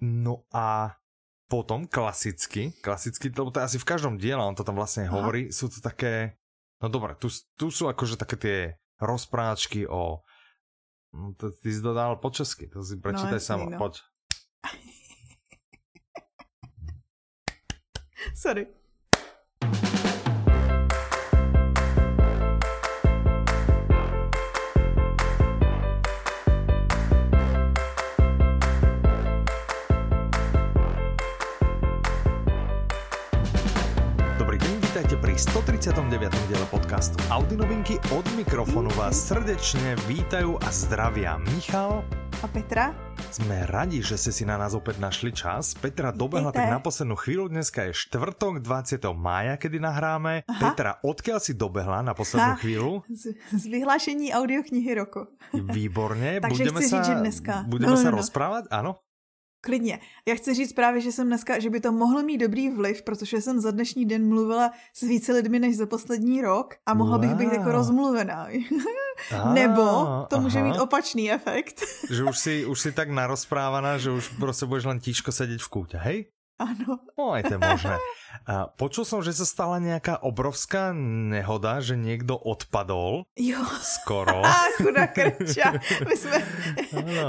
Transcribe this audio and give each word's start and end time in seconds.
No 0.00 0.48
a 0.48 0.96
potom 1.50 1.84
klasicky, 1.84 2.72
klasicky, 2.80 3.28
to 3.28 3.50
je 3.50 3.60
asi 3.60 3.76
v 3.82 3.84
každom 3.84 4.16
diele, 4.16 4.40
on 4.40 4.54
to 4.54 4.64
tam 4.64 4.78
vlastne 4.78 5.10
Aha. 5.10 5.18
hovorí, 5.18 5.52
sú 5.52 5.68
to 5.68 5.82
také, 5.82 6.38
no 6.78 6.88
dobré, 6.88 7.18
tu, 7.18 7.26
tu 7.58 7.74
sú 7.74 7.90
akože 7.90 8.16
také 8.16 8.36
tie 8.38 8.78
rozpráčky 9.02 9.90
o, 9.90 10.22
no 11.10 11.34
to 11.34 11.50
ty 11.50 11.74
si 11.74 11.82
dodal 11.82 12.22
po 12.22 12.30
česky, 12.30 12.70
to 12.70 12.86
si 12.86 13.02
prečítaj 13.02 13.42
no, 13.42 13.44
sama, 13.44 13.66
no. 13.66 13.82
poď. 13.82 13.98
Sorry. 18.38 18.79
Pri 35.30 35.38
139. 35.38 36.50
diele 36.50 36.66
podcastu 36.74 37.14
Audi 37.30 37.54
novinky. 37.54 38.02
Od 38.10 38.26
mikrofonu 38.34 38.90
vás 38.98 39.14
srdečne 39.30 39.94
vítajú 40.10 40.58
a 40.58 40.68
zdravia 40.74 41.38
Michal 41.54 42.02
a 42.42 42.46
Petra. 42.50 42.90
Sme 43.30 43.62
radi, 43.62 44.02
že 44.02 44.18
ste 44.18 44.34
si 44.34 44.42
na 44.42 44.58
nás 44.58 44.74
opäť 44.74 44.98
našli 44.98 45.30
čas. 45.30 45.78
Petra 45.78 46.10
dobehla 46.10 46.50
tak 46.50 46.66
na 46.66 46.82
poslednú 46.82 47.14
chvíľu. 47.14 47.46
Dneska 47.46 47.86
je 47.86 47.92
štvrtok 47.94 48.58
20. 48.58 48.98
mája, 49.14 49.54
kedy 49.54 49.78
nahráme. 49.78 50.42
Aha. 50.50 50.58
Petra, 50.58 50.98
odkiaľ 50.98 51.38
si 51.38 51.54
dobehla 51.54 52.02
na 52.02 52.10
poslednú 52.10 52.50
ha, 52.50 52.58
chvíľu? 52.58 53.06
Z, 53.06 53.38
z 53.54 53.64
vyhlášení 53.70 54.34
audioknihy 54.34 54.90
roku. 54.98 55.30
Výborne. 55.54 56.38
Takže 56.42 56.58
budeme 56.58 56.80
chci 56.82 56.90
sa, 56.90 56.94
říct, 56.98 57.06
že 57.06 57.14
dneska. 57.22 57.54
Budeme 57.70 57.94
no, 57.94 58.02
no, 58.02 58.10
no. 58.10 58.18
rozprávať? 58.18 58.66
Áno? 58.74 58.98
Klidně. 59.60 60.00
Já 60.28 60.34
chci 60.34 60.54
říct 60.54 60.72
právě, 60.72 61.00
že 61.00 61.12
jsem 61.12 61.26
dneska, 61.26 61.58
že 61.58 61.70
by 61.70 61.80
to 61.80 61.92
mohlo 61.92 62.22
mít 62.22 62.38
dobrý 62.38 62.70
vliv, 62.70 63.02
protože 63.02 63.40
jsem 63.40 63.60
za 63.60 63.70
dnešní 63.70 64.06
den 64.06 64.28
mluvila 64.28 64.70
s 64.94 65.02
více 65.02 65.32
lidmi 65.32 65.58
než 65.58 65.76
za 65.76 65.86
poslední 65.86 66.42
rok 66.42 66.74
a 66.86 66.94
mohla 66.94 67.16
wow. 67.16 67.26
bych 67.26 67.36
být 67.36 67.52
jako 67.52 67.72
rozmluvená. 67.72 68.48
Ah, 69.32 69.54
Nebo 69.54 69.82
to 70.28 70.36
aha. 70.36 70.40
může 70.40 70.62
mít 70.62 70.78
opačný 70.78 71.32
efekt. 71.32 71.82
že 72.10 72.24
už 72.24 72.38
si, 72.38 72.66
už 72.66 72.80
si 72.80 72.92
tak 72.92 73.10
narozprávaná, 73.10 73.98
že 73.98 74.10
už 74.10 74.28
prostě 74.28 74.66
budeš 74.66 74.84
len 74.84 75.00
tížko 75.00 75.32
sedět 75.32 75.62
v 75.62 75.68
kúte, 75.68 75.98
hej? 75.98 76.26
Áno. 76.60 77.00
No, 77.16 77.32
aj 77.32 77.48
to 77.48 77.56
je 77.56 77.60
možné. 77.60 77.96
A 78.44 78.68
počul 78.68 79.08
som, 79.08 79.24
že 79.24 79.32
sa 79.32 79.48
stala 79.48 79.80
nejaká 79.80 80.20
obrovská 80.20 80.92
nehoda, 80.92 81.80
že 81.80 81.96
niekto 81.96 82.36
odpadol. 82.36 83.24
Jo. 83.32 83.64
Skoro. 83.80 84.44
A 84.48 84.68
chudá 84.76 85.08
krča. 85.08 85.80
My 86.04 86.16
jsme... 86.16 86.36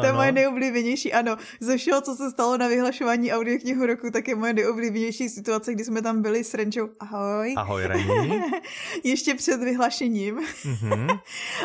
to 0.01 0.05
je 0.05 0.13
moje 0.13 0.31
nejoblíbenější. 0.31 1.13
Ano, 1.13 1.37
ze 1.59 1.77
všeho, 1.77 2.01
co 2.01 2.15
se 2.15 2.31
stalo 2.31 2.57
na 2.57 2.67
vyhlašování 2.67 3.33
audioknihu 3.33 3.85
roku, 3.85 4.11
tak 4.11 4.27
je 4.27 4.35
moje 4.35 4.53
nejoblíbenější 4.53 5.29
situace, 5.29 5.73
kdy 5.73 5.83
jsme 5.83 6.01
tam 6.01 6.21
byli 6.21 6.43
s 6.43 6.53
Renčou. 6.53 6.89
Ahoj. 6.99 7.53
Ahoj, 7.57 7.85
Rení. 7.87 8.41
Ještě 9.03 9.35
před 9.35 9.63
vyhlašením. 9.63 10.39
Mm-hmm. 10.39 11.19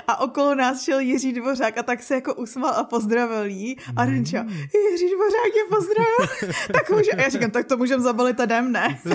a 0.09 0.21
okolo 0.21 0.55
nás 0.55 0.83
šel 0.83 1.01
Jiří 1.01 1.33
Dvořák 1.33 1.79
a 1.79 1.83
tak 1.83 2.03
se 2.03 2.15
jako 2.15 2.35
usmal 2.35 2.75
a 2.75 2.85
pozdravil 2.85 3.45
jí. 3.45 3.77
A 3.97 4.05
Renča, 4.05 4.43
mm. 4.43 4.51
Jiří 4.93 5.09
Dvořák 5.15 5.53
je 5.57 5.65
pozdravil. 5.71 6.53
tak 6.73 6.91
může... 6.91 7.11
A 7.11 7.21
já 7.21 7.29
říkám, 7.29 7.51
tak 7.57 7.67
to 7.67 7.77
můžeme 7.77 8.03
zabalit 8.03 8.41
a 8.41 8.45
jdem, 8.45 8.73
ne? 8.73 9.01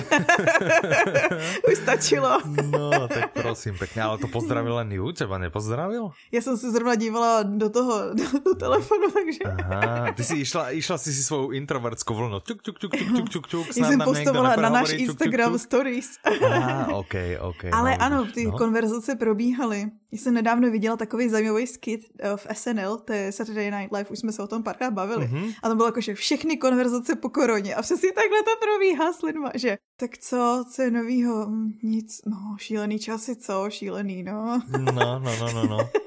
Už 1.72 1.78
stačilo. 1.78 2.40
no, 2.70 3.08
tak 3.08 3.32
prosím, 3.32 3.78
pěkně, 3.78 4.02
ale 4.02 4.18
to 4.18 4.28
pozdravil 4.28 4.74
len 4.74 4.92
ju, 4.92 5.12
třeba 5.12 5.38
nepozdravil? 5.38 6.10
Já 6.32 6.40
jsem 6.40 6.56
se 6.56 6.70
zrovna 6.70 6.94
dívala 6.94 7.42
do 7.42 7.70
toho, 7.70 8.00
do, 8.14 8.24
do 8.44 8.54
telefonu, 8.54 9.10
takže... 9.10 9.38
Aha, 9.44 10.12
ty 10.12 10.24
si 10.24 10.36
išla, 10.36 10.70
išla 10.70 10.98
si 10.98 11.12
si 11.12 11.24
svou 11.24 11.50
introvertskou 11.50 12.14
vlnu. 12.14 12.40
Tuk, 12.40 12.62
tuk, 12.62 12.78
tuk, 12.78 12.90
tuk, 12.90 13.08
tuk, 13.16 13.28
tuk, 13.28 13.46
tuk. 13.46 13.76
Já 13.76 13.88
jsem 13.88 14.00
postovala 14.00 14.56
na 14.56 14.68
náš 14.68 14.92
Instagram 14.92 15.52
tuk, 15.52 15.60
tuk, 15.60 15.60
tuk. 15.60 15.66
stories. 15.66 16.18
ah, 16.24 16.88
ok, 16.90 17.14
ok. 17.40 17.64
Ale 17.72 17.90
no, 17.90 18.02
ano, 18.02 18.26
ty 18.34 18.44
no. 18.44 18.58
konverzace 18.58 19.14
probíhaly. 19.14 19.90
Já 20.12 20.18
jsem 20.18 20.34
nedávno 20.34 20.70
viděla 20.70 20.96
takový 20.96 21.28
zajímavý 21.28 21.66
skit 21.66 22.00
uh, 22.24 22.36
v 22.36 22.46
SNL, 22.52 22.96
to 22.96 23.12
je 23.12 23.32
Saturday 23.32 23.70
Night 23.70 23.92
Live, 23.92 24.10
už 24.10 24.18
jsme 24.18 24.32
se 24.32 24.42
o 24.42 24.46
tom 24.46 24.62
párkrát 24.62 24.90
bavili. 24.90 25.26
Mm-hmm. 25.26 25.54
A 25.62 25.68
tam 25.68 25.76
bylo 25.76 25.88
jako, 25.88 26.00
že 26.00 26.14
všechny 26.14 26.56
konverzace 26.56 27.16
po 27.16 27.28
koroně. 27.28 27.74
A 27.74 27.82
přesně 27.82 28.12
takhle 28.32 28.54
to 28.54 28.66
probíhá 28.66 29.12
s 29.12 29.22
lidma, 29.22 29.50
že 29.54 29.78
tak 29.96 30.18
co, 30.18 30.64
co 30.72 30.82
je 30.82 30.90
novýho? 30.90 31.46
Hm, 31.46 31.72
nic, 31.82 32.20
no, 32.26 32.56
šílený 32.58 32.98
časy, 32.98 33.36
co? 33.36 33.66
Šílený, 33.70 34.22
no. 34.22 34.62
No, 34.78 34.92
no, 34.92 35.20
no, 35.38 35.52
no, 35.52 35.66
no. 35.66 35.90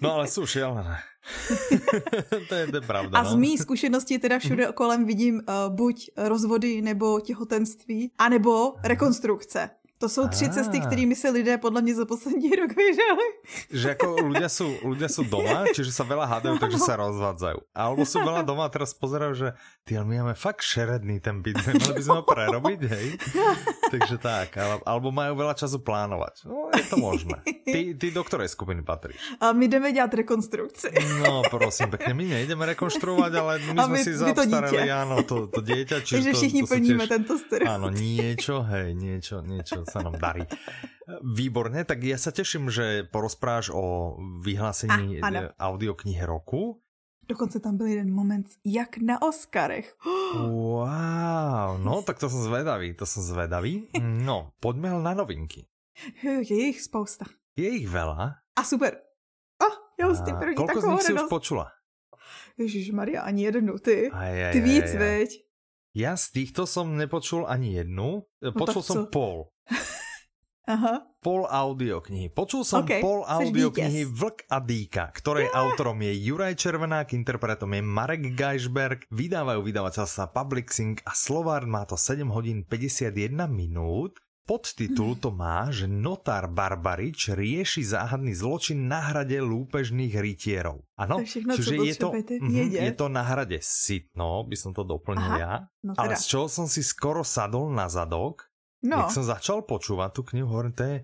No, 0.00 0.14
ale 0.14 0.28
jsou 0.28 0.46
šílené. 0.46 0.98
to, 2.48 2.54
je, 2.54 2.66
to 2.66 2.76
je 2.76 2.80
pravda. 2.80 3.18
A 3.18 3.24
z 3.24 3.30
no. 3.30 3.40
mý 3.40 3.58
zkušenosti 3.58 4.18
teda 4.18 4.38
všude 4.38 4.66
mm-hmm. 4.66 4.72
kolem 4.72 5.04
vidím 5.04 5.34
uh, 5.34 5.74
buď 5.74 6.10
rozvody 6.16 6.82
nebo 6.82 7.20
těhotenství, 7.20 8.12
anebo 8.18 8.74
rekonstrukce. 8.82 9.70
To 10.00 10.08
jsou 10.08 10.28
tři 10.28 10.44
ah. 10.44 10.52
cesty, 10.52 10.80
kterými 10.80 11.16
se 11.16 11.30
lidé 11.30 11.58
podle 11.58 11.82
mě 11.82 11.94
za 11.94 12.04
poslední 12.04 12.50
rok 12.60 12.76
vyžali. 12.76 13.26
Že 13.70 13.88
jako 13.88 14.06
ľudia 14.16 14.48
sú, 14.48 14.68
ľudia 14.80 15.08
sú 15.12 15.28
doma, 15.28 15.68
čiže 15.76 15.92
sa 15.92 16.08
veľa 16.08 16.24
hádajú, 16.24 16.56
takže 16.56 16.78
sa 16.80 16.96
rozvádzajú. 16.96 17.58
Alebo 17.76 18.08
sú 18.08 18.24
veľa 18.24 18.40
doma 18.46 18.64
a 18.64 18.72
teraz 18.72 18.96
pozerajú, 18.96 19.32
že 19.36 19.48
ty, 19.84 20.00
my 20.00 20.24
máme 20.24 20.34
fakt 20.38 20.64
šeredný 20.64 21.20
ten 21.20 21.44
byt, 21.44 21.60
mali 21.60 21.92
by 21.92 22.02
sme 22.02 22.16
ho 22.16 22.24
prerobiť, 22.24 22.80
hej? 22.88 23.06
Takže 23.92 24.16
tak, 24.22 24.56
alebo 24.88 25.12
majú 25.12 25.36
veľa 25.36 25.52
času 25.58 25.84
plánovať. 25.84 26.48
No, 26.48 26.72
je 26.72 26.84
to 26.88 26.96
možné. 26.96 27.36
Ty, 27.44 27.80
ty 27.98 28.06
do 28.08 28.22
ktorej 28.24 28.48
skupiny 28.48 28.80
patríš? 28.80 29.20
A 29.40 29.52
my 29.52 29.68
jdeme 29.68 29.92
dělat 29.92 30.14
rekonstrukci. 30.14 30.88
No, 31.20 31.42
prosím, 31.50 31.90
pekne, 31.90 32.14
my 32.14 32.24
nejdeme 32.24 32.64
rekonštruovať, 32.72 33.32
ale 33.36 33.52
my 33.58 33.84
my, 33.84 33.98
si 34.00 34.16
zaobstarali, 34.16 34.88
áno, 34.88 35.26
to, 35.26 35.50
to 35.50 35.60
dieťa. 35.60 35.96
Čiže 36.00 36.16
Takže 36.16 36.30
všichni 36.32 36.60
to, 36.62 36.66
to 36.66 36.72
plníme 36.72 37.04
tiež, 37.04 37.12
tento 37.12 37.34
stereotyp. 37.36 37.74
Áno, 37.74 37.86
niečo, 37.90 38.62
hej, 38.64 38.94
niečo, 38.94 39.42
niečo 39.42 39.89
sa 39.90 40.06
nám 40.06 40.14
darí. 40.22 40.46
Výborné, 41.26 41.82
tak 41.82 42.06
ja 42.06 42.14
sa 42.14 42.30
teším, 42.30 42.70
že 42.70 43.02
porozpráš 43.10 43.74
o 43.74 44.14
vyhlásení 44.46 45.18
ah, 45.18 45.50
audioknihy 45.58 46.22
roku. 46.22 46.78
Dokonce 47.26 47.60
tam 47.60 47.76
byl 47.76 47.86
jeden 47.86 48.14
moment, 48.14 48.46
jak 48.66 48.98
na 48.98 49.22
Oscarech. 49.22 49.94
Wow, 50.34 51.82
no 51.82 52.02
tak 52.02 52.18
to 52.18 52.30
som 52.30 52.42
zvedavý, 52.42 52.94
to 52.94 53.06
som 53.06 53.22
zvedavý. 53.22 53.90
No, 54.30 54.54
poďme 54.62 54.94
na 55.02 55.14
novinky. 55.14 55.66
Je 56.22 56.70
jich 56.70 56.80
spousta. 56.82 57.26
Je 57.58 57.66
ich 57.66 57.90
veľa. 57.90 58.40
A 58.56 58.62
super. 58.62 59.02
Oh, 59.58 59.74
já 60.00 60.08
už 60.08 60.18
ty 60.24 60.32
první 60.32 60.54
Koľko 60.54 60.80
z 60.80 60.86
nich 60.86 61.02
si 61.02 61.12
už 61.12 61.26
počula? 61.28 61.66
Ježíš 62.58 62.90
Maria, 62.90 63.22
ani 63.22 63.44
jednu, 63.44 63.78
ty. 63.78 64.10
Aj, 64.12 64.32
aj, 64.32 64.52
ty 64.52 64.60
víc, 64.60 64.84
aj, 64.84 64.96
aj. 64.96 64.98
veď. 64.98 65.30
Ja 65.90 66.14
z 66.14 66.30
týchto 66.30 66.70
som 66.70 66.94
nepočul 66.94 67.50
ani 67.50 67.82
jednu. 67.82 68.22
No 68.22 68.50
Počul 68.54 68.82
som 68.86 69.10
pol. 69.10 69.50
Aha. 70.70 71.02
Pol 71.18 71.50
audioknihy. 71.50 72.30
Počul 72.30 72.62
som 72.62 72.86
okay, 72.86 73.02
pol 73.02 73.26
audioknihy 73.26 74.06
Vlk 74.06 74.46
a 74.46 74.62
Dýka, 74.62 75.10
ktorej 75.10 75.50
yeah. 75.50 75.58
autorom 75.66 75.98
je 75.98 76.14
Juraj 76.14 76.54
Červenák, 76.54 77.10
interpretom 77.10 77.74
je 77.74 77.82
Marek 77.82 78.38
Geisberg, 78.38 79.02
vydávajú 79.10 79.66
vydavateľstva 79.66 80.30
Publixing 80.30 81.02
a 81.02 81.10
Slovár 81.10 81.66
má 81.66 81.82
to 81.90 81.98
7 81.98 82.22
hodín 82.30 82.62
51 82.62 83.34
minút. 83.50 84.22
Podtitul 84.50 85.14
to 85.22 85.30
má, 85.30 85.70
že 85.70 85.86
notár 85.86 86.50
Barbarič 86.50 87.30
rieši 87.30 87.86
záhadný 87.86 88.34
zločin 88.34 88.90
na 88.90 88.98
hrade 88.98 89.38
lúpežných 89.38 90.10
rytierov. 90.10 90.82
Ano, 90.98 91.22
čiže 91.22 91.78
je 91.78 91.94
to, 91.94 92.10
mm, 92.10 92.74
je 92.74 92.92
to 92.98 93.06
na 93.06 93.22
hrade 93.22 93.62
Sitno, 93.62 94.42
by 94.42 94.56
som 94.58 94.74
to 94.74 94.82
doplnil 94.82 95.22
Aha, 95.22 95.38
ja. 95.38 95.52
No 95.86 95.94
teda. 95.94 96.02
Ale 96.02 96.18
z 96.18 96.24
čoho 96.26 96.50
som 96.50 96.66
si 96.66 96.82
skoro 96.82 97.22
sadol 97.22 97.70
na 97.70 97.86
zadok, 97.86 98.50
No. 98.80 99.04
Jak 99.04 99.12
som 99.12 99.24
začal 99.28 99.68
počúvať 99.68 100.10
tú 100.16 100.22
knihu, 100.32 100.48
hovorím, 100.48 100.72
to 100.72 100.84
je, 100.88 100.96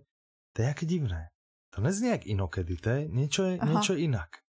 to 0.57 0.65
je 0.65 0.67
aké 0.67 0.85
divné. 0.89 1.29
To 1.77 1.85
neznie 1.85 2.09
jak 2.09 2.25
inokedy, 2.25 2.81
to 2.81 2.89
je 2.89 3.01
niečo, 3.13 3.43
je, 3.53 3.55
niečo 3.61 3.93
inak. 4.01 4.41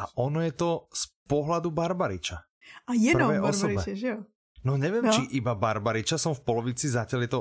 A 0.00 0.08
ono 0.16 0.40
je 0.40 0.52
to 0.56 0.88
z 0.96 1.12
pohľadu 1.28 1.68
Barbariča. 1.76 2.40
A 2.88 2.96
jenom 2.96 3.36
Barbariče, 3.36 3.92
že 3.92 4.08
jo? 4.16 4.18
No 4.64 4.80
neviem, 4.80 5.04
no. 5.04 5.12
či 5.12 5.28
iba 5.36 5.52
Barbariča 5.52 6.16
som 6.16 6.32
v 6.32 6.42
polovici 6.42 6.88
zatiaľ 6.88 7.20
je 7.28 7.30
to... 7.30 7.40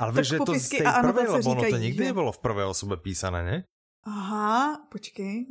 Ale 0.00 0.10
vieš, 0.10 0.26
že 0.34 0.38
to 0.42 0.52
z 0.58 0.68
tej 0.82 0.86
prvej, 0.86 1.26
lebo 1.38 1.48
ono 1.54 1.62
to 1.62 1.78
nikdy 1.78 2.02
že... 2.02 2.08
nebolo 2.10 2.30
v 2.34 2.40
prvej 2.42 2.66
osobe 2.66 2.98
písané, 2.98 3.40
ne? 3.46 3.56
Aha, 4.04 4.84
počkej. 4.92 5.48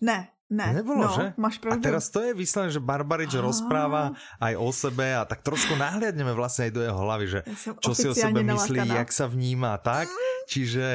Ne, 0.00 0.18
ne, 0.50 0.78
Nebolo, 0.78 1.06
no, 1.06 1.14
že? 1.14 1.24
máš 1.34 1.58
pravdu. 1.58 1.80
A 1.80 1.82
teraz 1.82 2.06
to 2.10 2.22
je 2.22 2.30
vyslené, 2.34 2.70
že 2.70 2.78
Barbarič 2.78 3.34
Aha. 3.34 3.42
rozpráva 3.42 4.14
aj 4.38 4.54
o 4.54 4.68
sebe 4.70 5.14
a 5.16 5.26
tak 5.26 5.42
trošku 5.42 5.74
nahliadneme 5.74 6.30
vlastne 6.34 6.70
aj 6.70 6.72
do 6.72 6.82
jeho 6.86 6.98
hlavy, 7.02 7.26
že 7.26 7.40
ja 7.42 7.74
čo 7.82 7.92
si 7.94 8.06
o 8.06 8.14
sebe 8.14 8.46
myslí, 8.46 8.86
jak 8.86 9.10
sa 9.10 9.26
vníma 9.26 9.78
tak. 9.82 10.06
Čiže 10.46 10.86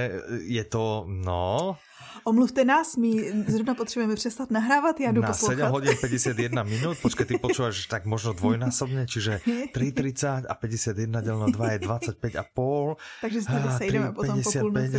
je 0.47 0.63
to, 0.63 1.03
no... 1.07 1.75
Omluvte 2.23 2.61
nás, 2.65 2.95
my 3.01 3.33
zrovna 3.47 3.73
potřebujeme 3.75 4.15
přestat 4.15 4.51
nahrávat, 4.51 4.99
já 4.99 5.11
jdu 5.11 5.21
Na 5.21 5.27
poslouchat. 5.27 5.57
7 5.57 5.71
hodin 5.71 5.97
51 6.01 6.63
minut, 6.63 6.97
počkej, 7.01 7.25
ty 7.25 7.33
počúvaš 7.41 7.89
tak 7.89 8.05
možno 8.05 8.37
dvojnásobne, 8.37 9.09
čiže 9.09 9.41
3,30 9.73 10.45
a 10.45 10.53
51 10.53 11.21
delno 11.21 11.49
2 11.49 11.71
je 11.71 11.79
25 11.79 12.35
a 12.37 12.45
pol. 12.45 12.95
Takže 13.25 13.41
se 13.41 13.47
tady 13.49 13.69
sejdeme 13.77 14.11
potom 14.13 14.37
po 14.43 14.51
půlnoci. 14.51 14.97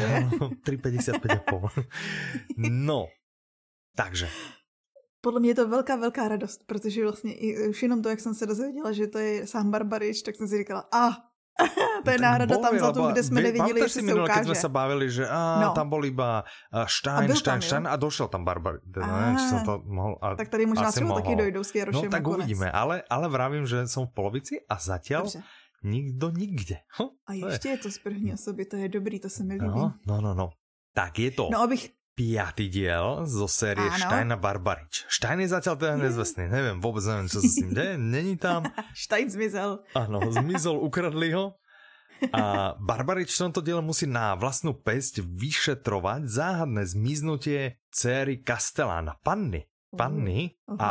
3,55 0.66 1.30
a 1.30 1.42
pol. 1.46 1.64
No, 2.58 3.06
takže, 3.96 4.28
podle 5.22 5.40
mě 5.40 5.50
je 5.50 5.54
to 5.54 5.68
velká, 5.68 5.96
velká 5.96 6.28
radost, 6.28 6.60
protože 6.66 7.02
vlastně 7.02 7.34
i 7.34 7.68
už 7.68 7.82
jenom 7.82 8.02
to, 8.02 8.08
jak 8.08 8.20
jsem 8.20 8.34
se 8.34 8.46
dozvěděla, 8.46 8.92
že 8.92 9.06
to 9.06 9.18
je 9.18 9.46
sám 9.46 9.70
Barbarič, 9.70 10.22
tak 10.22 10.36
jsem 10.36 10.48
si 10.48 10.58
říkala, 10.58 10.84
a 10.92 11.08
ah, 11.08 11.14
to 12.04 12.10
je 12.10 12.18
náhrada 12.18 12.58
tam 12.58 12.78
za 12.78 12.92
to, 12.92 13.12
kde 13.12 13.22
jsme 13.22 13.42
neviděli, 13.42 13.80
že 13.80 13.88
se 13.88 14.02
minule, 14.02 14.24
ukáže. 14.24 14.44
jsme 14.44 14.54
se 14.54 14.68
bavili, 14.68 15.10
že 15.10 15.28
a, 15.28 15.60
no. 15.62 15.72
tam 15.72 15.88
byl 15.88 16.04
iba 16.04 16.44
Stein, 16.86 17.30
a 17.30 17.34
Stein, 17.34 17.60
tam, 17.60 17.62
Stein 17.62 17.88
a 17.88 17.96
došel 17.96 18.28
tam 18.28 18.44
Barbar. 18.44 18.80
Teda, 18.94 19.06
ne, 19.06 19.38
som 19.48 19.64
to 19.64 19.82
mohl, 19.84 20.18
a 20.22 20.34
tak 20.36 20.48
tady 20.48 20.66
možná 20.66 20.92
třeba 20.92 21.14
taky 21.14 21.36
dojdou 21.36 21.64
s 21.64 21.72
No 21.92 22.02
tak 22.08 22.22
konec. 22.22 22.38
uvidíme, 22.38 22.72
ale, 22.72 23.02
ale 23.10 23.28
vravím, 23.28 23.66
že 23.66 23.86
jsem 23.86 24.06
v 24.06 24.10
polovici 24.14 24.60
a 24.68 24.78
Dobře. 25.18 25.42
nikdo 25.84 26.30
nikde. 26.30 26.76
Hm, 26.98 27.08
a 27.26 27.32
ještě 27.32 27.68
je 27.68 27.78
to 27.78 27.90
z 27.90 27.98
první 27.98 28.32
osoby, 28.32 28.64
to 28.64 28.76
je 28.76 28.88
dobrý, 28.88 29.20
to 29.20 29.28
se 29.28 29.44
mi 29.44 29.54
líbí. 29.54 29.66
No, 29.66 29.94
no, 30.06 30.20
no, 30.20 30.34
no. 30.34 30.50
Tak 30.94 31.18
je 31.18 31.30
to. 31.30 31.48
No 31.52 31.62
abych 31.62 31.88
piatý 32.22 32.70
diel 32.70 33.26
zo 33.26 33.50
série 33.50 33.82
Áno. 33.82 33.98
Stein 33.98 34.30
a 34.30 34.38
Barbarič. 34.38 35.02
Stein 35.10 35.42
je 35.42 35.50
zatiaľ 35.50 35.74
teda 35.74 35.94
nezvestný, 35.98 36.46
neviem, 36.46 36.78
vôbec 36.78 37.02
neviem, 37.02 37.26
čo 37.26 37.42
sa 37.42 37.50
s 37.50 37.58
ním 37.58 37.72
deje, 37.74 37.94
není 37.98 38.34
tam. 38.38 38.62
Stein 38.94 39.26
zmizel. 39.26 39.82
Áno, 39.98 40.22
zmizol, 40.30 40.78
ukradli 40.78 41.34
ho. 41.34 41.58
A 42.30 42.78
Barbarič 42.78 43.34
v 43.34 43.50
tomto 43.50 43.58
diele 43.58 43.82
musí 43.82 44.06
na 44.06 44.38
vlastnú 44.38 44.78
pesť 44.78 45.26
vyšetrovať 45.26 46.30
záhadné 46.30 46.86
zmiznutie 46.86 47.82
céry 47.90 48.38
Kastelána, 48.38 49.18
Panny. 49.26 49.66
Panny. 49.90 50.54
Uh, 50.70 50.78
a 50.78 50.90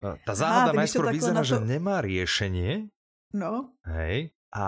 tá 0.00 0.32
záhada 0.32 0.72
najskôr 0.72 1.12
vyzerá, 1.12 1.44
to... 1.44 1.52
že 1.52 1.56
nemá 1.60 2.00
riešenie. 2.00 2.88
No. 3.36 3.76
Hej. 3.84 4.32
A 4.56 4.66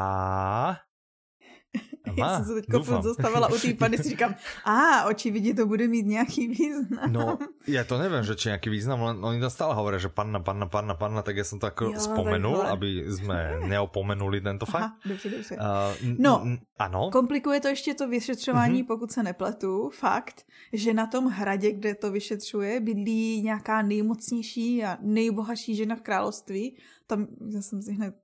Já 2.16 2.36
jsem 2.36 2.44
se 2.44 2.54
teď 2.54 2.84
zastavila 3.00 3.48
u 3.48 3.58
té 3.58 3.74
pany, 3.78 3.98
si 3.98 4.08
říkám, 4.08 4.34
a 4.64 5.04
očividně 5.04 5.54
to 5.54 5.66
bude 5.66 5.88
mít 5.88 6.06
nějaký 6.06 6.48
význam. 6.48 7.12
No, 7.12 7.38
já 7.66 7.84
to 7.84 7.98
nevím, 7.98 8.24
že 8.24 8.36
či 8.36 8.48
nějaký 8.48 8.70
význam, 8.70 9.02
ale 9.02 9.18
oni 9.18 9.40
tam 9.40 9.50
stále 9.50 9.74
hovorí, 9.74 10.00
že 10.00 10.08
panna, 10.08 10.40
panna, 10.40 10.66
panna, 10.66 10.94
panna, 10.94 11.22
tak 11.22 11.36
já 11.36 11.44
jsem 11.44 11.58
to 11.58 11.66
jako 11.66 11.84
jo, 11.84 12.00
spomenul, 12.00 12.52
takhle. 12.52 12.72
aby 12.72 13.04
jsme 13.08 13.56
neopomenuli 13.66 14.40
tento 14.40 14.66
fakt. 14.66 14.82
Aha, 14.82 14.96
dobře, 15.06 15.28
dobře. 15.28 15.56
Uh, 15.56 16.14
no, 16.18 16.46
ano. 16.78 17.10
komplikuje 17.10 17.60
to 17.60 17.68
ještě 17.68 17.94
to 17.94 18.08
vyšetřování, 18.08 18.82
uh-huh. 18.82 18.86
pokud 18.86 19.12
se 19.12 19.22
nepletu, 19.22 19.90
fakt, 19.90 20.46
že 20.72 20.94
na 20.94 21.06
tom 21.06 21.26
hradě, 21.26 21.72
kde 21.72 21.94
to 21.94 22.10
vyšetřuje, 22.10 22.80
bydlí 22.80 23.42
nějaká 23.42 23.82
nejmocnější 23.82 24.84
a 24.84 24.98
nejbohatší 25.00 25.76
žena 25.76 25.96
v 25.96 26.00
království. 26.00 26.76
Tam, 27.06 27.26
já 27.54 27.62
jsem 27.62 27.82
si 27.82 27.92
hned 27.92 28.14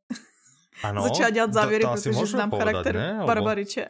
ano, 0.82 1.02
začala 1.02 1.30
dělat 1.30 1.52
závěry, 1.52 1.84
to, 1.84 1.88
to 1.88 1.94
protože 1.94 2.26
znám 2.26 2.50
povedať, 2.50 2.72
charakter 2.74 2.94
ne? 2.94 3.20
Barbariče. 3.26 3.88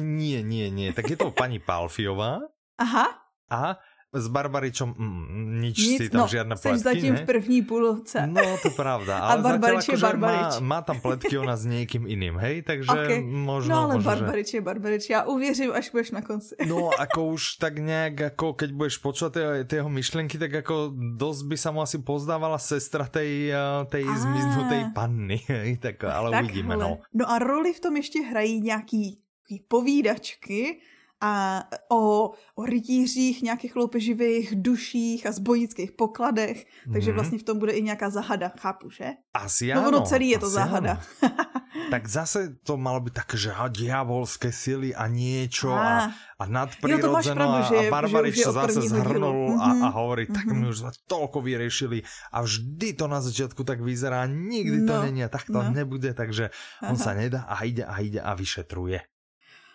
nie, 0.00 0.42
nie, 0.42 0.70
nie. 0.70 0.92
Tak 0.92 1.10
je 1.10 1.16
to 1.16 1.30
paní 1.30 1.58
Palfiová. 1.58 2.40
Aha. 2.78 3.06
A 3.50 3.76
s 4.10 4.26
Barbaričom 4.26 4.90
mm, 4.90 5.62
nič 5.62 5.78
Nic, 5.78 5.98
si 6.02 6.06
tam 6.10 6.26
no, 6.26 6.26
žiadne 6.26 6.54
pletky, 6.58 6.82
zatím 6.82 7.14
ne? 7.14 7.22
v 7.22 7.26
první 7.26 7.62
půlce. 7.62 8.26
No, 8.26 8.42
to 8.58 8.70
pravda. 8.74 9.18
Ale 9.30 9.38
a 9.38 9.42
Barbarič 9.42 9.88
je 9.88 9.98
Barbarič. 9.98 10.58
Má, 10.58 10.66
má 10.66 10.78
tam 10.82 10.98
pletky 10.98 11.38
ona 11.38 11.54
s 11.54 11.64
někým 11.66 12.10
iným, 12.10 12.34
hej? 12.42 12.62
Takže 12.66 12.90
okay. 12.90 13.22
možno... 13.22 13.70
No 13.70 13.78
ale 13.86 13.94
možno, 13.94 14.10
Barbarič 14.10 14.50
že... 14.50 14.56
je 14.58 14.62
Barbarič. 14.66 15.02
Já 15.10 15.22
uvěřím, 15.22 15.70
až 15.72 15.90
budeš 15.90 16.10
na 16.10 16.22
konci. 16.22 16.54
No, 16.66 16.90
ako 17.04 17.26
už 17.38 17.62
tak 17.62 17.78
nějak, 17.78 18.34
ako 18.34 18.54
keď 18.58 18.70
budeš 18.74 18.96
počuť 18.98 19.30
tie, 19.30 19.78
jeho 19.78 19.90
myšlenky, 19.90 20.38
tak 20.38 20.66
ako 20.66 20.90
dosť 21.14 21.42
by 21.46 21.56
sa 21.56 21.70
mu 21.70 21.78
asi 21.82 22.02
pozdávala 22.02 22.58
sestra 22.58 23.06
tej, 23.06 23.54
tej 23.86 24.04
zmiznutej 24.10 24.90
panny. 24.90 25.38
tak, 25.84 26.02
ale 26.02 26.34
tak, 26.34 26.50
uvidíme, 26.50 26.74
no. 26.74 26.98
No 27.14 27.30
a 27.30 27.38
roli 27.38 27.70
v 27.72 27.80
tom 27.80 27.96
ještě 27.96 28.26
hrají 28.26 28.60
nějaký 28.60 29.22
povídačky, 29.68 30.82
a 31.20 31.64
o, 31.92 32.32
o 32.54 32.62
rytířích, 32.64 33.42
nějakých 33.42 33.76
loupeživých 33.76 34.54
duších 34.56 35.26
a 35.26 35.32
zbojnických 35.32 35.92
pokladech, 35.92 36.66
takže 36.92 37.10
mhm. 37.10 37.14
vlastně 37.14 37.38
v 37.38 37.42
tom 37.42 37.58
bude 37.58 37.72
i 37.72 37.82
nějaká 37.82 38.10
zahada, 38.10 38.48
chápu, 38.48 38.90
že? 38.90 39.10
Asi 39.34 39.72
ano. 39.72 39.82
No 39.82 39.88
ono 39.88 40.00
celý 40.00 40.28
je 40.28 40.38
to 40.38 40.50
zahada. 40.50 41.00
tak 41.90 42.08
zase 42.08 42.56
to 42.62 42.76
malo 42.76 43.00
být 43.00 43.14
tak, 43.14 43.34
že 43.34 43.52
diabolské 43.68 44.52
síly 44.52 44.94
a 44.94 45.06
niečo 45.06 45.70
a, 45.70 46.10
a 46.38 46.44
nadprirodzeno 46.46 47.46
a, 47.46 47.68
a 47.68 47.82
Barbarič 47.90 48.42
sa 48.42 48.52
zase 48.52 48.90
zhrnul 48.90 49.60
a, 49.60 49.70
a 49.70 49.88
mhm. 49.88 49.92
hovorí, 49.94 50.24
tak 50.26 50.46
mm-hmm. 50.48 50.60
my 50.66 50.70
už 50.72 50.76
sme 50.82 50.90
toľko 51.06 51.38
vyriešili 51.44 52.02
a 52.32 52.42
vždy 52.42 52.88
to 52.96 53.06
na 53.06 53.20
začiatku 53.22 53.62
tak 53.62 53.84
vyzerá, 53.84 54.26
nikdy 54.26 54.88
to 54.88 54.94
no, 54.96 55.02
není 55.04 55.20
a 55.22 55.30
tak 55.30 55.46
to 55.46 55.60
no. 55.62 55.70
nebude, 55.70 56.10
takže 56.14 56.50
on 56.82 56.96
Aha. 56.96 57.04
sa 57.04 57.12
nedá 57.14 57.46
a 57.46 57.60
ide 57.62 57.84
a 57.84 57.94
ide 58.00 58.20
a 58.22 58.32
vyšetruje. 58.34 59.19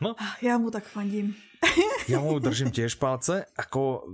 No. 0.02 0.16
Já 0.42 0.58
mu 0.58 0.72
tak 0.72 0.84
fandím. 0.84 1.36
ja 2.12 2.20
mu 2.20 2.38
držím 2.40 2.70
tiež 2.70 3.00
palce, 3.02 3.48
ako 3.58 4.06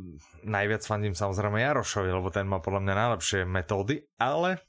najviac 0.48 0.88
fandím 0.88 1.12
samozrejme 1.12 1.60
Jarošovi, 1.60 2.10
lebo 2.12 2.30
ten 2.32 2.48
má 2.48 2.64
podľa 2.64 2.80
mňa 2.80 2.94
najlepšie 2.96 3.40
metódy, 3.44 4.08
ale 4.16 4.62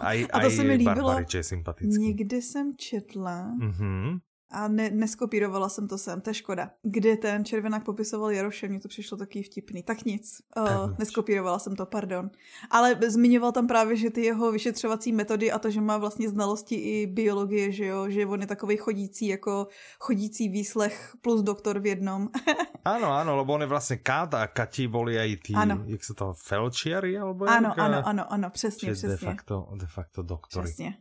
aj, 0.00 0.16
a 0.30 0.36
to 0.40 0.48
aj 0.48 0.54
se 0.54 0.62
mi 0.64 0.74
líbilo. 0.80 1.10
je 1.20 1.42
sympatický. 1.42 1.98
Někde 1.98 2.36
jsem 2.42 2.76
četla, 2.76 3.52
mm-hmm 3.60 4.18
a 4.54 4.68
ne, 4.68 4.90
neskopírovala 4.90 5.68
jsem 5.68 5.88
to 5.88 5.98
sem, 5.98 6.20
to 6.20 6.30
je 6.30 6.34
škoda. 6.34 6.70
Kde 6.82 7.16
ten 7.16 7.44
červenák 7.44 7.84
popisoval 7.84 8.30
Jaroše, 8.30 8.68
mně 8.68 8.80
to 8.80 8.88
přišlo 8.88 9.18
taky 9.18 9.42
vtipný. 9.42 9.82
Tak 9.82 10.04
nic, 10.04 10.42
uh, 10.56 10.98
neskopírovala 10.98 11.58
jsem 11.58 11.76
to, 11.76 11.86
pardon. 11.86 12.30
Ale 12.70 12.98
zmiňoval 13.08 13.52
tam 13.52 13.66
právě, 13.66 13.96
že 13.96 14.10
ty 14.10 14.24
jeho 14.24 14.52
vyšetřovací 14.52 15.12
metody 15.12 15.52
a 15.52 15.58
to, 15.58 15.70
že 15.70 15.80
má 15.80 15.98
vlastně 15.98 16.28
znalosti 16.28 16.74
i 16.74 17.06
biologie, 17.06 17.72
že 17.72 17.86
jo, 17.86 18.10
že 18.10 18.26
on 18.26 18.40
je 18.40 18.46
takový 18.46 18.76
chodící, 18.76 19.26
jako 19.26 19.68
chodící 19.98 20.48
výslech 20.48 21.16
plus 21.22 21.42
doktor 21.42 21.78
v 21.78 21.86
jednom. 21.86 22.28
ano, 22.84 23.12
ano, 23.12 23.36
lebo 23.36 23.52
on 23.52 23.60
je 23.60 23.66
vlastně 23.66 23.96
Kat 23.96 24.34
a 24.34 24.46
Kati 24.46 24.88
boli 24.88 25.18
aj 25.18 25.36
tí, 25.36 25.54
ano. 25.54 25.82
jak 25.86 26.04
se 26.04 26.14
to, 26.14 26.32
felčiari, 26.32 27.18
alebo 27.18 27.44
Ano, 27.44 27.68
jak, 27.68 27.78
ano, 27.78 28.02
ano, 28.04 28.32
ano, 28.32 28.50
přesně, 28.50 28.92
přesně. 28.92 29.08
de 29.08 29.16
facto, 29.16 29.68
de 29.74 29.86
facto 29.86 30.22
doktory. 30.22 30.64
Přesně. 30.64 30.96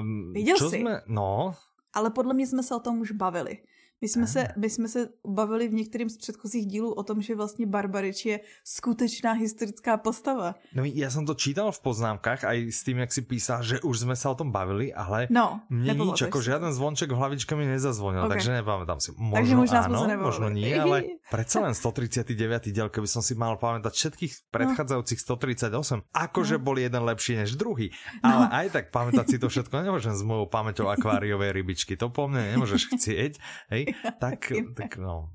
Um, 0.00 0.32
Viděl 0.32 0.56
jsi? 0.56 0.80
Jsme, 0.80 1.00
no, 1.06 1.54
ale 1.96 2.10
podle 2.10 2.34
mě 2.34 2.46
jsme 2.46 2.62
se 2.62 2.74
o 2.74 2.80
tom 2.80 3.00
už 3.00 3.10
bavili. 3.12 3.58
My 4.02 4.08
jsme, 4.08 4.26
se, 4.26 4.48
my 4.56 4.70
jsme 4.70 4.88
se 4.88 5.08
bavili 5.26 5.68
v 5.68 5.72
některém 5.72 6.08
z 6.08 6.16
předchozích 6.16 6.66
dílů 6.66 6.92
o 6.92 7.02
tom, 7.02 7.22
že 7.22 7.34
vlastně 7.34 7.66
Barbarič 7.66 8.26
je 8.26 8.40
skutečná 8.64 9.32
historická 9.32 9.96
postava. 9.96 10.54
No 10.74 10.84
já 10.84 11.10
jsem 11.10 11.26
to 11.26 11.34
čítal 11.34 11.72
v 11.72 11.80
poznámkách 11.80 12.44
aj 12.44 12.72
s 12.72 12.84
tím, 12.84 12.98
jak 12.98 13.12
si 13.12 13.22
písal, 13.22 13.62
že 13.62 13.80
už 13.80 13.98
jsme 13.98 14.16
se 14.16 14.28
o 14.28 14.34
tom 14.34 14.52
bavili, 14.52 14.92
ale 14.94 15.26
no, 15.30 15.60
mně 15.70 15.94
nič, 15.94 16.20
jako 16.20 16.42
žádný 16.42 16.72
zvonček 16.72 17.10
v 17.10 17.16
hlavičke 17.16 17.56
mi 17.56 17.66
nezazvonil, 17.66 18.28
okay. 18.28 18.36
takže 18.36 18.52
nepamätám 18.52 19.00
si. 19.00 19.16
Možno 19.16 19.36
takže 19.36 19.54
možná 19.56 19.80
áno, 19.88 19.98
se 20.04 20.16
možno 20.16 20.46
nie, 20.52 20.76
ale 20.76 20.96
predsa 21.32 21.64
len 21.64 21.72
139. 21.72 22.68
diel, 22.76 22.92
keby 22.92 23.08
som 23.08 23.24
si 23.24 23.32
mal 23.32 23.56
pamätať 23.56 23.96
všetkých 23.96 24.32
predchádzajúcich 24.52 25.18
138, 25.24 26.04
akože 26.12 26.56
no. 26.58 26.62
bol 26.62 26.76
jeden 26.76 27.00
lepší 27.00 27.40
než 27.40 27.56
druhý. 27.56 27.96
Ale 28.20 28.44
no. 28.44 28.52
aj 28.52 28.66
tak 28.76 28.84
pamätať 28.92 29.24
si 29.24 29.36
to 29.40 29.48
všetko 29.48 29.72
nemôžem 29.80 30.12
s 30.12 30.20
mojou 30.20 30.52
pamäťou 30.52 30.92
akváriovej 30.92 31.56
rybičky, 31.56 31.96
to 31.96 32.12
po 32.12 32.28
mne 32.28 32.60
nemôžeš 32.60 32.92
chcieť, 32.92 33.32
hej? 33.72 33.85
tak, 34.18 34.52
tak 34.76 34.96
no. 34.96 35.30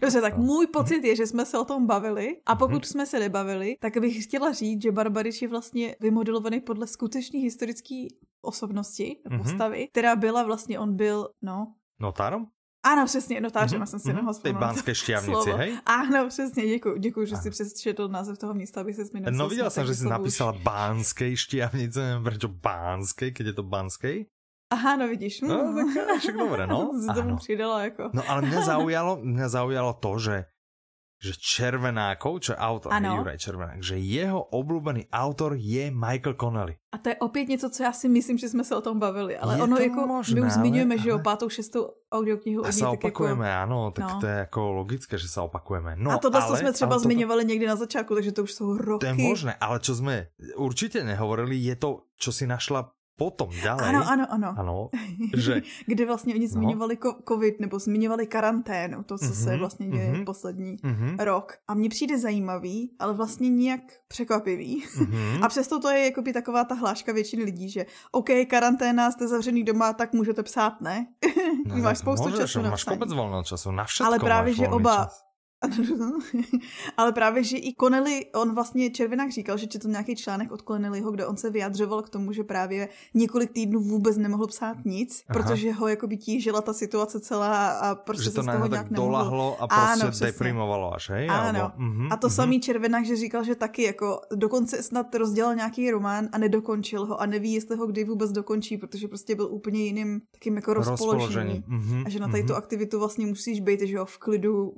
Dobře, 0.00 0.20
tak 0.20 0.36
můj 0.36 0.66
pocit 0.66 1.04
je, 1.04 1.16
že 1.16 1.26
jsme 1.26 1.46
se 1.46 1.58
o 1.58 1.64
tom 1.64 1.86
bavili 1.86 2.36
a 2.46 2.56
pokud 2.56 2.82
mm-hmm. 2.82 2.86
jsme 2.86 3.06
se 3.06 3.20
nebavili, 3.20 3.76
tak 3.80 3.98
bych 3.98 4.24
chtěla 4.24 4.52
říct, 4.52 4.82
že 4.82 4.92
Barbarič 4.92 5.42
je 5.42 5.48
vlastně 5.48 5.96
vymodelovaný 6.00 6.60
podle 6.60 6.86
skutečné 6.86 7.40
historické 7.40 8.06
osobnosti, 8.42 9.16
mm-hmm. 9.26 9.42
postavy, 9.42 9.88
která 9.88 10.16
byla 10.16 10.42
vlastně, 10.42 10.78
on 10.78 10.96
byl, 10.96 11.28
no... 11.42 11.74
Notárom? 12.00 12.46
Ano, 12.86 13.06
přesně, 13.06 13.40
notářem, 13.40 13.80
mm-hmm. 13.80 13.86
jsem 13.86 14.00
si 14.00 14.08
mm-hmm. 14.08 14.42
Tej 14.42 14.52
bánské 14.52 14.94
šťavnici, 14.94 15.50
hej? 15.50 15.78
Ano, 15.86 16.28
přesně, 16.28 16.66
děkuji, 16.66 16.98
děkuji, 16.98 17.26
že 17.26 17.36
si 17.36 17.50
přečetl 17.50 18.08
název 18.08 18.38
toho 18.38 18.54
místa, 18.54 18.80
aby 18.80 18.94
se 18.94 19.04
zmínil. 19.04 19.32
No 19.32 19.48
viděla 19.48 19.70
jsem, 19.70 19.86
že 19.86 19.94
jsi 19.94 20.08
napísala 20.08 20.52
už... 20.52 20.62
bánské 20.62 21.36
šťavnice, 21.36 22.00
nevím, 22.00 22.24
proč 22.24 22.44
bánské, 22.44 23.30
keď 23.30 23.46
je 23.46 23.52
to 23.52 23.62
bánské. 23.62 24.24
Aha, 24.74 24.96
no 24.96 25.08
vidíš. 25.08 25.40
No, 25.40 25.74
tak 25.94 26.18
však 26.18 26.36
dobré, 26.36 26.66
no. 26.66 26.90
si 27.00 27.14
tomu 27.14 27.36
přidala 27.36 27.84
jako. 27.84 28.10
No 28.12 28.22
ale 28.28 28.42
mě 28.42 28.62
zaujalo, 28.70 29.18
mě 29.22 29.48
zaujalo 29.48 29.92
to, 29.92 30.18
že 30.18 30.44
že 31.24 31.32
Červenákov, 31.40 32.44
čo 32.44 32.52
autor, 32.52 32.92
ano. 32.92 33.24
Juraj 33.24 33.40
Červenák, 33.40 33.80
že 33.80 33.96
jeho 33.96 34.44
obľúbený 34.52 35.08
autor 35.08 35.56
je 35.56 35.88
Michael 35.88 36.36
Connelly. 36.36 36.76
A 36.92 37.00
to 37.00 37.08
je 37.08 37.16
opět 37.16 37.48
něco, 37.48 37.70
co 37.70 37.82
já 37.82 37.92
si 37.92 38.08
myslím, 38.08 38.38
že 38.38 38.48
jsme 38.48 38.64
se 38.64 38.76
o 38.76 38.80
tom 38.84 39.00
bavili, 39.00 39.32
ale 39.38 39.56
je 39.56 39.62
ono 39.62 39.76
jako, 39.76 40.06
možné, 40.06 40.40
my 40.40 40.46
už 40.46 40.52
zmiňujeme, 40.52 40.94
ale, 40.94 41.02
že 41.02 41.08
jo, 41.08 41.18
pátou, 41.18 41.48
šestou 41.48 41.88
audioknihu. 42.12 42.66
A 42.66 42.72
se 42.72 42.86
opakujeme, 42.86 43.48
jako... 43.48 43.62
ano, 43.62 43.90
tak 43.90 44.04
no. 44.04 44.20
to 44.20 44.26
je 44.26 44.36
jako 44.36 44.72
logické, 44.72 45.18
že 45.18 45.28
se 45.28 45.40
opakujeme. 45.40 45.96
No, 45.96 46.10
a 46.10 46.18
tohle 46.18 46.40
ale, 46.40 46.58
jsme 46.58 46.72
třeba 46.72 46.94
to... 46.94 47.00
zmiňovali 47.00 47.44
někdy 47.44 47.66
na 47.66 47.76
začátku, 47.76 48.14
takže 48.14 48.32
to 48.32 48.42
už 48.42 48.52
jsou 48.52 48.76
roky. 48.76 49.00
To 49.00 49.06
je 49.06 49.14
možné, 49.14 49.54
ale 49.60 49.80
čo 49.80 49.94
jsme 49.94 50.26
určitě 50.56 51.04
nehovorili, 51.04 51.56
je 51.56 51.76
to, 51.76 52.00
čo 52.20 52.32
si 52.32 52.46
našla 52.46 52.93
potom 53.14 53.46
ďalej. 53.62 53.84
Ano, 53.94 54.02
ano, 54.02 54.24
ano. 54.30 54.50
ano 54.58 54.74
že... 55.36 55.62
Kde 55.86 56.06
vlastně 56.06 56.34
oni 56.34 56.46
no. 56.46 56.52
zmiňovali 56.52 56.98
no. 57.04 57.14
covid 57.28 57.60
nebo 57.60 57.78
zmiňovali 57.78 58.26
karanténu, 58.26 59.02
to, 59.02 59.18
co 59.18 59.24
mm-hmm, 59.24 59.44
se 59.44 59.50
mhm, 59.50 59.58
vlastně 59.58 59.86
děje 59.88 60.12
mm-hmm, 60.12 60.24
poslední 60.24 60.76
mm-hmm. 60.76 61.16
rok. 61.18 61.52
A 61.68 61.74
mně 61.74 61.88
přijde 61.88 62.18
zajímavý, 62.18 62.90
ale 62.98 63.14
vlastně 63.14 63.48
nijak 63.48 63.80
překvapivý. 64.08 64.84
Mm-hmm. 64.84 65.44
A 65.44 65.48
přesto 65.48 65.80
to 65.80 65.90
je 65.90 66.04
jakoby 66.04 66.32
taková 66.32 66.64
ta 66.64 66.74
hláška 66.74 67.12
většiny 67.12 67.44
lidí, 67.44 67.70
že 67.70 67.86
OK, 68.10 68.28
karanténa, 68.50 69.10
jste 69.10 69.28
zavřený 69.28 69.64
doma, 69.64 69.92
tak 69.92 70.12
můžete 70.12 70.42
psát, 70.42 70.80
ne? 70.80 71.06
No, 71.66 71.76
máš 71.82 71.98
spoustu 71.98 72.28
můžeš, 72.28 72.40
času 72.40 72.62
na 72.62 72.70
Máš 72.70 72.84
kopec 72.84 73.12
volného 73.12 73.42
času, 73.42 73.70
na 73.70 73.84
všetko 73.84 74.06
Ale 74.06 74.18
právě, 74.18 74.54
že 74.54 74.68
oba 74.68 74.96
čas 74.96 75.23
ale 76.96 77.12
právě, 77.12 77.44
že 77.44 77.56
i 77.56 77.74
Connelly, 77.80 78.26
on 78.34 78.54
vlastně 78.54 78.90
Červenák 78.90 79.32
říkal, 79.32 79.58
že 79.58 79.66
četl 79.66 79.88
nějaký 79.88 80.16
článek 80.16 80.52
od 80.52 80.62
Connellyho, 80.62 81.10
kde 81.10 81.26
on 81.26 81.36
se 81.36 81.50
vyjadřoval 81.50 82.02
k 82.02 82.08
tomu, 82.08 82.32
že 82.32 82.44
právě 82.44 82.88
několik 83.14 83.52
týdnů 83.52 83.80
vůbec 83.80 84.16
nemohl 84.16 84.46
psát 84.46 84.84
nic, 84.84 85.24
Aha. 85.28 85.40
protože 85.40 85.72
ho 85.72 85.88
jako 85.88 86.06
by 86.06 86.16
tížila 86.16 86.60
ta 86.60 86.72
situace 86.72 87.20
celá 87.20 87.68
a 87.68 87.94
prostě 87.94 88.24
že 88.24 88.30
to 88.30 88.42
se 88.42 88.50
z 88.50 88.52
toho 88.52 88.66
nějak 88.66 88.92
dolahlo 88.92 89.56
a 89.62 89.66
prostě 89.68 90.04
ano, 90.04 90.12
deprimovalo 90.20 90.94
až, 90.94 91.10
hej? 91.10 91.28
Ano. 91.30 91.60
Alebo, 91.60 91.74
uh-huh, 91.78 92.08
a 92.10 92.16
to 92.16 92.26
uh-huh. 92.26 92.34
samý 92.34 92.60
Červenák, 92.60 93.04
že 93.04 93.16
říkal, 93.16 93.44
že 93.44 93.54
taky 93.54 93.82
jako 93.82 94.20
dokonce 94.34 94.82
snad 94.82 95.14
rozdělal 95.14 95.54
nějaký 95.54 95.90
román 95.90 96.28
a 96.32 96.38
nedokončil 96.38 97.06
ho 97.06 97.20
a 97.20 97.26
neví, 97.26 97.52
jestli 97.52 97.76
ho 97.76 97.86
kdy 97.86 98.04
vůbec 98.04 98.32
dokončí, 98.32 98.76
protože 98.76 99.08
prostě 99.08 99.34
byl 99.34 99.48
úplně 99.50 99.84
jiným 99.84 100.20
takým 100.30 100.56
jako 100.56 100.74
rozpoložený. 100.74 101.64
Uh-huh, 101.68 102.02
a 102.06 102.08
že 102.08 102.18
na 102.18 102.28
tady 102.28 102.42
uh-huh. 102.42 102.46
tu 102.46 102.54
aktivitu 102.54 102.98
vlastně 102.98 103.26
musíš 103.26 103.60
být, 103.60 103.80
že 103.80 103.94
jo, 103.96 104.04
v 104.04 104.18
klidu 104.18 104.72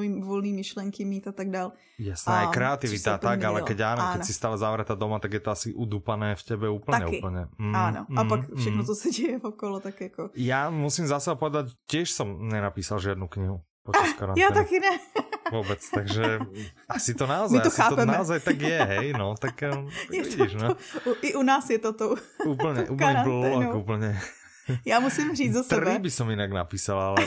volný, 0.00 0.22
volný 0.22 0.52
myšlenky 0.52 1.04
mít 1.04 1.28
a 1.28 1.32
tak 1.32 1.50
dál. 1.50 1.72
Jasná, 1.98 2.42
je 2.42 2.46
kreativita, 2.46 3.18
tak, 3.18 3.44
ale 3.44 3.62
keď 3.62 3.78
áno, 3.92 4.02
keď 4.16 4.20
si 4.24 4.32
stále 4.32 4.56
zavretá 4.56 4.96
doma, 4.96 5.20
tak 5.20 5.36
je 5.36 5.42
to 5.44 5.50
asi 5.52 5.68
udupané 5.76 6.32
v 6.36 6.42
tebe 6.42 6.68
úplně, 6.68 7.04
Taky. 7.04 7.18
úplně. 7.18 7.46
Mm, 7.58 7.76
áno, 7.76 8.06
a 8.16 8.22
mm, 8.22 8.28
pak 8.28 8.40
všechno, 8.56 8.82
mm. 8.82 8.86
co 8.86 8.94
se 8.94 9.08
děje 9.10 9.38
okolo, 9.44 9.80
tak 9.80 10.00
jako... 10.00 10.30
Já 10.34 10.70
musím 10.70 11.06
zase 11.06 11.34
povedať, 11.34 11.76
tiež 11.86 12.12
som 12.12 12.48
nenapísal 12.48 13.00
žiadnu 13.00 13.28
knihu 13.28 13.60
počas 13.84 14.12
karantény. 14.16 14.42
Já 14.42 14.50
taky 14.50 14.80
ne. 14.80 14.98
Vůbec, 15.52 15.90
takže 15.90 16.38
asi 16.88 17.14
to 17.14 17.26
naozaj, 17.26 17.58
My 17.58 17.62
to 17.62 17.68
asi 17.68 17.76
chápeme. 17.76 18.06
to 18.06 18.12
naozaj 18.12 18.40
tak 18.40 18.60
je, 18.60 18.78
hej, 18.84 19.12
no, 19.12 19.34
tak, 19.34 19.60
tak 19.60 19.74
je 20.12 20.22
vidíš, 20.22 20.52
to, 20.52 20.58
no. 20.58 20.74
I 21.22 21.34
u 21.34 21.42
nás 21.42 21.70
je 21.70 21.78
to 21.78 21.92
to. 21.92 22.14
Úplně, 22.46 22.82
úplně 22.82 23.16
blok, 23.24 23.74
úplně. 23.74 24.20
Já 24.86 25.00
musím 25.00 25.36
říct 25.36 25.52
za 25.52 25.62
sebe. 25.62 25.98
By 25.98 26.10
som 26.10 26.30
jinak 26.30 26.52
napísala, 26.52 27.08
ale... 27.08 27.26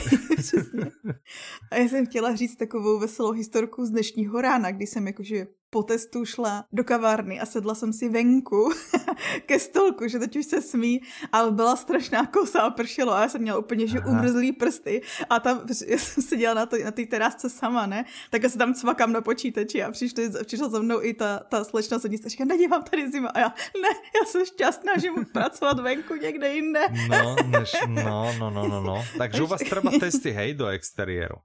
A 1.70 1.76
já 1.76 1.88
jsem 1.88 2.06
chtěla 2.06 2.34
říct 2.36 2.56
takovou 2.56 2.98
veselou 2.98 3.32
historku 3.32 3.86
z 3.86 3.90
dnešního 3.90 4.40
rána, 4.40 4.70
kdy 4.70 4.86
jsem 4.86 5.06
jakože 5.06 5.46
po 5.74 5.82
testu 5.82 6.24
šla 6.24 6.64
do 6.72 6.84
kavárny 6.84 7.40
a 7.40 7.46
sedla 7.46 7.74
jsem 7.74 7.92
si 7.92 8.08
venku 8.08 8.70
ke 9.46 9.58
stolku, 9.58 10.08
že 10.08 10.18
teď 10.18 10.36
už 10.36 10.46
se 10.46 10.62
smí, 10.62 11.02
ale 11.32 11.50
byla 11.50 11.76
strašná 11.76 12.26
kosa 12.26 12.62
a 12.62 12.70
pršelo 12.70 13.12
a 13.12 13.20
já 13.20 13.28
jsem 13.28 13.42
měla 13.42 13.58
úplně 13.58 13.86
že 13.86 14.00
umrzlý 14.00 14.52
prsty 14.52 15.02
a 15.30 15.40
tam, 15.40 15.66
já 15.86 15.98
jsem 15.98 16.22
seděla 16.22 16.54
na, 16.54 16.66
to, 16.66 16.76
na 16.84 16.90
té 16.90 17.06
terásce 17.06 17.50
sama, 17.50 17.86
ne, 17.86 18.04
tak 18.30 18.42
já 18.42 18.48
se 18.48 18.58
tam 18.58 18.74
cvakám 18.74 19.12
na 19.12 19.20
počítači 19.20 19.82
a 19.82 19.90
přišli, 19.90 20.30
přišla 20.44 20.68
za 20.68 20.78
mnou 20.78 21.02
i 21.02 21.14
ta, 21.14 21.38
ta 21.38 21.64
slečna 21.64 21.98
sednice 21.98 22.26
a 22.26 22.28
říká, 22.28 22.44
nedívám 22.44 22.82
tady 22.82 23.10
zima 23.10 23.28
a 23.28 23.38
já, 23.38 23.48
ne, 23.82 23.88
já 24.20 24.26
jsem 24.26 24.46
šťastná, 24.46 24.92
že 24.98 25.10
můžu 25.10 25.24
pracovat 25.32 25.80
venku 25.80 26.14
někde 26.14 26.54
jinde. 26.54 26.80
No, 27.10 27.36
než, 27.46 27.72
no, 27.88 28.32
no, 28.38 28.50
no, 28.50 28.68
no, 28.68 28.80
no. 28.82 29.04
Takže 29.18 29.42
u 29.42 29.46
vás 29.46 29.60
třeba 29.60 29.90
testy, 30.00 30.30
hej, 30.30 30.54
do 30.54 30.66
exteriéru. 30.66 31.36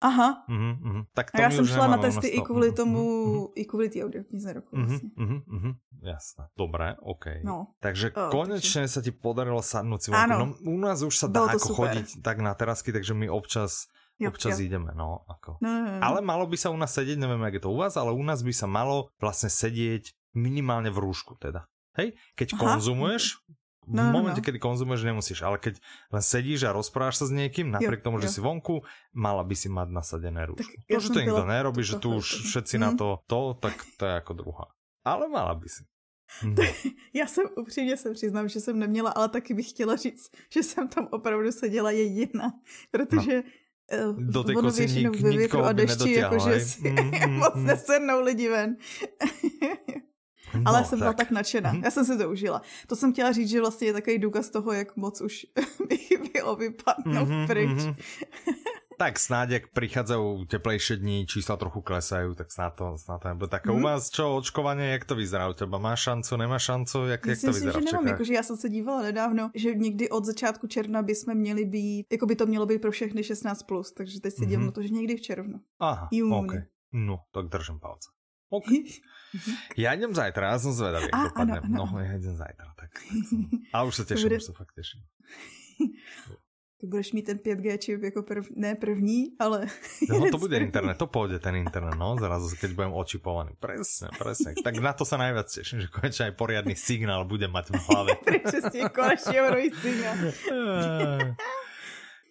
Aha. 0.00 0.44
Mm-hmm, 0.48 0.78
mm-hmm. 0.82 1.04
Tak 1.14 1.30
to 1.30 1.38
a 1.38 1.40
já 1.40 1.50
jsem 1.50 1.66
šla 1.66 1.86
na 1.86 1.98
testy 1.98 2.28
i 2.28 2.40
kvůli 2.40 2.72
tomu, 2.72 3.26
mm-hmm. 3.26 3.52
i 3.54 3.64
kvůli 3.64 3.88
té 3.88 4.04
audioknize 4.04 4.52
roku. 4.52 4.76
Mm-hmm, 4.76 5.10
mm-hmm, 5.16 5.74
jasné, 6.02 6.44
dobré, 6.58 6.96
OK. 7.00 7.24
No. 7.44 7.66
Takže 7.80 8.10
o, 8.10 8.30
konečně 8.30 8.80
takže... 8.80 8.88
se 8.88 9.02
ti 9.02 9.10
podarilo 9.10 9.62
sadnout 9.62 10.02
si. 10.02 10.10
No, 10.10 10.54
u 10.66 10.78
nás 10.78 11.02
už 11.02 11.18
se 11.18 11.28
dá 11.28 11.46
jako 11.52 11.74
chodit 11.74 12.06
tak 12.22 12.38
na 12.38 12.54
terasky, 12.54 12.92
takže 12.92 13.14
my 13.14 13.30
občas 13.30 13.86
jo, 14.18 14.30
občas 14.30 14.58
jo. 14.58 14.66
jdeme, 14.66 14.92
no. 14.94 15.18
Ako. 15.28 15.56
No, 15.62 15.70
no, 15.70 15.92
no. 15.92 16.04
Ale 16.04 16.20
malo 16.20 16.46
by 16.46 16.56
se 16.56 16.68
u 16.68 16.76
nás 16.76 16.94
sedět, 16.94 17.18
nevím, 17.18 17.40
jak 17.40 17.54
je 17.54 17.60
to 17.60 17.70
u 17.70 17.76
vás, 17.76 17.96
ale 17.96 18.12
u 18.12 18.22
nás 18.22 18.42
by 18.42 18.52
se 18.52 18.66
malo 18.66 19.08
vlastně 19.20 19.50
sedět 19.50 20.02
minimálně 20.34 20.90
v 20.90 20.98
rúšku 20.98 21.36
teda. 21.38 21.64
Hej, 21.98 22.12
keď 22.34 22.48
Aha. 22.52 22.62
konzumuješ, 22.62 23.42
No, 23.88 24.02
v 24.02 24.12
no, 24.12 24.12
momente, 24.12 24.40
no. 24.40 24.44
kedy 24.44 24.58
konzumuješ, 24.60 25.02
nemusíš, 25.08 25.40
ale 25.40 25.56
keď 25.56 25.80
len 26.12 26.22
sedíš 26.22 26.68
a 26.68 26.76
rozprávaš 26.76 27.24
sa 27.24 27.26
s 27.26 27.32
niekým, 27.32 27.72
napriek 27.72 28.04
jo, 28.04 28.12
tomu, 28.12 28.16
že 28.20 28.28
jo. 28.28 28.32
si 28.36 28.40
vonku, 28.44 28.84
mala 29.16 29.40
by 29.40 29.56
si 29.56 29.72
mať 29.72 29.88
nasadené 29.88 30.44
rúško. 30.44 30.76
To, 30.84 31.00
že 31.00 31.08
to 31.08 31.20
nikto 31.24 31.44
nerobí, 31.48 31.80
že 31.80 31.96
tu 31.96 32.20
už 32.20 32.52
všetci 32.52 32.76
mm. 32.76 32.82
na 32.84 32.90
to, 32.92 33.24
to, 33.24 33.56
tak 33.56 33.74
to 33.96 34.02
je 34.04 34.12
jako 34.20 34.32
druhá. 34.36 34.66
Ale 35.08 35.28
mala 35.28 35.56
by 35.56 35.68
si. 35.68 35.82
Mm. 36.44 36.54
Já 37.14 37.26
jsem 37.26 37.44
upřímně 37.56 37.96
se 37.96 38.14
přiznám, 38.14 38.48
že 38.48 38.60
jsem 38.60 38.78
neměla, 38.78 39.10
ale 39.10 39.28
taky 39.28 39.54
bych 39.54 39.70
chtěla 39.70 39.96
říct, 39.96 40.30
že 40.52 40.62
jsem 40.62 40.88
tam 40.88 41.08
opravdu 41.10 41.52
seděla 41.52 41.90
jediná, 41.90 42.52
protože 42.90 43.42
no. 43.42 44.12
Dotyku 44.18 44.70
si 44.70 44.86
nik, 44.86 45.20
nikoho 45.20 45.64
a 45.64 45.72
dešti, 45.72 46.12
jakože 46.12 46.60
si 46.60 46.90
mm, 46.90 47.32
moc 47.40 47.54
mm. 47.54 47.64
nesednou 47.64 48.20
lidi 48.20 48.48
ven. 48.48 48.76
No, 50.54 50.62
Ale 50.64 50.84
jsem 50.84 50.98
tak. 50.98 51.04
byla 51.04 51.12
tak 51.12 51.30
nadšená. 51.30 51.72
Mm-hmm. 51.72 51.84
Já 51.84 51.90
jsem 51.90 52.04
si 52.04 52.18
to 52.18 52.30
užila. 52.30 52.62
To 52.86 52.96
jsem 52.96 53.12
chtěla 53.12 53.32
říct, 53.32 53.48
že 53.48 53.60
vlastně 53.60 53.86
je 53.86 53.92
takový 53.92 54.18
důkaz 54.18 54.50
toho, 54.50 54.72
jak 54.72 54.96
moc 54.96 55.20
už 55.20 55.46
mi 55.90 56.28
bylo 56.32 56.56
vypadnout 56.56 57.28
mm-hmm, 57.28 57.46
pryč. 57.46 57.70
Mm-hmm. 57.70 57.94
tak 58.98 59.14
snáď, 59.14 59.48
jak 59.50 59.64
prichádzajú 59.70 60.50
teplejšie 60.50 60.98
dní, 60.98 61.22
čísla 61.30 61.54
trochu 61.54 61.80
klesajú, 61.86 62.34
tak 62.34 62.50
snad 62.50 62.74
to, 62.74 62.98
snad 62.98 63.22
to 63.22 63.30
nebude. 63.30 63.46
Tak 63.46 63.70
mm. 63.70 63.78
u 63.78 63.78
vás 63.78 64.10
čo, 64.10 64.26
očkovanie, 64.36 64.90
jak 64.90 65.06
to 65.06 65.14
vyzerá 65.14 65.46
u 65.48 65.54
teba? 65.54 65.78
Má 65.78 65.94
šancu, 65.94 66.36
nemá 66.36 66.58
šancu? 66.58 67.06
Jak, 67.06 67.22
jak 67.22 67.38
to 67.38 67.54
vyzerá 67.54 67.78
si, 67.78 67.78
že 67.78 67.84
nemám, 67.84 68.06
jakože 68.06 68.34
já 68.34 68.42
jsem 68.42 68.56
se 68.56 68.68
dívala 68.68 69.02
nedávno, 69.02 69.50
že 69.54 69.74
někdy 69.74 70.10
od 70.10 70.24
začátku 70.24 70.66
června 70.66 71.06
jsme 71.08 71.34
měli 71.34 71.64
být, 71.64 72.06
jako 72.12 72.26
by 72.26 72.36
to 72.36 72.46
mělo 72.46 72.66
být 72.66 72.82
pro 72.82 72.90
všechny 72.90 73.22
16+, 73.22 73.54
plus, 73.66 73.92
takže 73.92 74.20
teď 74.20 74.34
se 74.34 74.42
mm-hmm. 74.42 74.48
dívám 74.48 74.72
to, 74.72 74.82
že 74.82 74.88
někdy 74.88 75.16
v 75.16 75.20
červnu. 75.20 75.60
Aha, 75.78 76.08
okay. 76.32 76.62
No, 76.92 77.22
tak 77.32 77.46
držím 77.46 77.78
palce. 77.80 78.17
Okay. 78.48 78.84
Ja 79.76 79.92
idem 79.92 80.16
zajtra, 80.16 80.56
ja 80.56 80.58
som 80.58 80.72
zvedavý, 80.72 81.12
jak 81.12 81.36
dopadne. 81.36 81.60
No, 81.68 81.84
ja 82.00 82.16
idem 82.16 82.32
zajtra. 82.32 82.72
Tak, 82.80 82.96
A 83.76 83.84
už 83.84 84.00
sa 84.00 84.04
teším, 84.08 84.32
bude... 84.32 84.40
už 84.40 84.48
sa 84.48 84.54
fakt 84.56 84.72
teším. 84.72 85.04
Ty 86.78 86.86
budeš 86.86 87.12
mít 87.12 87.26
ten 87.26 87.38
5G 87.42 87.78
čip 87.78 88.02
jako 88.02 88.22
prv, 88.22 88.46
ne 88.56 88.74
první, 88.74 89.34
ale... 89.38 89.66
No 90.08 90.30
to 90.30 90.38
bude 90.38 90.62
internet, 90.62 90.94
to 90.94 91.10
pôjde 91.10 91.42
ten 91.42 91.58
internet, 91.58 91.98
no, 91.98 92.14
zrazu, 92.14 92.54
keď 92.54 92.70
budem 92.70 92.94
očipovaný. 92.94 93.58
Presne, 93.58 94.14
presne. 94.14 94.54
Tak 94.54 94.78
na 94.78 94.94
to 94.94 95.02
sa 95.02 95.18
najviac 95.18 95.50
teším, 95.50 95.82
že 95.82 95.90
konečne 95.90 96.30
aj 96.30 96.38
poriadny 96.38 96.78
signál 96.78 97.26
bude 97.26 97.50
mať 97.50 97.74
v 97.74 97.82
hlave. 97.82 98.12
Presne, 98.22 98.94
konečne 98.94 99.34
eurový 99.42 99.74
signál. 99.74 100.18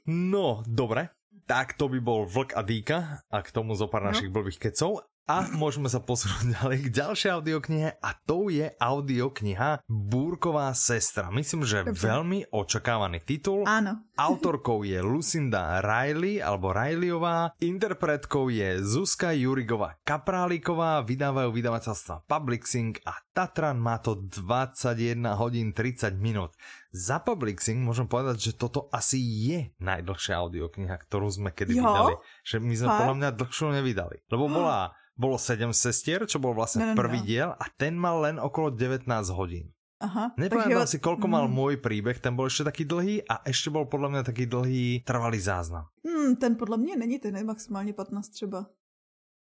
no, 0.08 0.64
dobre. 0.64 1.12
Tak 1.44 1.76
to 1.76 1.92
by 1.92 2.00
bol 2.00 2.24
Vlk 2.24 2.56
a 2.56 2.64
Dýka 2.64 3.00
a 3.28 3.38
k 3.44 3.52
tomu 3.52 3.76
zo 3.76 3.92
pár 3.92 4.08
no. 4.08 4.16
našich 4.16 4.32
blbých 4.32 4.64
kecov. 4.64 5.04
A 5.28 5.44
môžeme 5.52 5.92
sa 5.92 6.00
posunúť 6.00 6.48
ďalej 6.56 6.88
k 6.88 6.90
ďalšej 7.04 7.30
audioknihe 7.36 7.90
a 8.00 8.10
to 8.24 8.48
je 8.48 8.72
audiokniha 8.80 9.84
Búrková 9.84 10.72
sestra. 10.72 11.28
Myslím, 11.36 11.68
že 11.68 11.84
Dobře. 11.84 12.00
veľmi 12.00 12.40
očakávaný 12.48 13.20
titul. 13.28 13.68
Áno. 13.68 14.08
Autorkou 14.18 14.88
je 14.88 15.04
Lucinda 15.04 15.84
Riley 15.84 16.40
alebo 16.40 16.72
Rileyová, 16.72 17.52
interpretkou 17.60 18.48
je 18.48 18.80
Zuzka 18.80 19.36
Jurigová 19.36 20.00
Kapráliková, 20.08 21.04
vydávajú 21.04 21.52
vydavateľstva 21.52 22.24
Publixing 22.24 22.98
a 23.04 23.20
Tatran 23.36 23.78
má 23.78 24.00
to 24.00 24.18
21 24.18 25.22
hodín 25.38 25.76
30 25.76 26.18
minút. 26.18 26.56
Za 26.96 27.20
Publixing 27.20 27.84
môžem 27.84 28.08
povedať, 28.08 28.52
že 28.52 28.52
toto 28.56 28.88
asi 28.96 29.20
je 29.20 29.76
najdlhšia 29.84 30.40
audiokniha, 30.40 30.96
ktorú 31.04 31.28
sme 31.28 31.52
kedy 31.52 31.78
jo? 31.78 31.84
vydali. 31.84 32.14
Že 32.48 32.56
my 32.64 32.74
sme 32.80 32.90
podľa 32.90 33.16
mňa 33.20 33.30
dlhšiu 33.36 33.68
nevydali. 33.76 34.18
Lebo 34.32 34.48
bola 34.48 34.96
bolo 35.18 35.36
7 35.36 35.74
sestier, 35.74 36.24
čo 36.30 36.38
bol 36.38 36.54
vlastne 36.54 36.86
no, 36.86 36.88
no, 36.90 36.94
no. 36.94 37.00
prvý 37.02 37.20
diel 37.26 37.50
a 37.50 37.66
ten 37.74 37.98
mal 37.98 38.22
len 38.22 38.38
okolo 38.38 38.70
19 38.70 39.10
hodín. 39.34 39.74
Aha. 39.98 40.38
Nepamätám 40.38 40.86
si, 40.86 41.02
koľko 41.02 41.26
mal 41.26 41.50
mm. 41.50 41.54
môj 41.58 41.74
príbeh, 41.82 42.22
ten 42.22 42.38
bol 42.38 42.46
ešte 42.46 42.70
taký 42.70 42.86
dlhý 42.86 43.26
a 43.26 43.42
ešte 43.50 43.74
bol 43.74 43.90
podľa 43.90 44.14
mňa 44.14 44.22
taký 44.30 44.46
dlhý 44.46 45.02
trvalý 45.02 45.42
záznam. 45.42 45.90
Hmm, 46.06 46.38
ten 46.38 46.54
podľa 46.54 46.78
mňa 46.78 46.94
není 47.02 47.18
ten 47.18 47.34
maximálně 47.42 47.98
15 47.98 48.30
třeba. 48.30 48.70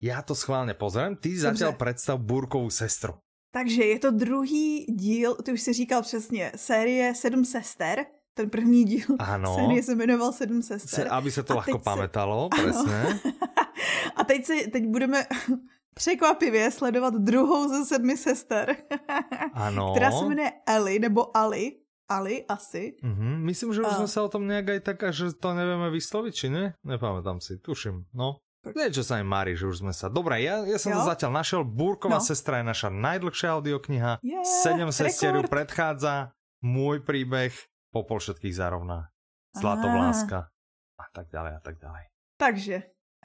Já 0.01 0.23
to 0.23 0.35
schválně 0.35 0.75
pozriem, 0.75 1.17
ty 1.17 1.29
Dobře. 1.29 1.43
zatiaľ 1.49 1.73
predstav 1.73 2.21
Burkovou 2.21 2.71
sestru. 2.71 3.15
Takže 3.57 3.85
je 3.85 3.99
to 3.99 4.11
druhý 4.11 4.85
díl, 4.85 5.35
ty 5.35 5.53
už 5.53 5.61
si 5.61 5.73
říkal 5.73 6.03
přesně, 6.03 6.53
série 6.57 7.15
Sedm 7.15 7.45
sester, 7.45 8.07
ten 8.35 8.51
první 8.51 8.85
díl 8.85 9.07
ano. 9.19 9.55
série 9.55 9.83
se 9.83 9.95
jmenoval 9.95 10.33
Sedm 10.33 10.63
sester. 10.63 11.05
Se, 11.05 11.09
aby 11.09 11.31
se 11.31 11.43
to 11.43 11.53
a 11.53 11.57
lahko 11.57 11.79
pamätalo, 11.79 12.49
přesně. 12.49 13.21
A 14.17 14.25
teď, 14.25 14.45
si, 14.45 14.69
teď 14.69 14.87
budeme 14.87 15.27
překvapivě 15.95 16.71
sledovat 16.71 17.15
druhou 17.15 17.69
ze 17.69 17.85
sedmi 17.85 18.17
sester. 18.17 18.77
Ano. 19.53 19.93
Která 19.93 20.11
se 20.11 20.25
jmenuje 20.25 20.53
Ellie, 20.67 20.99
nebo 20.99 21.37
Ali. 21.37 21.73
Ali 22.09 22.45
asi. 22.49 22.95
Mm-hmm. 23.03 23.39
Myslím, 23.39 23.75
že 23.75 23.81
už 23.81 23.87
a... 23.87 23.95
jsme 23.95 24.09
se 24.09 24.21
o 24.21 24.29
tom 24.29 24.49
nějak 24.49 24.69
aj 24.69 24.81
tak, 24.81 24.99
že 25.11 25.33
to 25.33 25.55
nevíme 25.55 25.91
vyslovit, 25.91 26.35
či 26.35 26.49
ne? 26.49 26.75
Nepamätám 26.85 27.41
si, 27.41 27.59
tuším, 27.59 28.05
no. 28.15 28.37
Niečo 28.75 29.07
sa 29.07 29.21
mi 29.21 29.25
mári, 29.29 29.55
že 29.55 29.69
už 29.71 29.87
sme 29.87 29.93
sa... 29.95 30.11
Dobre, 30.11 30.43
ja, 30.43 30.67
ja 30.67 30.79
som 30.81 30.91
jo? 30.91 30.99
to 30.99 31.03
zatiaľ 31.07 31.33
našiel. 31.39 31.63
Búrková 31.63 32.19
no. 32.19 32.25
sestra 32.25 32.63
je 32.63 32.65
naša 32.67 32.89
najdlhšia 32.91 33.49
audiokniha. 33.55 34.13
Yeah, 34.25 34.43
Sedem 34.43 34.91
sestier 34.91 35.39
ju 35.39 35.47
predchádza. 35.47 36.35
Môj 36.65 37.07
príbeh. 37.07 37.55
Popol 37.95 38.19
všetkých 38.19 38.57
zarovná. 38.57 39.15
Zlatovláska. 39.55 40.51
A 40.99 41.05
tak 41.13 41.31
ďalej 41.31 41.53
a 41.57 41.61
tak 41.63 41.77
ďalej. 41.79 42.05
Takže, 42.37 42.77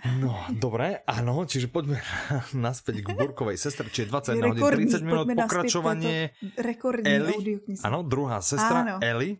No, 0.02 0.34
dobré, 0.50 1.06
áno, 1.06 1.46
čiže 1.46 1.70
poďme 1.70 2.02
naspäť 2.58 3.06
k 3.06 3.14
Burkovej 3.14 3.62
sestre, 3.62 3.86
čiže 3.86 4.10
21 4.10 4.58
hodín 4.58 4.90
30 4.90 5.06
minút 5.06 5.30
pokračovanie 5.30 6.34
rekordní 6.58 7.06
Eli, 7.06 7.62
áno, 7.86 8.02
druhá 8.02 8.42
sestra. 8.42 8.98
Eli. 8.98 9.38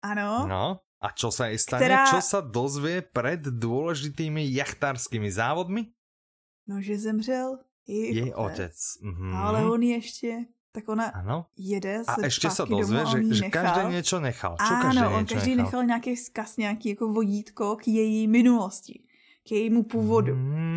Áno. 0.00 0.48
No, 0.48 0.64
A 0.98 1.14
čo 1.14 1.30
sa 1.30 1.46
jej 1.46 1.58
stane? 1.62 1.86
Která... 1.86 2.10
Čo 2.10 2.18
sa 2.18 2.40
dozvie 2.42 3.06
pred 3.06 3.38
dôležitými 3.38 4.42
jachtářskými 4.50 5.30
závodmi? 5.30 5.94
No, 6.66 6.82
že 6.82 6.98
zemřel 6.98 7.58
jej, 7.86 8.14
jej 8.14 8.32
otec. 8.34 8.74
Mm-hmm. 8.74 9.32
Ale 9.34 9.64
on 9.64 9.82
ještě 9.82 10.44
tak 10.72 10.88
ona 10.88 11.04
ano? 11.04 11.46
jede 11.56 12.04
se 12.04 12.10
A 12.10 12.24
ještě 12.24 12.50
se 12.50 12.62
dozvě, 12.66 13.06
že, 13.06 13.34
že 13.34 13.50
každý 13.50 13.94
něco 13.94 14.20
nechal. 14.20 14.56
Čo 14.56 14.74
ano, 14.74 14.82
každý 14.82 15.02
on 15.02 15.26
každý 15.26 15.50
nechal? 15.50 15.64
nechal 15.64 15.84
nějaký 15.84 16.14
vzkaz, 16.14 16.56
nějaký 16.56 16.88
jako 16.88 17.08
vodítko 17.08 17.76
k 17.76 17.88
její 17.88 18.28
minulosti 18.28 19.07
k 19.48 19.52
jejímu 19.52 19.82
původu. 19.82 20.32
Hmm. 20.34 20.68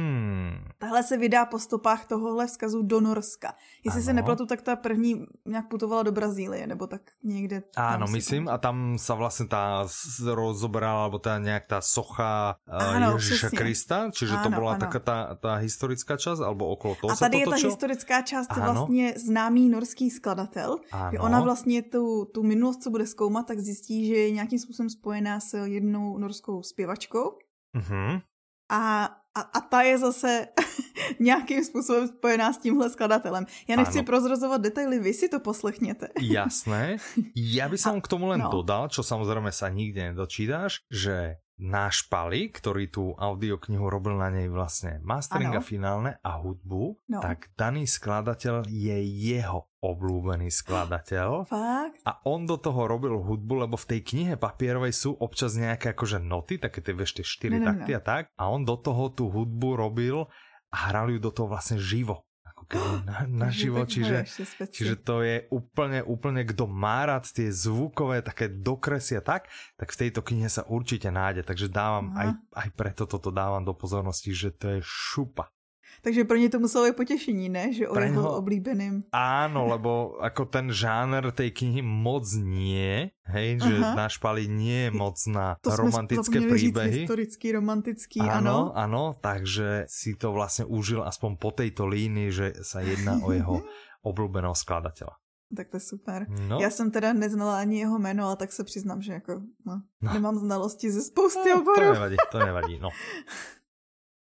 Tahle 0.77 1.03
se 1.03 1.17
vydá 1.17 1.45
po 1.45 1.59
stopách 1.59 2.05
tohohle 2.05 2.47
vzkazu 2.47 2.81
do 2.81 3.01
Norska. 3.01 3.53
Jestli 3.85 3.99
ano. 3.99 4.05
se 4.05 4.13
nepletu, 4.13 4.45
tak 4.45 4.61
ta 4.61 4.75
první 4.75 5.25
nějak 5.45 5.69
putovala 5.69 6.03
do 6.03 6.11
Brazílie, 6.11 6.67
nebo 6.67 6.87
tak 6.87 7.01
někde. 7.23 7.63
Ano, 7.77 8.07
myslím, 8.07 8.49
a 8.49 8.57
tam 8.57 8.97
se 8.97 9.13
vlastně 9.13 9.47
ta 9.47 9.87
rozobrala, 10.25 11.03
alebo 11.03 11.19
ta 11.19 11.37
nějak 11.37 11.65
ta 11.65 11.81
socha 11.81 12.55
ano, 12.67 13.11
Ježíša 13.13 13.49
Krista, 13.49 14.11
čiže 14.11 14.33
ano, 14.33 14.43
to 14.43 14.49
byla 14.49 14.77
taká 14.77 14.99
ta, 14.99 15.35
ta 15.35 15.55
historická 15.55 16.17
část, 16.17 16.39
alebo 16.39 16.67
okolo 16.67 16.95
toho 16.95 17.13
A 17.13 17.15
tady 17.15 17.37
je 17.37 17.45
ta 17.45 17.55
historická 17.55 18.21
část 18.21 18.51
ano. 18.51 18.61
vlastně 18.61 19.13
známý 19.17 19.69
norský 19.69 20.09
skladatel. 20.09 20.77
Ano. 20.91 21.19
Ona 21.19 21.41
vlastně 21.41 21.81
tu, 21.81 22.25
tu 22.25 22.43
minulost, 22.43 22.83
co 22.83 22.89
bude 22.89 23.07
zkoumat, 23.07 23.47
tak 23.47 23.59
zjistí, 23.59 24.07
že 24.07 24.15
je 24.15 24.31
nějakým 24.31 24.59
způsobem 24.59 24.89
spojená 24.89 25.39
s 25.39 25.57
jednou 25.65 26.17
norskou 26.17 26.63
zpěvačkou. 26.63 27.37
Uh-huh. 27.77 28.21
A, 28.71 29.11
a, 29.35 29.41
a 29.41 29.59
ta 29.61 29.81
je 29.81 29.97
zase 29.97 30.47
nějakým 31.19 31.63
způsobem 31.63 32.07
spojená 32.07 32.53
s 32.53 32.57
tímhle 32.57 32.89
skladatelem. 32.89 33.45
Já 33.67 33.75
nechci 33.75 33.99
ano. 33.99 34.05
prozrazovat 34.05 34.61
detaily, 34.61 34.99
vy 34.99 35.13
si 35.13 35.29
to 35.29 35.39
poslechněte. 35.39 36.07
Jasné. 36.21 36.97
Já 37.35 37.69
bych 37.69 37.79
som 37.79 38.01
k 38.01 38.07
tomu 38.07 38.27
len 38.27 38.39
no. 38.39 38.49
dodal, 38.49 38.87
čo 38.87 39.03
samozrejme 39.03 39.51
sa 39.51 39.67
nikde 39.67 40.11
nedočítáš, 40.11 40.87
že 40.87 41.43
náš 41.61 42.09
Pali, 42.09 42.49
ktorý 42.49 42.89
tú 42.89 43.13
audioknihu 43.13 43.85
robil 43.85 44.17
na 44.17 44.33
nej 44.33 44.49
vlastne 44.49 44.97
mastering 45.05 45.53
ano. 45.53 45.59
a 45.59 45.61
finálne 45.61 46.11
a 46.25 46.41
hudbu, 46.41 46.83
no. 47.11 47.19
tak 47.21 47.53
daný 47.53 47.85
skladateľ 47.85 48.65
je 48.65 48.97
jeho 49.05 49.70
oblúbený 49.81 50.53
skladateľ. 50.53 51.49
Fakt? 51.49 51.99
A 52.05 52.21
on 52.29 52.45
do 52.45 52.55
toho 52.61 52.85
robil 52.85 53.17
hudbu, 53.17 53.65
lebo 53.65 53.75
v 53.75 53.97
tej 53.97 54.01
knihe 54.05 54.35
papierovej 54.37 54.93
sú 54.93 55.09
občas 55.17 55.57
nejaké 55.57 55.97
akože 55.97 56.21
noty, 56.21 56.61
také 56.61 56.85
tie 56.85 56.93
vieš, 56.93 57.17
tie 57.17 57.25
štyri 57.25 57.57
no, 57.57 57.65
no, 57.65 57.67
takty 57.73 57.91
no. 57.93 57.97
a 57.97 58.01
tak. 58.01 58.23
A 58.37 58.43
on 58.47 58.61
do 58.61 58.77
toho 58.77 59.09
tú 59.09 59.33
hudbu 59.33 59.69
robil 59.75 60.29
a 60.71 60.77
hral 60.93 61.09
ju 61.09 61.19
do 61.19 61.33
toho 61.33 61.49
vlastne 61.49 61.81
živo 61.81 62.29
na, 63.07 63.27
na 63.27 63.49
život, 63.51 63.87
čiže, 63.89 64.23
čiže 64.71 64.95
to 65.01 65.25
je 65.25 65.47
úplne, 65.51 66.05
úplne, 66.05 66.41
kdo 66.47 66.69
má 66.69 67.03
rád 67.03 67.27
tie 67.27 67.51
zvukové 67.51 68.23
také 68.23 68.47
dokresy 68.47 69.19
a 69.19 69.23
tak, 69.23 69.51
tak 69.75 69.91
v 69.91 69.99
tejto 70.07 70.21
knihe 70.23 70.47
sa 70.47 70.63
určite 70.67 71.11
nájde, 71.11 71.43
takže 71.43 71.67
dávam, 71.67 72.13
aj, 72.15 72.37
aj 72.55 72.69
preto 72.75 73.03
toto 73.09 73.29
dávam 73.33 73.63
do 73.65 73.75
pozornosti, 73.75 74.31
že 74.31 74.53
to 74.55 74.77
je 74.77 74.79
šupa. 74.83 75.51
Takže 76.01 76.25
pro 76.25 76.37
ně 76.37 76.49
to 76.49 76.59
muselo 76.59 76.85
být 76.85 76.95
potěšení, 76.95 77.49
ne? 77.49 77.73
Že 77.73 77.87
o 77.87 77.93
pre 77.93 78.09
jeho 78.09 78.35
oblíbeným. 78.41 79.05
Áno, 79.13 79.69
lebo 79.69 80.17
ako 80.17 80.49
ten 80.49 80.73
žáner 80.73 81.29
tej 81.29 81.53
knihy 81.53 81.85
moc 81.85 82.25
nie, 82.41 83.13
hej, 83.29 83.61
že 83.61 83.75
Aha. 83.77 83.93
náš 83.93 84.17
Pali 84.17 84.49
nie 84.49 84.89
je 84.89 84.91
moc 84.97 85.17
na 85.29 85.61
to 85.61 85.69
romantické 85.77 86.41
príbehy. 86.41 86.89
Říct, 86.89 87.01
historický, 87.05 87.47
romantický, 87.53 88.19
áno. 88.25 88.33
Áno, 88.33 88.57
áno, 88.73 89.03
takže 89.13 89.85
si 89.85 90.17
to 90.17 90.33
vlastne 90.33 90.65
užil 90.65 91.05
aspoň 91.05 91.31
po 91.37 91.53
tejto 91.53 91.85
línii, 91.85 92.29
že 92.33 92.47
sa 92.65 92.81
jedná 92.81 93.21
o 93.21 93.29
jeho 93.29 93.61
obľúbeného 94.09 94.57
skladateľa. 94.57 95.21
Tak 95.51 95.67
to 95.67 95.77
je 95.77 95.83
super. 95.83 96.25
No. 96.29 96.59
Já 96.59 96.69
jsem 96.69 96.91
teda 96.91 97.13
neznala 97.13 97.59
ani 97.59 97.79
jeho 97.79 97.99
jméno, 97.99 98.25
ale 98.25 98.35
tak 98.35 98.51
se 98.51 98.63
přiznám, 98.63 99.01
že 99.01 99.13
jako 99.13 99.33
no, 99.65 99.81
no. 100.01 100.13
nemám 100.13 100.35
znalosti 100.35 100.91
ze 100.91 101.01
spousty 101.01 101.49
no, 101.49 101.61
oborů. 101.61 101.85
To 101.85 101.93
nevadí, 101.93 102.15
to 102.31 102.39
nevadí, 102.39 102.79
no. 102.79 102.89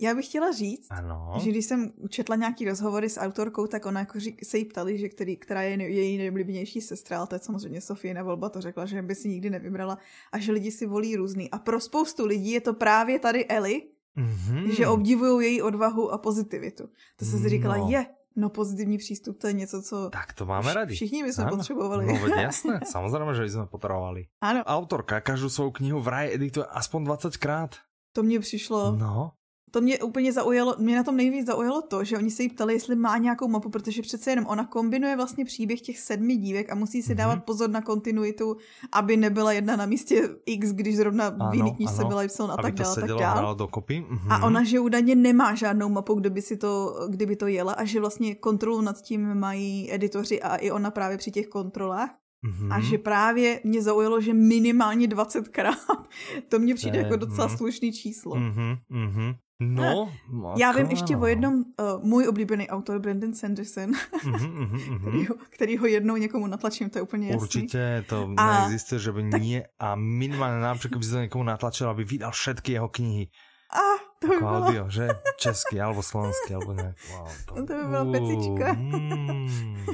Já 0.00 0.14
bych 0.14 0.26
chtěla 0.26 0.52
říct, 0.52 0.86
ano. 0.90 1.32
že 1.44 1.50
když 1.50 1.66
jsem 1.66 1.92
četla 2.08 2.36
nějaký 2.36 2.64
rozhovory 2.64 3.10
s 3.10 3.20
autorkou, 3.20 3.66
tak 3.66 3.86
ona 3.86 4.00
jako 4.00 4.20
řík, 4.20 4.44
se 4.44 4.58
jí 4.58 4.64
ptali, 4.64 4.98
že 4.98 5.08
který, 5.08 5.36
která 5.36 5.62
je 5.62 5.82
její 5.82 6.18
nejoblíbenější 6.18 6.80
sestra, 6.80 7.18
ale 7.18 7.26
to 7.26 7.34
je 7.34 7.38
samozřejmě 7.38 7.80
Sofie 7.80 8.22
volba, 8.22 8.48
to 8.48 8.60
řekla, 8.60 8.86
že 8.86 9.02
by 9.02 9.14
si 9.14 9.28
nikdy 9.28 9.50
nevybrala 9.50 9.98
a 10.32 10.38
že 10.38 10.52
lidi 10.52 10.70
si 10.70 10.86
volí 10.86 11.16
různý. 11.16 11.50
A 11.50 11.58
pro 11.58 11.80
spoustu 11.80 12.26
lidí 12.26 12.50
je 12.50 12.60
to 12.60 12.74
právě 12.74 13.18
tady 13.18 13.46
Eli, 13.46 13.82
mm-hmm. 14.16 14.70
že 14.70 14.86
obdivují 14.86 15.46
její 15.46 15.62
odvahu 15.62 16.12
a 16.12 16.18
pozitivitu. 16.18 16.88
To 17.16 17.24
se 17.24 17.38
si 17.38 17.48
říkala, 17.48 17.76
no. 17.76 17.88
je, 17.90 18.06
No 18.36 18.48
pozitivní 18.48 18.98
přístup, 18.98 19.38
to 19.38 19.46
je 19.46 19.52
něco, 19.52 19.82
co... 19.82 20.10
Tak 20.10 20.32
to 20.32 20.46
máme 20.46 20.74
radi. 20.74 20.94
Všichni 20.94 21.22
by 21.22 21.32
jsme 21.32 21.44
ano. 21.44 21.56
potřebovali. 21.56 22.06
No 22.06 22.14
jasné, 22.40 22.80
samozřejmě, 22.84 23.34
že 23.34 23.50
jsme 23.50 23.66
potřebovali. 23.66 24.26
Ano. 24.40 24.64
Autorka 24.64 25.20
každou 25.20 25.48
svou 25.48 25.70
knihu 25.70 26.00
vraj 26.00 26.34
edituje 26.34 26.66
aspoň 26.66 27.04
20 27.04 27.36
krát. 27.36 27.76
To 28.12 28.22
mě 28.22 28.40
přišlo. 28.40 28.96
No 28.96 29.32
to 29.70 29.80
mě 29.80 29.98
úplně 29.98 30.32
zaujalo, 30.32 30.74
mě 30.78 30.96
na 30.96 31.02
tom 31.02 31.16
nejvíc 31.16 31.46
zaujalo 31.46 31.82
to, 31.82 32.04
že 32.04 32.18
oni 32.18 32.30
se 32.30 32.42
jí 32.42 32.48
ptali, 32.48 32.74
jestli 32.74 32.96
má 32.96 33.18
nějakou 33.18 33.48
mapu, 33.48 33.70
protože 33.70 34.02
přece 34.02 34.30
jenom 34.30 34.46
ona 34.46 34.66
kombinuje 34.66 35.16
vlastně 35.16 35.44
příběh 35.44 35.80
těch 35.80 35.98
sedmi 35.98 36.36
dívek 36.36 36.72
a 36.72 36.74
musí 36.74 37.02
si 37.02 37.12
mm-hmm. 37.12 37.16
dávat 37.16 37.44
pozor 37.44 37.70
na 37.70 37.80
kontinuitu, 37.82 38.56
aby 38.92 39.16
nebyla 39.16 39.52
jedna 39.52 39.76
na 39.76 39.86
místě 39.86 40.28
X, 40.46 40.72
když 40.72 40.96
zrovna 40.96 41.30
v 41.50 41.54
jiný 41.54 41.74
knižce 41.74 42.04
byla 42.04 42.22
Y 42.22 42.50
a 42.50 42.56
tak 42.56 42.74
dále. 42.74 42.94
Tak 43.00 43.10
dále. 43.10 43.54
Mm-hmm. 43.54 44.30
A 44.30 44.46
ona, 44.46 44.64
že 44.64 44.80
údajně 44.80 45.14
nemá 45.14 45.54
žádnou 45.54 45.88
mapu, 45.88 46.14
kdyby, 46.14 46.42
si 46.42 46.56
to, 46.56 46.94
kdyby 47.08 47.36
to 47.36 47.46
jela 47.46 47.72
a 47.72 47.84
že 47.84 48.00
vlastně 48.00 48.34
kontrolu 48.34 48.80
nad 48.80 49.02
tím 49.02 49.34
mají 49.34 49.92
editoři 49.92 50.42
a 50.42 50.56
i 50.56 50.70
ona 50.70 50.90
právě 50.90 51.18
při 51.18 51.30
těch 51.30 51.46
kontrolách. 51.48 52.10
Mm-hmm. 52.44 52.72
A 52.72 52.80
že 52.80 52.98
právě 52.98 53.60
mě 53.64 53.82
zaujalo, 53.82 54.20
že 54.20 54.34
minimálně 54.34 55.06
20krát. 55.06 55.74
To 56.48 56.58
mně 56.58 56.74
přijde 56.74 56.98
jako 56.98 57.16
docela 57.16 57.48
mm-hmm. 57.48 57.56
slušný 57.56 57.92
číslo. 57.92 58.34
Mm-hmm. 58.34 58.78
Mm-hmm. 58.90 59.34
No, 59.60 60.12
Já 60.56 60.72
vím 60.72 60.86
ještě 60.86 61.16
o 61.16 61.26
jednom, 61.26 61.54
uh, 61.54 62.04
můj 62.04 62.28
oblíbený 62.28 62.68
autor, 62.68 62.98
Brandon 62.98 63.34
Sanderson, 63.34 63.90
mm-hmm, 63.90 64.68
mm-hmm. 64.68 65.00
který, 65.00 65.26
ho, 65.26 65.34
který 65.50 65.76
ho 65.76 65.86
jednou 65.86 66.16
někomu 66.16 66.46
natlačím, 66.46 66.90
to 66.90 66.98
je 66.98 67.02
úplně 67.02 67.28
jasný. 67.28 67.42
Určitě 67.42 68.04
to 68.08 68.30
a, 68.36 68.58
neexistuje, 68.58 68.98
že 68.98 69.12
by 69.12 69.30
tak... 69.30 69.42
nie, 69.42 69.62
a 69.78 69.94
minimálně 69.94 70.60
například 70.60 70.98
by 70.98 71.04
se 71.04 71.10
to 71.10 71.18
někomu 71.18 71.44
natlačil, 71.44 71.90
aby 71.90 72.04
vydal 72.04 72.30
všetky 72.30 72.72
jeho 72.72 72.88
knihy. 72.88 73.28
A 73.72 73.98
to 74.18 74.26
by 74.26 74.36
bylo... 74.36 74.50
audio, 74.50 74.90
že? 74.90 75.08
Český, 75.36 75.80
alebo 75.80 76.02
slovenský, 76.02 76.54
alebo 76.54 76.72
nějak. 76.72 76.96
Wow, 77.10 77.28
to... 77.46 77.54
No 77.54 77.66
to 77.66 77.74
by 77.74 77.84
bylo 77.84 78.12
pecička. 78.12 78.72
Mm, 78.72 79.86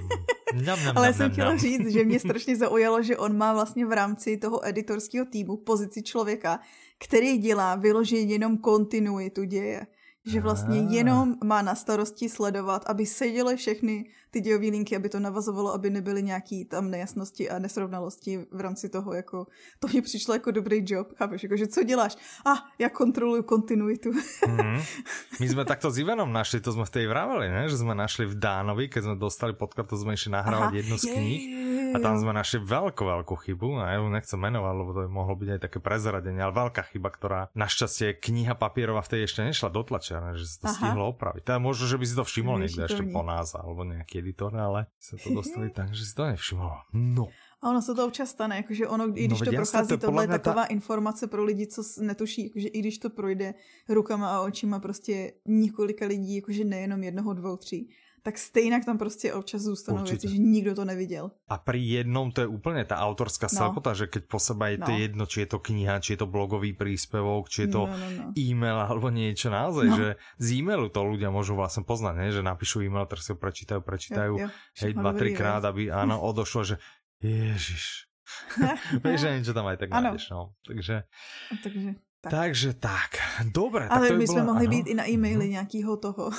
Ale 0.97 1.13
jsem 1.13 1.33
chtěla 1.33 1.57
říct, 1.57 1.93
že 1.93 2.05
mě 2.05 2.21
strašně 2.21 2.57
zaujalo, 2.57 3.03
že 3.03 3.17
on 3.17 3.37
má 3.37 3.53
vlastně 3.53 3.87
v 3.87 3.93
rámci 3.93 4.37
toho 4.37 4.69
editorského 4.69 5.27
týmu 5.27 5.57
pozici 5.57 6.03
člověka, 6.03 6.61
který 7.05 7.39
dělá 7.39 7.75
vyloženě 7.75 8.33
jenom 8.33 8.59
kontinuitu 8.59 9.45
děje. 9.45 9.87
Že 10.27 10.41
vlastně 10.41 10.81
ah. 10.81 10.93
jenom 10.93 11.35
má 11.45 11.63
na 11.63 11.75
starosti 11.75 12.29
sledovat, 12.29 12.85
aby 12.87 13.07
seděly 13.07 13.57
všechny 13.57 14.05
ty 14.31 14.41
dějové 14.41 14.67
linky, 14.67 14.97
aby 14.97 15.09
to 15.09 15.21
navazovalo, 15.21 15.75
aby 15.75 15.91
nebyly 15.91 16.23
nějaký 16.23 16.65
tam 16.65 16.91
nejasnosti 16.91 17.51
a 17.51 17.59
nesrovnalosti 17.59 18.47
v 18.53 18.61
rámci 18.61 18.89
toho, 18.89 19.15
jako 19.15 19.47
to 19.79 19.89
mi 19.89 20.03
přišlo 20.03 20.35
jako 20.35 20.51
dobrý 20.51 20.85
job, 20.87 21.09
chápeš, 21.17 21.43
jako, 21.43 21.57
že 21.57 21.67
co 21.67 21.83
děláš? 21.83 22.17
A 22.45 22.53
ah, 22.53 22.59
já 22.79 22.89
kontroluju 22.89 23.43
kontinuitu. 23.43 24.13
Mm. 24.49 24.81
My 25.41 25.49
jsme 25.49 25.65
takto 25.65 25.91
s 25.91 25.99
Ivanom 25.99 26.33
našli, 26.33 26.61
to 26.61 26.73
jsme 26.73 26.85
v 26.85 26.91
té 26.91 27.07
vraveli, 27.07 27.49
ne? 27.49 27.69
že 27.69 27.77
jsme 27.77 27.95
našli 27.95 28.27
v 28.27 28.39
Dánovi, 28.39 28.89
keď 28.89 29.05
jsme 29.05 29.17
dostali 29.17 29.53
podklad, 29.53 29.89
to 29.89 29.97
jsme 29.97 30.15
nahrávať 30.29 30.69
Aha. 30.69 30.77
jednu 30.77 30.99
z 30.99 31.03
knih. 31.03 31.74
A 31.95 31.99
tam 32.03 32.19
jsme 32.19 32.35
našli 32.35 32.59
veľkú, 32.59 33.03
veľkú 33.07 33.35
chybu, 33.39 33.79
a 33.79 33.95
ja 33.95 33.97
ju 34.03 34.11
nechcem 34.11 34.39
menovať, 34.39 34.75
lebo 34.75 34.91
to 34.91 35.01
by 35.07 35.11
mohlo 35.11 35.35
byť 35.39 35.49
aj 35.55 35.61
také 35.63 35.79
prezradenie, 35.79 36.43
ale 36.43 36.51
veľká 36.51 36.83
chyba, 36.91 37.09
ktorá 37.15 37.41
našťastie 37.55 38.19
kniha 38.19 38.59
papierová 38.59 39.01
v 39.07 39.11
tej 39.15 39.21
ešte 39.31 39.47
nešla 39.47 39.71
do 39.71 39.87
tlačiarne, 39.87 40.35
že 40.35 40.51
sa 40.51 40.57
to 40.59 40.67
Aha. 40.67 40.75
stihlo 40.75 41.05
opraviť. 41.15 41.43
Teda 41.47 41.63
možno, 41.63 41.87
že 41.87 41.97
by 41.97 42.05
si 42.05 42.15
to 42.19 42.25
všimol 42.27 42.57
niekde 42.59 42.83
ešte 42.85 43.03
po 43.15 43.23
nás, 43.23 43.55
alebo 43.55 43.87
nejaký 43.87 44.21
editor, 44.21 44.51
ale 44.59 44.91
sa 44.99 45.15
to 45.15 45.31
dostali 45.31 45.71
tak, 45.79 45.95
že 45.95 46.03
si 46.03 46.13
to 46.13 46.27
nevšimol. 46.27 46.91
No. 46.93 47.31
A 47.65 47.71
ono 47.71 47.83
se 47.83 47.95
to 47.95 48.07
občas 48.07 48.29
stane, 48.31 48.57
jakože 48.57 48.89
ono, 48.89 49.09
i 49.17 49.25
když 49.25 49.41
no, 49.41 49.47
to 49.47 49.53
prochází, 49.53 49.89
to 49.89 49.99
tohle 49.99 50.25
je 50.25 50.29
taková 50.29 50.65
ta... 50.67 50.73
informace 50.73 51.27
pro 51.27 51.45
lidi, 51.45 51.67
co 51.67 51.83
netuší, 52.01 52.45
jakože 52.45 52.69
i 52.69 52.79
když 52.79 52.99
to 52.99 53.11
projde 53.11 53.55
rukama 53.89 54.37
a 54.37 54.41
očima 54.41 54.81
prostě 54.81 55.33
několika 55.47 56.07
lidí, 56.07 56.37
jakože 56.37 56.65
nejenom 56.65 57.03
jednoho, 57.03 57.33
dvou, 57.35 57.57
tří, 57.57 57.89
tak 58.25 58.39
stejně 58.39 58.81
tam 58.81 58.99
prostě 58.99 59.33
občas 59.33 59.63
zůstanou 59.63 60.01
Určitě. 60.01 60.13
věci, 60.13 60.37
že 60.37 60.43
nikdo 60.43 60.75
to 60.75 60.85
neviděl. 60.85 61.31
A 61.49 61.59
pri 61.59 61.77
jednom 61.77 62.33
to 62.33 62.41
je 62.41 62.47
úplně 62.47 62.85
ta 62.85 62.97
autorská 62.97 63.53
no. 63.53 63.57
slepota, 63.57 63.93
že 63.93 64.09
keď 64.09 64.23
po 64.25 64.41
seba 64.41 64.73
je 64.73 64.79
no. 64.81 64.87
to 64.89 64.93
jedno, 64.97 65.25
či 65.29 65.45
je 65.45 65.49
to 65.53 65.59
kniha, 65.61 66.01
či 66.01 66.17
je 66.17 66.25
to 66.25 66.27
blogový 66.27 66.73
príspevok, 66.73 67.53
či 67.53 67.69
je 67.69 67.77
to 67.77 67.85
no, 67.85 67.93
no, 67.93 68.09
no. 68.17 68.33
e-mail 68.33 68.81
alebo 68.81 69.13
niečo 69.13 69.53
naozaj, 69.53 69.87
no. 69.93 69.97
že 70.01 70.09
z 70.41 70.49
e-mailu 70.57 70.89
to 70.89 71.05
ľudia 71.05 71.29
môžu 71.29 71.53
vlastne 71.53 71.85
poznať, 71.85 72.15
ne? 72.17 72.29
že 72.33 72.41
napíšu 72.41 72.81
e-mail, 72.81 73.05
teraz 73.05 73.29
si 73.29 73.37
ho 73.37 73.39
prečítajú, 73.39 73.85
prečítajú, 73.85 74.35
jo, 74.41 74.49
jo. 74.49 74.81
hej, 74.81 74.93
dva, 74.97 75.13
trikrát, 75.13 75.61
aby 75.69 75.93
áno, 75.93 76.17
odošlo, 76.25 76.65
že 76.65 76.77
ježiš. 77.21 78.09
Vieš, 79.05 79.21
že 79.21 79.29
niečo 79.37 79.53
tam 79.53 79.69
aj 79.69 79.85
tak 79.85 79.93
nájdeš, 79.93 80.33
no. 80.33 80.57
Takže... 80.65 81.05
A 81.53 81.55
takže 81.61 82.01
Tak. 82.25 82.33
Takže 82.33 82.81
tak, 82.81 83.21
dobre. 83.53 83.85
Ale 83.89 84.09
tak 84.09 84.19
my 84.19 84.27
jsme 84.27 84.43
mohli 84.43 84.67
ano. 84.67 84.71
být 84.71 84.87
i 84.87 84.95
na 84.95 85.05
e-maily 85.05 85.45
mm-hmm. 85.45 85.51
nějakého 85.51 85.97
toho. 85.97 86.31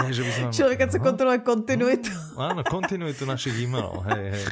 Ne, 0.00 0.12
že 0.12 0.22
by 0.24 0.30
sme... 0.32 0.44
Človeka, 0.52 0.84
co 0.88 0.98
kontroluje 1.00 1.38
kontinuitu. 1.44 2.12
Áno, 2.36 2.64
kontinuitu 2.64 3.28
našich 3.28 3.52
e-mailov, 3.60 4.00
hej, 4.08 4.24
hej. 4.32 4.46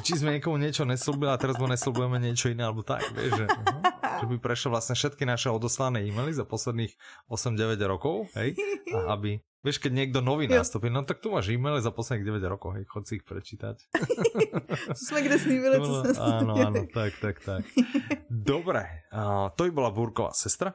Či 0.00 0.24
sme 0.24 0.36
niekomu 0.36 0.56
niečo 0.56 0.88
neslúbili 0.88 1.28
a 1.28 1.36
teraz 1.36 1.60
mu 1.60 1.68
neslúbujeme 1.68 2.16
niečo 2.16 2.48
iné, 2.48 2.64
alebo 2.64 2.80
tak, 2.80 3.04
vieš, 3.12 3.36
že, 3.36 3.46
uh, 3.52 3.84
že 4.20 4.24
by 4.24 4.36
prešiel 4.40 4.72
vlastne 4.72 4.96
všetky 4.96 5.28
naše 5.28 5.52
odoslané 5.52 6.08
e-maily 6.08 6.32
za 6.32 6.48
posledných 6.48 6.96
8-9 7.28 7.76
rokov, 7.84 8.32
hej, 8.36 8.56
a 8.96 9.12
aby 9.16 9.40
Vieš, 9.66 9.82
keď 9.82 9.92
niekto 9.98 10.22
nový 10.22 10.46
nastupí, 10.46 10.86
no 10.86 11.02
tak 11.02 11.18
tu 11.18 11.34
máš 11.34 11.50
e-maily 11.50 11.82
za 11.82 11.90
posledných 11.90 12.38
9 12.38 12.54
rokov, 12.54 12.78
hej, 12.78 12.86
chod 12.86 13.02
si 13.02 13.18
ich 13.18 13.26
prečítať. 13.26 13.82
Sme 15.10 15.26
kde 15.26 15.42
snívili, 15.42 15.82
co 15.82 16.06
sme 16.06 16.14
Áno, 16.22 16.54
áno, 16.54 16.86
tak, 16.86 17.18
tak, 17.18 17.42
tak. 17.42 17.66
Dobre, 18.26 19.06
uh, 19.14 19.50
to 19.54 19.66
by 19.68 19.70
bola 19.70 19.90
Búrková 19.94 20.34
sestra. 20.34 20.74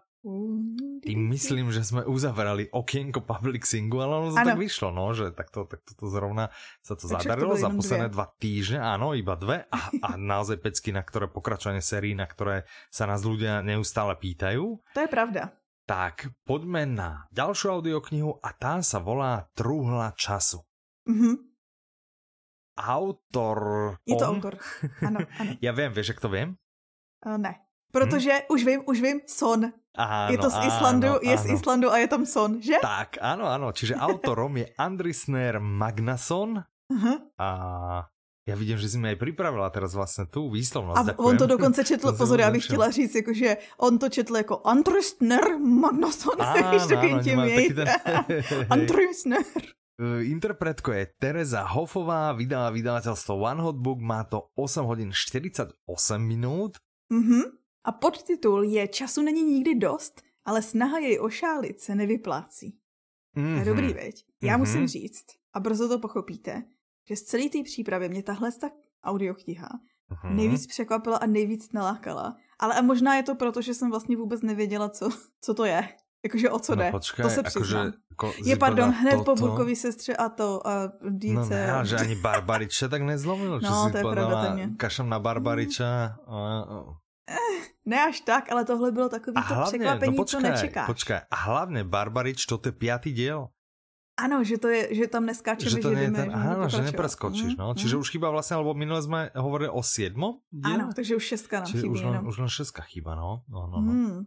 Tým 1.01 1.33
myslím, 1.33 1.73
že 1.73 1.81
sme 1.81 2.05
uzavrali 2.05 2.69
okienko 2.69 3.25
public 3.25 3.65
singu, 3.65 4.05
ale 4.05 4.21
ono 4.21 4.29
to 4.29 4.37
tak 4.37 4.53
vyšlo, 4.53 4.93
no, 4.93 5.09
že 5.17 5.33
takto, 5.33 5.65
takto 5.65 5.97
to 5.97 6.05
zrovna 6.13 6.53
sa 6.85 6.93
to 6.93 7.09
tak 7.09 7.25
zadarilo 7.25 7.57
to 7.57 7.65
za 7.65 7.69
posledné 7.73 8.07
dve. 8.13 8.15
dva 8.21 8.25
týždne, 8.37 8.79
áno, 8.85 9.17
iba 9.17 9.33
dve 9.33 9.65
a, 9.73 9.89
a 9.89 10.09
naozaj 10.21 10.61
pecky, 10.61 10.93
na 10.93 11.01
ktoré 11.01 11.25
pokračovanie 11.25 11.81
sérii, 11.81 12.13
na 12.13 12.29
ktoré 12.29 12.69
sa 12.93 13.09
nás 13.09 13.25
ľudia 13.25 13.65
neustále 13.65 14.13
pýtajú. 14.13 14.77
To 14.93 14.99
je 15.01 15.09
pravda. 15.09 15.57
Tak 15.89 16.29
poďme 16.45 16.85
na 16.85 17.25
ďalšiu 17.33 17.81
audioknihu 17.81 18.45
a 18.45 18.53
tá 18.53 18.85
sa 18.85 19.01
volá 19.01 19.49
Truhla 19.57 20.13
času. 20.13 20.61
Mm-hmm. 21.09 21.35
Autor... 22.77 23.57
Je 24.05 24.15
to 24.21 24.25
on... 24.29 24.37
autor, 24.37 24.61
ano, 25.01 25.25
ano. 25.25 25.51
ja 25.65 25.73
viem, 25.73 25.89
vieš, 25.89 26.13
jak 26.13 26.21
to 26.21 26.29
viem? 26.29 26.61
Uh, 27.25 27.37
ne. 27.37 27.55
Protože 27.91 28.31
hmm? 28.31 28.41
už 28.49 28.65
vím, 28.65 28.81
už 28.85 29.01
vím, 29.01 29.19
Son. 29.27 29.71
Áno, 29.91 30.31
je 30.31 30.37
to 30.39 30.49
z 30.49 30.57
Islandu, 30.71 31.19
áno, 31.19 31.19
je 31.19 31.35
áno. 31.35 31.43
z 31.43 31.45
Islandu 31.51 31.87
a 31.91 31.95
je 31.99 32.07
tam 32.07 32.23
Son, 32.23 32.51
že? 32.63 32.79
Tak, 32.79 33.19
áno, 33.19 33.43
áno. 33.51 33.75
Čiže 33.75 33.99
autorom 33.99 34.55
je 34.55 34.71
Andrisner 34.79 35.59
Magnason 35.59 36.63
uh-huh. 36.63 37.17
a 37.35 37.47
já 38.47 38.55
vidím, 38.55 38.77
že 38.77 38.89
jsi 38.89 38.97
mi 38.97 39.07
aj 39.07 39.15
připravila 39.15 39.69
teraz 39.69 39.93
vlastně 39.93 40.25
tu 40.25 40.49
výslovnost. 40.49 41.09
A 41.09 41.19
on 41.19 41.37
to 41.37 41.47
dokonce 41.47 41.83
četl, 41.83 42.11
pozor, 42.11 42.39
já 42.39 42.51
bych 42.51 42.63
chtěla 42.65 42.91
říct, 42.91 43.15
jakože 43.15 43.57
on 43.77 43.99
to 43.99 44.09
četl 44.09 44.37
jako 44.37 44.61
Andristner 44.63 45.59
Magnason, 45.59 46.35
víš, 46.71 46.87
takový 46.87 47.19
tím 47.23 47.39
ten... 47.75 47.87
Andristner. 48.69 49.43
Interpretko 50.21 50.91
je 50.91 51.13
Teresa 51.19 51.61
Hofová, 51.61 52.33
vydala 52.33 52.73
vydavateľstvo 52.73 53.37
One 53.37 53.61
Hot 53.61 53.77
Book, 53.77 54.01
má 54.01 54.25
to 54.25 54.49
8 54.57 54.81
hodin 54.89 55.13
48 55.13 55.77
minut. 56.17 56.81
Mhm. 57.11 57.41
A 57.83 57.91
podtitul 57.91 58.63
je 58.63 58.87
Času 58.87 59.21
není 59.21 59.43
nikdy 59.43 59.75
dost, 59.75 60.21
ale 60.45 60.61
snaha 60.61 60.97
jej 60.97 61.19
ošálit 61.21 61.79
se 61.79 61.95
nevyplácí. 61.95 62.77
Mm-hmm. 63.37 63.53
To 63.53 63.59
je 63.59 63.65
dobrý, 63.65 63.87
mhm. 63.87 63.95
veď? 63.95 64.25
Já 64.41 64.55
mm-hmm. 64.55 64.59
musím 64.59 64.87
říct, 64.87 65.25
a 65.53 65.59
brzo 65.59 65.87
to 65.87 65.99
pochopíte, 65.99 66.63
že 67.09 67.15
z 67.15 67.23
celé 67.23 67.49
té 67.49 67.63
přípravy 67.63 68.09
mě 68.09 68.23
tahle 68.23 68.51
ta 68.51 68.69
audiokniha 69.03 69.69
mm-hmm. 70.11 70.35
nejvíc 70.35 70.67
překvapila 70.67 71.17
a 71.17 71.25
nejvíc 71.25 71.71
nalákala. 71.71 72.35
Ale 72.59 72.75
a 72.75 72.81
možná 72.81 73.15
je 73.15 73.23
to 73.23 73.35
proto, 73.35 73.61
že 73.61 73.73
jsem 73.73 73.89
vlastně 73.89 74.17
vůbec 74.17 74.41
nevěděla, 74.41 74.89
co, 74.89 75.09
co 75.41 75.53
to 75.53 75.65
je. 75.65 75.89
Jakože 76.23 76.49
o 76.49 76.59
co 76.59 76.75
no, 76.75 76.83
jde, 76.83 76.91
počkej, 76.91 77.23
to 77.23 77.29
se 77.29 77.43
přiznám. 77.43 77.87
Akože, 77.87 77.97
ako, 78.11 78.49
je, 78.49 78.55
pardon, 78.55 78.89
hned 78.89 79.11
toto? 79.11 79.23
po 79.23 79.35
Burkový 79.35 79.75
sestře 79.75 80.15
a 80.15 80.29
to 80.29 80.67
a 80.67 80.91
díce. 81.09 81.67
No 81.67 81.79
ne, 81.79 81.85
že 81.85 81.95
ani 81.95 82.15
Barbariče 82.15 82.89
tak 82.89 83.01
nezlomil. 83.01 83.59
No, 83.63 83.89
to 83.91 83.97
je 83.97 84.03
pravda, 84.03 84.57
Kašem 84.77 85.09
na 85.09 85.19
Barbariča. 85.19 86.17
A, 86.27 86.65
Eh, 86.71 87.00
ne 87.85 87.97
až 88.03 88.21
tak, 88.21 88.51
ale 88.51 88.65
tohle 88.65 88.91
bylo 88.91 89.09
takový 89.09 89.35
a 89.37 89.41
to 89.41 89.53
hlavně, 89.53 89.79
překvapení, 89.79 90.17
no 90.17 90.23
počkej, 90.23 90.41
co 90.41 90.47
nečekáš. 90.47 90.87
Počkej, 90.87 91.19
a 91.31 91.35
hlavně 91.35 91.83
Barbarič, 91.83 92.45
to 92.45 92.61
je 92.65 92.71
pátý 92.71 93.11
díl. 93.11 93.47
Ano, 94.19 94.43
že 94.43 94.57
to 94.57 94.67
je, 94.67 94.95
že 95.01 95.07
tam 95.07 95.25
neskáčeme, 95.25 95.71
že, 95.71 95.81
to 95.81 95.95
že 95.95 96.11
ten, 96.11 96.29
áno, 96.29 96.69
že 96.69 96.83
nepreskočíš, 96.83 97.57
no. 97.57 97.73
Mm, 97.73 97.77
Čiže 97.79 97.95
mm. 97.95 98.01
už 98.05 98.07
chýba 98.11 98.29
vlastně, 98.29 98.53
alebo 98.55 98.73
minule 98.73 99.01
jsme 99.01 99.31
hovorili 99.35 99.69
o 99.69 99.83
siedmo 99.83 100.45
díl? 100.51 100.73
Ano, 100.73 100.89
takže 100.95 101.15
už 101.15 101.23
šestka 101.25 101.59
nám 101.59 101.65
Čiže 101.65 101.81
chybí 101.81 101.89
už 101.89 102.01
len, 102.03 102.27
už 102.27 102.37
len 102.37 102.49
šestka 102.49 102.81
chýba, 102.81 103.15
no. 103.15 103.41
no, 103.49 103.67
no, 103.67 103.81
no. 103.81 103.91
Mm. 103.91 104.21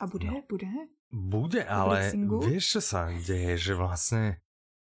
A 0.00 0.06
bude, 0.06 0.26
no. 0.26 0.42
bude? 0.48 0.66
Bude, 1.12 1.62
ale 1.64 2.12
vieš, 2.42 2.64
čo 2.68 2.80
sa 2.80 3.06
deje, 3.14 3.58
že 3.58 3.74
vlastně 3.74 4.42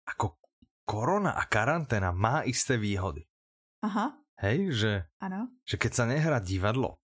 ako 0.08 0.34
korona 0.88 1.36
a 1.36 1.44
karanténa 1.44 2.10
má 2.10 2.42
isté 2.48 2.80
výhody. 2.80 3.28
Aha. 3.84 4.18
Hej, 4.38 4.58
že, 4.72 4.92
ano. 5.20 5.50
že 5.66 5.76
keď 5.76 5.92
sa 5.94 6.04
nehrá 6.06 6.38
divadlo, 6.38 6.97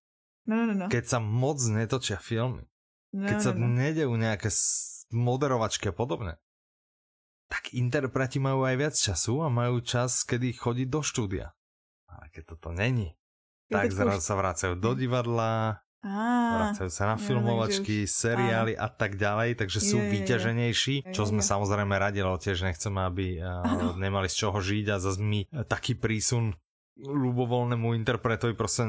No, 0.45 0.61
no, 0.61 0.65
no, 0.69 0.75
no. 0.75 0.87
Keď 0.93 1.05
sa 1.09 1.19
moc 1.21 1.57
netočia 1.65 2.21
filmy, 2.21 2.69
no, 3.17 3.25
keď 3.25 3.37
no, 3.41 3.45
sa 3.45 3.51
no, 3.57 3.65
nedejú 3.65 4.13
nejaké 4.13 4.53
moderovačky 5.13 5.89
a 5.89 5.95
podobne, 5.97 6.37
tak 7.49 7.73
interpreti 7.73 8.41
majú 8.41 8.65
aj 8.65 8.77
viac 8.77 8.95
času 8.97 9.45
a 9.45 9.49
majú 9.49 9.81
čas, 9.81 10.25
kedy 10.25 10.53
chodiť 10.57 10.89
do 10.89 11.01
štúdia. 11.01 11.47
Ale 12.09 12.29
keď 12.33 12.57
toto 12.57 12.75
není, 12.75 13.17
tak 13.71 13.93
zrazu 13.93 14.21
sa 14.21 14.35
vracajú 14.37 14.75
do 14.77 14.93
divadla, 14.93 15.81
vracajú 16.05 16.91
sa 16.93 17.15
na 17.15 17.17
filmovačky, 17.17 18.05
seriály 18.05 18.77
a 18.77 18.93
tak 18.93 19.17
ďalej, 19.17 19.57
takže 19.57 19.81
sú 19.81 19.97
je, 19.97 20.09
vyťaženejší, 20.13 20.95
je, 21.01 21.13
čo 21.17 21.25
sme 21.25 21.41
samozrejme 21.41 21.97
radi, 21.97 22.21
lebo 22.21 22.37
tiež 22.37 22.61
nechceme, 22.69 23.01
aby 23.09 23.41
nemali 23.97 24.29
z 24.29 24.37
čoho 24.45 24.59
žiť 24.61 24.87
a 24.93 24.97
zase 25.01 25.21
my 25.25 25.41
taký 25.65 25.97
prísun 25.97 26.53
ľubovoľnému 27.01 27.97
interpretovi 27.99 28.55
proste 28.55 28.87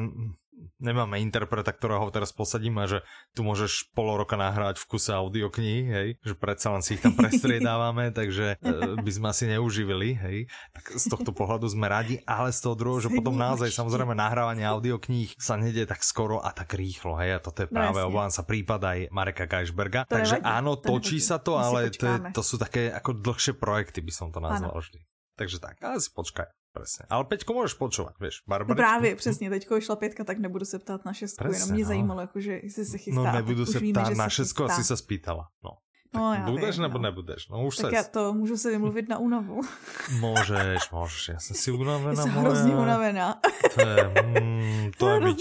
nemáme 0.82 1.22
interpreta, 1.22 1.72
ktorého 1.72 2.08
teraz 2.10 2.36
posadíme, 2.36 2.86
že 2.86 3.02
tu 3.34 3.42
môžeš 3.46 3.92
pol 3.96 4.16
roka 4.16 4.36
nahrávať 4.36 4.82
v 4.82 4.86
kuse 4.90 5.12
audioknihy, 5.16 5.82
hej, 5.88 6.08
že 6.22 6.34
predsa 6.36 6.74
len 6.74 6.84
si 6.84 6.98
ich 6.98 7.04
tam 7.04 7.16
prestriedávame, 7.16 8.12
takže 8.20 8.60
e, 8.60 9.00
by 9.00 9.12
sme 9.12 9.28
asi 9.32 9.46
neuživili, 9.52 10.16
hej. 10.16 10.38
Tak 10.74 10.98
z 10.98 11.06
tohto 11.12 11.32
pohľadu 11.32 11.70
sme 11.70 11.86
radi, 11.88 12.20
ale 12.26 12.52
z 12.52 12.60
toho 12.66 12.76
druhého, 12.76 13.02
že 13.06 13.14
potom 13.14 13.36
naozaj 13.36 13.72
samozrejme 13.72 14.18
nahrávanie 14.18 14.66
audiokníh 14.66 15.36
sa 15.38 15.56
nedie 15.60 15.86
tak 15.86 16.02
skoro 16.02 16.42
a 16.42 16.52
tak 16.52 16.74
rýchlo, 16.74 17.18
hej, 17.22 17.38
a 17.38 17.40
toto 17.40 17.66
je 17.66 17.70
práve 17.70 18.02
no, 18.02 18.10
obávam 18.10 18.34
sa 18.34 18.44
prípad 18.44 18.82
aj 18.82 19.00
Mareka 19.14 19.46
Geisberga. 19.46 20.08
To 20.10 20.18
takže 20.18 20.42
áno, 20.42 20.78
točí 20.80 21.22
to 21.22 21.28
sa 21.30 21.38
to, 21.38 21.54
ale 21.60 21.94
to, 21.94 22.06
je, 22.06 22.18
to 22.34 22.42
sú 22.42 22.56
také 22.58 22.90
ako 22.92 23.16
dlhšie 23.16 23.54
projekty, 23.56 24.02
by 24.02 24.14
som 24.14 24.28
to 24.34 24.42
nazval 24.42 24.76
vždy. 24.80 25.04
Takže 25.36 25.60
tak, 25.60 25.76
ale 25.84 26.00
si 26.00 26.10
počkaj. 26.16 26.65
Presne. 26.76 27.06
Ale 27.10 27.24
Peťko 27.24 27.54
můžeš 27.54 27.74
počovat, 27.74 28.14
víš, 28.20 28.44
Barbaričku. 28.48 28.82
No 28.82 28.88
právě, 28.88 29.16
přesně, 29.16 29.50
teďko 29.50 29.82
šla 29.82 29.96
pětka, 29.96 30.24
tak 30.24 30.38
nebudu 30.38 30.66
se 30.66 30.80
ptát 30.80 31.06
na 31.06 31.14
šestku, 31.14 31.44
Presne, 31.44 31.58
jenom 31.58 31.74
mě 31.74 31.84
no. 31.84 31.88
zajímalo, 31.88 32.22
jakože 32.22 32.60
jestli 32.64 32.86
se 32.86 32.98
chystá. 32.98 33.24
No 33.24 33.32
nebudu 33.32 33.66
se 33.66 33.80
ptát 33.80 34.16
na 34.16 34.30
šestku, 34.30 34.64
asi 34.64 34.84
se 34.84 34.98
spýtala, 34.98 35.48
no. 35.64 35.72
No, 36.14 36.34
já 36.34 36.52
budeš 36.52 36.76
vím, 36.76 36.82
nebo 36.82 36.98
no. 36.98 37.02
nebudeš? 37.02 37.48
No 37.50 37.66
už 37.66 37.78
tak 37.78 37.86
ses. 37.86 37.94
já 37.94 38.04
to 38.04 38.34
můžu 38.34 38.58
se 38.58 38.72
vymluvit 38.72 39.10
na 39.10 39.18
únavu. 39.18 39.62
Můžeš, 40.20 40.92
můžeš, 40.92 41.30
já 41.30 41.40
jsem 41.40 41.56
si 41.56 41.72
unavená. 41.72 42.24
Jsem 42.24 42.32
hrozně 42.32 42.76
unavená. 42.76 43.40
To 43.76 43.82
je, 43.82 44.14
mm, 44.24 44.92
to 44.98 45.10
je 45.10 45.20
mi 45.20 45.36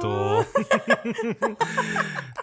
to. 0.00 0.44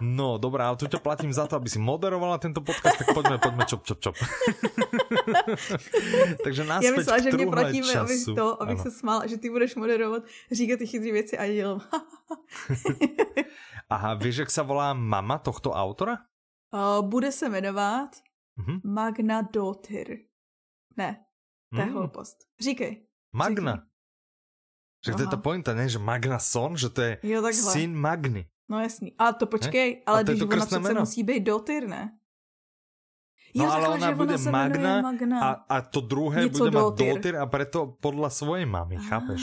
No, 0.02 0.38
dobrá, 0.38 0.67
ale 0.67 0.78
tu 0.80 0.88
ťa 0.88 1.00
platím 1.04 1.34
za 1.34 1.43
to, 1.48 1.60
aby 1.60 1.67
si 1.67 1.76
moderovala 1.80 2.39
tento 2.39 2.63
podcast, 2.63 2.98
tak 2.98 3.12
pojďme, 3.12 3.38
pojďme, 3.38 3.63
čop, 3.67 3.84
čop, 3.84 4.00
čop. 4.00 4.15
Takže 6.43 6.63
nás 6.63 6.84
Já 6.84 6.91
myslela, 6.91 7.19
že 7.19 7.32
mě 7.32 7.48
platíme, 7.48 7.93
abych 7.93 8.26
to, 8.36 8.62
abych 8.63 8.80
ano. 8.80 8.84
se 8.84 8.91
smála, 8.91 9.28
že 9.28 9.38
ty 9.38 9.50
budeš 9.50 9.76
moderovat, 9.76 10.24
říkat 10.52 10.80
ty 10.80 10.88
chytré 10.88 11.12
věci 11.12 11.38
a 11.38 11.48
dělám. 11.48 11.82
Aha, 13.89 14.13
víš, 14.13 14.36
jak 14.38 14.52
se 14.52 14.62
volá 14.63 14.93
mama 14.93 15.38
tohto 15.38 15.72
autora? 15.72 16.17
Uh, 16.73 17.10
bude 17.10 17.32
se 17.32 17.49
jmenovat 17.49 18.15
mm-hmm. 18.60 18.82
Magna 18.84 19.41
Dotyr. 19.41 20.17
Ne, 20.97 21.25
to 21.75 21.82
je 21.82 21.86
mm. 21.86 21.93
hloupost. 21.93 22.38
Říkej. 22.62 23.08
Magna. 23.34 23.73
Říkej. 23.73 23.89
Že 25.05 25.13
to 25.13 25.21
je 25.21 25.27
ta 25.27 25.38
pointa, 25.38 25.73
ne? 25.73 25.89
Že 25.89 25.99
Magna 25.99 26.39
Son, 26.39 26.77
že 26.77 26.89
to 26.89 27.01
je 27.01 27.19
jo, 27.23 27.53
syn 27.53 27.95
Magny. 27.95 28.49
No 28.69 28.79
jasný. 28.79 29.15
A 29.17 29.34
to 29.34 29.47
počkej, 29.47 29.95
ne? 29.95 30.01
ale 30.05 30.23
když 30.23 30.41
ona 30.41 30.55
přece 30.55 30.79
jméno. 30.79 30.99
musí 30.99 31.23
být 31.23 31.39
Dotyr, 31.39 31.88
ne? 31.88 32.19
No 33.55 33.65
jo, 33.65 33.71
ale 33.71 33.82
takhle, 33.82 34.08
ona 34.08 34.17
bude 34.17 34.36
ona 34.36 34.51
Magna, 34.51 35.01
Magna 35.01 35.38
a, 35.41 35.51
a 35.51 35.82
to 35.82 36.01
druhé 36.01 36.43
Něco 36.43 36.58
bude 36.58 36.71
mať 36.71 36.93
Dotyr 36.93 37.36
a 37.36 37.45
preto 37.49 37.97
podľa 37.97 38.29
svojej 38.29 38.69
mamy, 38.69 39.01
chápeš? 39.10 39.41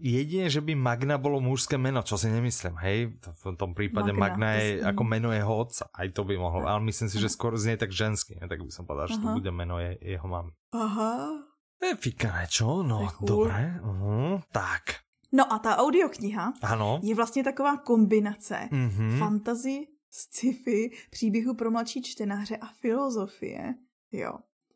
Jedine, 0.00 0.48
že 0.48 0.64
by 0.64 0.72
Magna 0.72 1.20
bolo 1.20 1.44
mužské 1.44 1.76
meno, 1.76 2.00
čo 2.00 2.16
si 2.16 2.32
nemyslím, 2.32 2.76
hej? 2.80 2.98
V 3.20 3.52
tom 3.54 3.76
prípade 3.76 4.16
Magna, 4.16 4.20
Magna 4.20 4.48
je 4.56 4.66
jasný. 4.80 4.88
ako 4.88 5.02
meno 5.04 5.28
jeho 5.28 5.52
otca, 5.52 5.84
aj 5.92 6.08
to 6.16 6.24
by 6.24 6.34
mohlo, 6.40 6.64
ale 6.64 6.80
myslím 6.88 7.12
si, 7.12 7.20
že 7.20 7.28
skôr 7.28 7.52
znie 7.60 7.76
tak 7.76 7.92
žensky, 7.92 8.40
ne? 8.40 8.48
tak 8.48 8.64
by 8.64 8.72
som 8.72 8.88
povedal, 8.88 9.12
že 9.12 9.20
to 9.20 9.28
bude 9.36 9.50
meno 9.52 9.76
je, 9.76 10.00
jeho 10.00 10.24
mamy. 10.24 10.56
Aha. 10.72 11.44
Je 11.80 11.96
fikané, 11.96 12.44
čo? 12.48 12.84
No, 12.84 13.08
cool. 13.20 13.28
dobré. 13.28 13.80
Uh, 13.80 14.40
tak. 14.52 15.04
No 15.32 15.52
a 15.52 15.58
ta 15.58 15.76
audiokniha 15.76 16.52
ano. 16.62 17.00
je 17.02 17.14
vlastně 17.14 17.44
taková 17.44 17.76
kombinace 17.76 18.68
mm-hmm. 18.72 19.18
fantasy, 19.18 19.86
sci-fi, 20.10 20.90
příběhu 21.10 21.54
pro 21.54 21.70
mladší 21.70 22.02
čtenáře 22.02 22.56
a 22.56 22.66
filozofie. 22.66 23.74
Jo. 24.12 24.32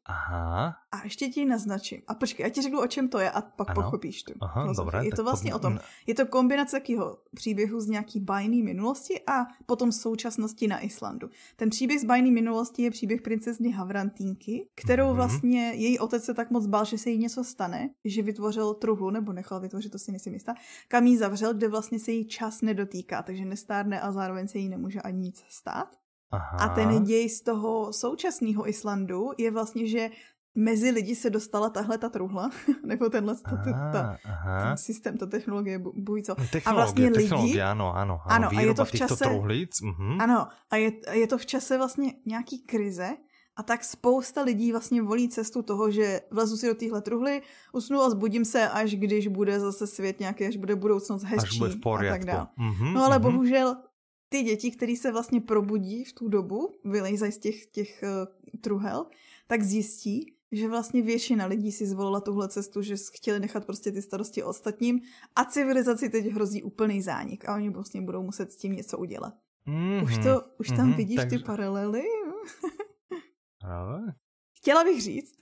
Aha. 0.07 0.77
A 0.93 1.05
ještě 1.05 1.29
ti 1.29 1.45
naznačím. 1.45 2.03
A 2.09 2.15
počkej, 2.15 2.45
já 2.45 2.51
ti 2.51 2.63
řeknu, 2.63 2.81
o 2.81 2.87
čem 2.87 3.09
to 3.09 3.19
je 3.19 3.31
a 3.31 3.41
pak 3.41 3.71
ano. 3.71 3.83
pochopíš 3.83 4.23
tu. 4.23 4.33
Aha, 4.41 4.73
dobré, 4.77 5.05
je 5.05 5.11
to 5.11 5.25
vlastně 5.25 5.51
pod... 5.51 5.57
o 5.57 5.61
tom. 5.61 5.79
Je 6.07 6.15
to 6.15 6.27
kombinace 6.27 6.81
takového 6.81 7.19
příběhu 7.35 7.81
z 7.81 7.87
nějaký 7.87 8.21
bajný 8.21 8.63
minulosti 8.63 9.21
a 9.27 9.47
potom 9.67 9.93
současnosti 9.93 10.69
na 10.69 10.81
Islandu. 10.81 11.31
Ten 11.57 11.71
příběh 11.71 12.01
z 12.01 12.05
bajný 12.05 12.31
minulosti 12.31 12.83
je 12.83 12.91
příběh 12.91 13.23
princezny 13.23 13.71
Havrantínky, 13.71 14.69
kterou 14.75 15.05
mm-hmm. 15.05 15.15
vlastně 15.15 15.73
její 15.73 15.99
otec 15.99 16.25
se 16.25 16.35
tak 16.35 16.51
moc 16.51 16.67
bál, 16.67 16.85
že 16.85 16.99
se 16.99 17.11
jí 17.11 17.19
něco 17.19 17.45
stane, 17.45 17.91
že 18.05 18.23
vytvořil 18.23 18.75
truhlu, 18.75 19.11
nebo 19.11 19.33
nechal 19.33 19.61
vytvořit, 19.61 19.93
to 19.93 19.99
si 19.99 20.11
nejsem 20.11 20.33
jistá, 20.33 20.55
kam 20.89 21.07
jí 21.07 21.17
zavřel, 21.17 21.55
kde 21.55 21.69
vlastně 21.69 21.99
se 21.99 22.13
jí 22.13 22.29
čas 22.29 22.63
nedotýká, 22.63 23.23
takže 23.23 23.45
nestárne 23.45 24.01
a 24.01 24.13
zároveň 24.13 24.49
se 24.49 24.59
jí 24.59 24.69
nemůže 24.69 25.03
ani 25.03 25.19
nic 25.19 25.45
stát. 25.49 26.04
Aha. 26.35 26.59
A 26.59 26.69
ten 26.69 27.05
děj 27.05 27.29
z 27.29 27.41
toho 27.41 27.93
současného 27.93 28.69
Islandu 28.69 29.31
je 29.39 29.51
vlastně, 29.51 29.89
že 29.89 30.11
mezi 30.55 30.91
lidi 30.91 31.15
se 31.15 31.31
dostala 31.31 31.71
tahle 31.71 31.99
ta 31.99 32.09
truhla, 32.09 32.51
nebo 32.85 33.09
tenhle 33.09 33.35
ta, 33.35 33.57
ta, 33.57 33.93
ta, 33.93 34.19
ten 34.63 34.77
systém, 34.77 35.19
ta 35.19 35.27
technologie, 35.27 35.79
buď 35.79 36.25
co. 36.25 36.35
Technologie, 36.35 36.63
a 36.67 36.73
vlastně 36.73 37.09
lidi, 37.09 37.61
ano, 37.61 37.97
ano, 37.97 38.21
ano, 38.25 38.49
a 38.57 38.61
je 38.61 38.75
to 38.75 38.85
v 38.85 38.93
čase, 38.93 39.25
truhlic, 39.25 39.71
uh-huh. 39.71 40.23
ano, 40.23 40.47
a 40.71 40.77
je, 40.77 40.93
je 41.11 41.27
to 41.27 41.39
v 41.39 41.47
čase 41.47 41.79
vlastně 41.79 42.13
nějaký 42.27 42.59
krize, 42.59 43.17
a 43.57 43.63
tak 43.63 43.85
spousta 43.85 44.43
lidí 44.43 44.73
vlastně 44.73 45.03
volí 45.03 45.29
cestu 45.29 45.63
toho, 45.63 45.91
že 45.91 46.21
vlezu 46.31 46.57
si 46.57 46.67
do 46.67 46.75
téhle 46.75 47.03
truhly, 47.03 47.43
usnu 47.73 48.01
a 48.01 48.11
zbudím 48.11 48.45
se, 48.45 48.69
až 48.69 48.95
když 48.95 49.29
bude 49.29 49.61
zase 49.61 49.87
svět 49.87 50.21
nějaký, 50.21 50.47
až 50.47 50.57
bude 50.57 50.77
budoucnost 50.77 51.23
hezčí 51.23 51.47
až 51.47 51.59
bude 51.59 51.71
v 51.71 52.09
a 52.09 52.11
tak 52.11 52.25
dále. 52.25 52.47
Mm-hmm, 52.59 52.93
no 52.93 53.05
ale 53.05 53.19
mm-hmm. 53.19 53.23
bohužel 53.23 53.77
ty 54.35 54.43
děti, 54.43 54.71
které 54.71 54.97
se 54.97 55.13
vlastně 55.13 55.41
probudí 55.41 56.05
v 56.05 56.13
tu 56.13 56.29
dobu, 56.29 56.75
vylejzají 56.85 57.33
z 57.33 57.39
těch, 57.39 57.67
těch 57.67 58.03
uh, 58.03 58.61
truhel, 58.61 59.07
tak 59.47 59.63
zjistí, 59.63 60.35
že 60.53 60.69
vlastně 60.69 61.03
většina 61.03 61.47
lidí 61.47 61.73
si 61.73 61.87
zvolila 61.87 62.21
tuhle 62.21 62.49
cestu, 62.49 62.83
že 62.83 62.95
chtěli 63.15 63.41
nechat 63.41 63.67
prostě 63.67 63.93
ty 63.93 64.03
starosti 64.03 64.43
ostatním 64.43 65.01
a 65.37 65.45
civilizaci 65.45 66.09
teď 66.09 66.27
hrozí 66.27 66.63
úplný 66.63 67.03
zánik 67.03 67.49
a 67.49 67.55
oni 67.55 67.71
vlastně 67.71 68.03
budou 68.03 68.23
muset 68.23 68.53
s 68.53 68.57
tím 68.57 68.73
něco 68.73 68.99
udělat. 68.99 69.35
Mm-hmm, 69.67 70.05
už 70.05 70.19
to, 70.19 70.43
už 70.59 70.69
tam 70.69 70.77
mm-hmm, 70.77 70.97
vidíš 70.97 71.17
takže... 71.17 71.39
ty 71.39 71.45
paralely? 71.45 72.03
Ale... 73.65 74.15
Chtěla 74.65 74.85
bych 74.85 75.03
říct, 75.03 75.35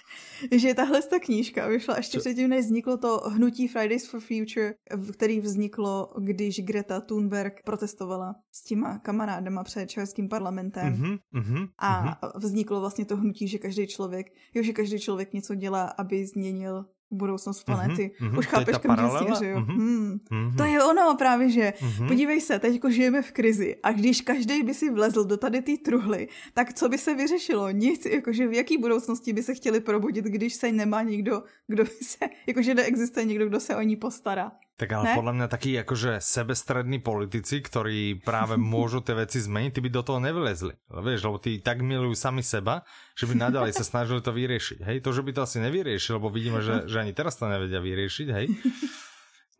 že 0.56 0.74
tahle 0.74 1.02
ta 1.02 1.18
knížka 1.18 1.68
vyšla 1.68 1.96
ještě 1.96 2.18
předtím, 2.18 2.48
než 2.48 2.64
vzniklo 2.64 2.96
to 2.96 3.20
hnutí 3.26 3.68
Fridays 3.68 4.08
for 4.08 4.20
Future, 4.20 4.74
který 5.12 5.40
vzniklo, 5.40 6.12
když 6.18 6.60
Greta 6.60 7.00
Thunberg 7.00 7.62
protestovala 7.64 8.34
s 8.52 8.64
těma 8.64 8.98
kamarádama 8.98 9.64
před 9.64 9.90
českým 9.90 10.28
parlamentem. 10.28 10.94
Mm-hmm, 10.94 11.18
mm-hmm, 11.34 11.68
a 11.78 12.04
mm-hmm. 12.04 12.30
vzniklo 12.38 12.80
vlastně 12.80 13.04
to 13.04 13.16
hnutí, 13.16 13.48
že 13.48 13.58
každý 13.58 13.86
člověk, 13.86 14.26
jo, 14.54 14.62
že 14.62 14.72
každý 14.72 15.00
člověk 15.00 15.32
něco 15.32 15.54
dělá, 15.54 15.84
aby 15.84 16.26
změnil 16.26 16.84
budoucnost 17.12 17.68
mhm, 17.68 17.76
planety. 17.76 18.10
Mm-hmm, 18.20 18.38
Už 18.38 18.46
chápeš, 18.46 18.78
kam 18.78 18.96
tím 18.96 19.18
směřuju. 19.18 19.56
Mm-hmm, 19.56 19.74
hmm. 19.74 20.18
mm-hmm. 20.30 20.56
To 20.56 20.64
je 20.64 20.84
ono 20.84 21.14
právě, 21.18 21.50
že 21.50 21.72
mm-hmm. 21.76 22.08
podívej 22.08 22.40
se, 22.40 22.58
teď 22.58 22.72
jako 22.72 22.90
žijeme 22.90 23.22
v 23.22 23.32
krizi 23.32 23.76
a 23.82 23.92
když 23.92 24.20
každý 24.20 24.62
by 24.62 24.74
si 24.74 24.90
vlezl 24.90 25.24
do 25.24 25.36
tady 25.36 25.62
té 25.62 25.72
truhly, 25.84 26.28
tak 26.54 26.72
co 26.72 26.88
by 26.88 26.98
se 26.98 27.14
vyřešilo? 27.14 27.70
Nic, 27.70 28.06
jakože 28.06 28.48
v 28.48 28.52
jaký 28.52 28.78
budoucnosti 28.78 29.32
by 29.32 29.42
se 29.42 29.54
chtěli 29.54 29.80
probudit, 29.80 30.24
když 30.24 30.54
se 30.54 30.72
nemá 30.72 31.02
nikdo, 31.02 31.42
kdo 31.68 31.84
by 31.84 31.90
se, 31.90 32.24
jakože 32.46 32.74
neexistuje 32.74 33.26
někdo, 33.26 33.46
kdo 33.46 33.60
se 33.60 33.76
o 33.76 33.82
ní 33.82 33.96
postará. 33.96 34.52
Tak 34.80 34.88
ale 34.88 35.04
ne? 35.04 35.14
podľa 35.14 35.32
mňa 35.36 35.46
takí 35.52 35.76
akože 35.78 36.18
sebestrední 36.18 36.98
politici, 36.98 37.60
ktorí 37.60 38.18
práve 38.24 38.56
môžu 38.72 39.04
tie 39.04 39.14
veci 39.14 39.38
zmeniť, 39.38 39.70
ty 39.76 39.80
by 39.84 39.90
do 39.92 40.02
toho 40.02 40.18
nevylezli. 40.18 40.74
Vieš, 40.88 41.20
lebo 41.28 41.38
tí 41.38 41.60
tak 41.60 41.84
milujú 41.84 42.16
sami 42.16 42.40
seba, 42.40 42.82
že 43.14 43.28
by 43.28 43.36
nadalej 43.36 43.76
sa 43.76 43.84
snažili 43.84 44.24
to 44.24 44.32
vyriešiť. 44.32 44.78
Hej, 44.82 44.96
to, 45.04 45.10
že 45.12 45.22
by 45.22 45.30
to 45.36 45.44
asi 45.44 45.60
nevyriešil, 45.60 46.18
lebo 46.18 46.32
vidíme, 46.32 46.64
že, 46.64 46.88
že 46.88 47.00
ani 47.04 47.12
teraz 47.12 47.36
to 47.36 47.46
nevedia 47.46 47.78
vyriešiť, 47.84 48.28
hej. 48.32 48.46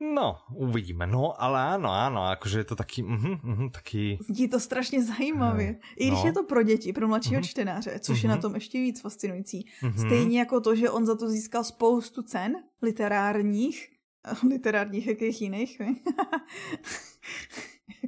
No, 0.02 0.42
uvidíme. 0.58 1.06
No, 1.06 1.30
ale 1.38 1.78
áno, 1.78 1.94
áno, 1.94 2.26
akože 2.26 2.58
je 2.58 2.66
to 2.66 2.74
taký, 2.74 3.06
uh, 3.06 3.38
uh, 3.38 3.70
taký... 3.70 4.18
Zní 4.26 4.48
to 4.48 4.60
strašně 4.60 5.04
zajímavě. 5.04 5.78
I 5.96 6.06
když 6.06 6.22
no. 6.22 6.26
je 6.26 6.32
to 6.32 6.42
pro 6.42 6.62
děti, 6.62 6.92
pro 6.92 7.08
mladšího 7.08 7.40
uh-huh. 7.40 7.46
čtenáře, 7.46 7.98
což 8.00 8.18
uh-huh. 8.18 8.22
je 8.22 8.28
na 8.28 8.36
tom 8.36 8.54
ještě 8.54 8.78
víc 8.78 9.00
fascinující. 9.00 9.66
Uh-huh. 9.82 10.06
Stejně 10.06 10.38
jako 10.38 10.60
to, 10.60 10.74
že 10.74 10.90
on 10.90 11.06
za 11.06 11.14
to 11.14 11.30
získal 11.30 11.64
spoustu 11.64 12.22
cen 12.22 12.52
literárních, 12.82 13.88
literárních 14.48 15.06
jakých 15.06 15.42
jiných. 15.42 15.80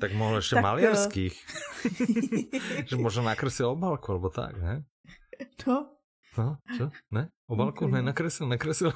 tak 0.00 0.12
mohl 0.12 0.36
ještě 0.36 0.54
tak, 0.54 0.62
maliarských. 0.62 1.46
že 2.86 2.96
možno 2.96 3.22
nakresil 3.22 3.68
obálku, 3.68 4.12
alebo 4.12 4.30
tak, 4.30 4.56
ne? 4.58 4.84
No. 5.66 5.90
No, 6.38 6.58
čo? 6.76 6.90
Ne? 7.10 7.30
Obálku 7.46 7.86
ne, 7.86 8.02
nakresil, 8.02 8.46
nakresil. 8.46 8.92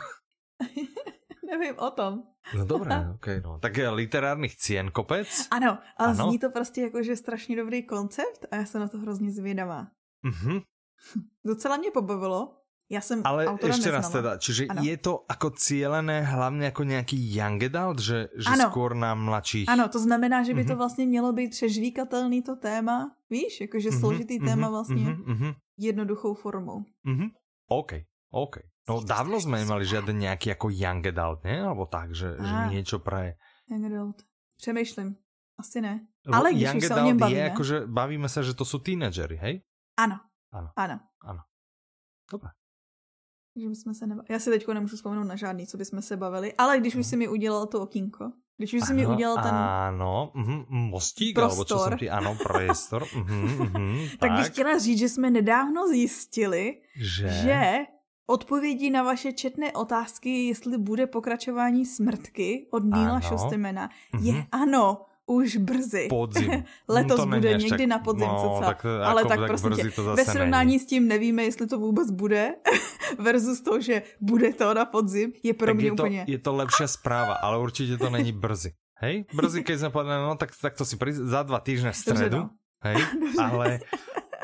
Nevím 1.51 1.79
o 1.79 1.91
tom. 1.91 2.23
No 2.55 2.65
dobré, 2.65 3.11
ok, 3.15 3.27
no. 3.45 3.59
Tak 3.59 3.77
je 3.77 3.91
literárních 3.91 4.57
cien 4.57 4.91
kopec. 4.91 5.49
Ano, 5.51 5.79
ale 5.97 6.13
ano. 6.13 6.29
zní 6.29 6.39
to 6.39 6.51
prostě 6.51 6.81
jako, 6.81 7.03
že 7.03 7.17
strašně 7.17 7.57
dobrý 7.57 7.87
koncept 7.87 8.47
a 8.51 8.57
já 8.57 8.65
jsem 8.65 8.81
na 8.81 8.89
to 8.89 8.99
hrozně 8.99 9.33
zvědavá. 9.33 9.87
Mhm. 10.23 10.61
Docela 11.47 11.77
mě 11.77 11.91
pobavilo, 11.91 12.58
já 12.91 13.01
jsem 13.01 13.21
Ale 13.25 13.53
ešte 13.61 13.91
raz 13.93 14.09
teda, 14.09 14.41
čiže 14.41 14.73
ano. 14.73 14.81
je 14.81 14.97
to 14.97 15.29
ako 15.29 15.51
cílené 15.61 16.25
hlavně 16.25 16.73
jako 16.73 16.83
nějaký 16.85 17.37
young 17.37 17.61
adult, 17.65 18.01
že, 18.01 18.29
že 18.33 18.49
ano. 18.49 18.73
skôr 18.73 18.97
na 18.97 19.13
mladších? 19.13 19.69
Ano, 19.69 19.89
to 19.93 20.01
znamená, 20.01 20.41
že 20.43 20.57
by 20.57 20.65
mm-hmm. 20.65 20.73
to 20.73 20.77
vlastně 20.77 21.05
mělo 21.07 21.33
být 21.33 21.51
přežvíkatelný 21.51 22.43
to 22.43 22.57
téma, 22.57 23.13
víš, 23.31 23.61
jakože 23.61 23.89
mm-hmm. 23.89 24.01
složitý 24.01 24.41
mm-hmm. 24.41 24.49
téma 24.49 24.71
vlastně 24.71 25.05
mm-hmm. 25.05 25.55
jednoduchou 25.77 26.35
formou. 26.35 26.81
Mm-hmm. 27.05 27.29
OK, 27.69 27.93
OK. 28.33 28.57
No 28.89 29.05
dávno 29.05 29.41
jsme 29.41 29.59
nemali 29.59 29.87
žiaden 29.87 30.19
nějaký 30.19 30.49
jako 30.49 30.69
young 30.73 31.07
adult, 31.07 31.45
ne? 31.45 31.61
Alebo 31.61 31.87
tak, 31.87 32.17
že, 32.17 32.41
že 32.41 32.55
niečo 32.73 32.99
pre... 33.05 33.37
Young 33.69 33.85
adult. 33.85 34.25
Přemýšlím. 34.57 35.17
Asi 35.61 35.81
ne. 35.81 36.09
Lebo 36.25 36.37
Ale 36.37 36.53
když 36.53 36.63
young 36.63 36.77
už 36.77 36.87
se 36.89 36.95
o 36.95 37.05
něm 37.05 37.19
bavíme. 37.19 37.39
je, 37.39 37.51
akože 37.53 37.77
bavíme 37.87 38.29
se, 38.29 38.45
že 38.45 38.55
to 38.55 38.65
jsou 38.65 38.79
teenagery, 38.79 39.37
hej? 39.37 39.55
Ano. 39.97 40.17
Ano. 40.53 40.73
Ano. 40.77 41.01
Ano. 41.25 41.43
Dobre. 42.33 42.58
Že 43.59 43.69
jsme 43.75 43.95
se 43.95 44.07
neba... 44.07 44.23
Já 44.29 44.39
si 44.39 44.51
teďko 44.51 44.75
nemůžu 44.75 44.97
vzpomenout 44.97 45.25
na 45.25 45.37
žádný, 45.37 45.67
co 45.67 45.77
bychom 45.77 46.03
se 46.03 46.17
bavili, 46.17 46.53
ale 46.59 46.79
když 46.79 46.95
už 46.95 47.07
si 47.07 47.17
mi 47.17 47.29
udělal 47.29 47.67
to 47.67 47.81
okýnko, 47.81 48.33
když 48.57 48.75
už 48.75 48.83
si 48.87 48.95
mi 48.95 49.07
udělal 49.07 49.37
ten 49.37 49.55
Ano, 49.55 50.31
mm, 50.35 50.65
mostík, 50.69 51.35
prostor. 51.35 51.55
alebo 51.55 51.65
čo 51.65 51.79
jsem 51.79 51.99
ti, 51.99 52.11
ano, 52.11 52.35
prostor. 52.43 53.05
mm, 53.15 53.71
mm, 53.79 54.09
tak. 54.09 54.19
tak 54.21 54.33
bych 54.39 54.47
chtěla 54.47 54.79
říct, 54.79 54.99
že 54.99 55.09
jsme 55.09 55.31
nedávno 55.31 55.89
zjistili, 55.89 56.81
že, 56.97 57.29
že 57.29 57.79
odpovědi 58.27 58.91
na 58.91 59.03
vaše 59.03 59.33
četné 59.33 59.73
otázky, 59.73 60.47
jestli 60.47 60.79
bude 60.79 61.07
pokračování 61.07 61.87
smrtky 61.87 62.67
od 62.71 62.85
Níla 62.85 63.21
Šostemena, 63.21 63.91
je 64.21 64.47
ano 64.53 65.08
už 65.29 65.57
brzy. 65.57 66.07
Podzim. 66.11 66.65
Letos 66.89 67.17
to 67.21 67.27
bude 67.27 67.59
někdy 67.59 67.79
tak, 67.79 67.87
na 67.87 67.99
podzim, 67.99 68.29
no, 68.29 68.61
tak, 68.65 68.85
ale 68.85 69.21
jako, 69.21 69.29
tak, 69.29 69.39
tak 69.39 69.49
prostě 69.49 69.83
tě, 69.83 69.91
to 69.91 70.05
ve 70.05 70.25
srovnání 70.25 70.67
není. 70.67 70.79
s 70.79 70.87
tím 70.87 71.09
nevíme, 71.09 71.43
jestli 71.45 71.67
to 71.67 71.79
vůbec 71.79 72.11
bude, 72.11 72.55
versus 73.19 73.61
to, 73.61 73.81
že 73.81 74.03
bude 74.21 74.53
to 74.53 74.75
na 74.75 74.85
podzim, 74.85 75.33
je 75.43 75.55
pro 75.55 75.67
tak 75.67 75.77
mě 75.77 75.85
je 75.85 75.91
to, 75.91 76.03
úplně... 76.03 76.25
Je 76.29 76.39
to 76.39 76.55
lepší 76.57 76.85
zpráva, 76.87 77.35
ale 77.35 77.59
určitě 77.59 77.97
to 77.97 78.11
není 78.11 78.33
brzy. 78.33 78.73
Hej? 79.01 79.25
Brzy, 79.35 79.63
keď 79.65 79.79
jsme 79.79 79.91
povedali, 79.91 80.23
no 80.23 80.37
tak, 80.37 80.51
tak 80.63 80.75
to 80.75 80.85
si 80.85 80.97
pri... 80.97 81.15
za 81.15 81.43
dva 81.43 81.61
týždne 81.61 81.93
v 81.93 81.97
středu. 81.97 82.37
no. 82.37 82.51
Hej? 82.83 82.97
ale 83.39 83.79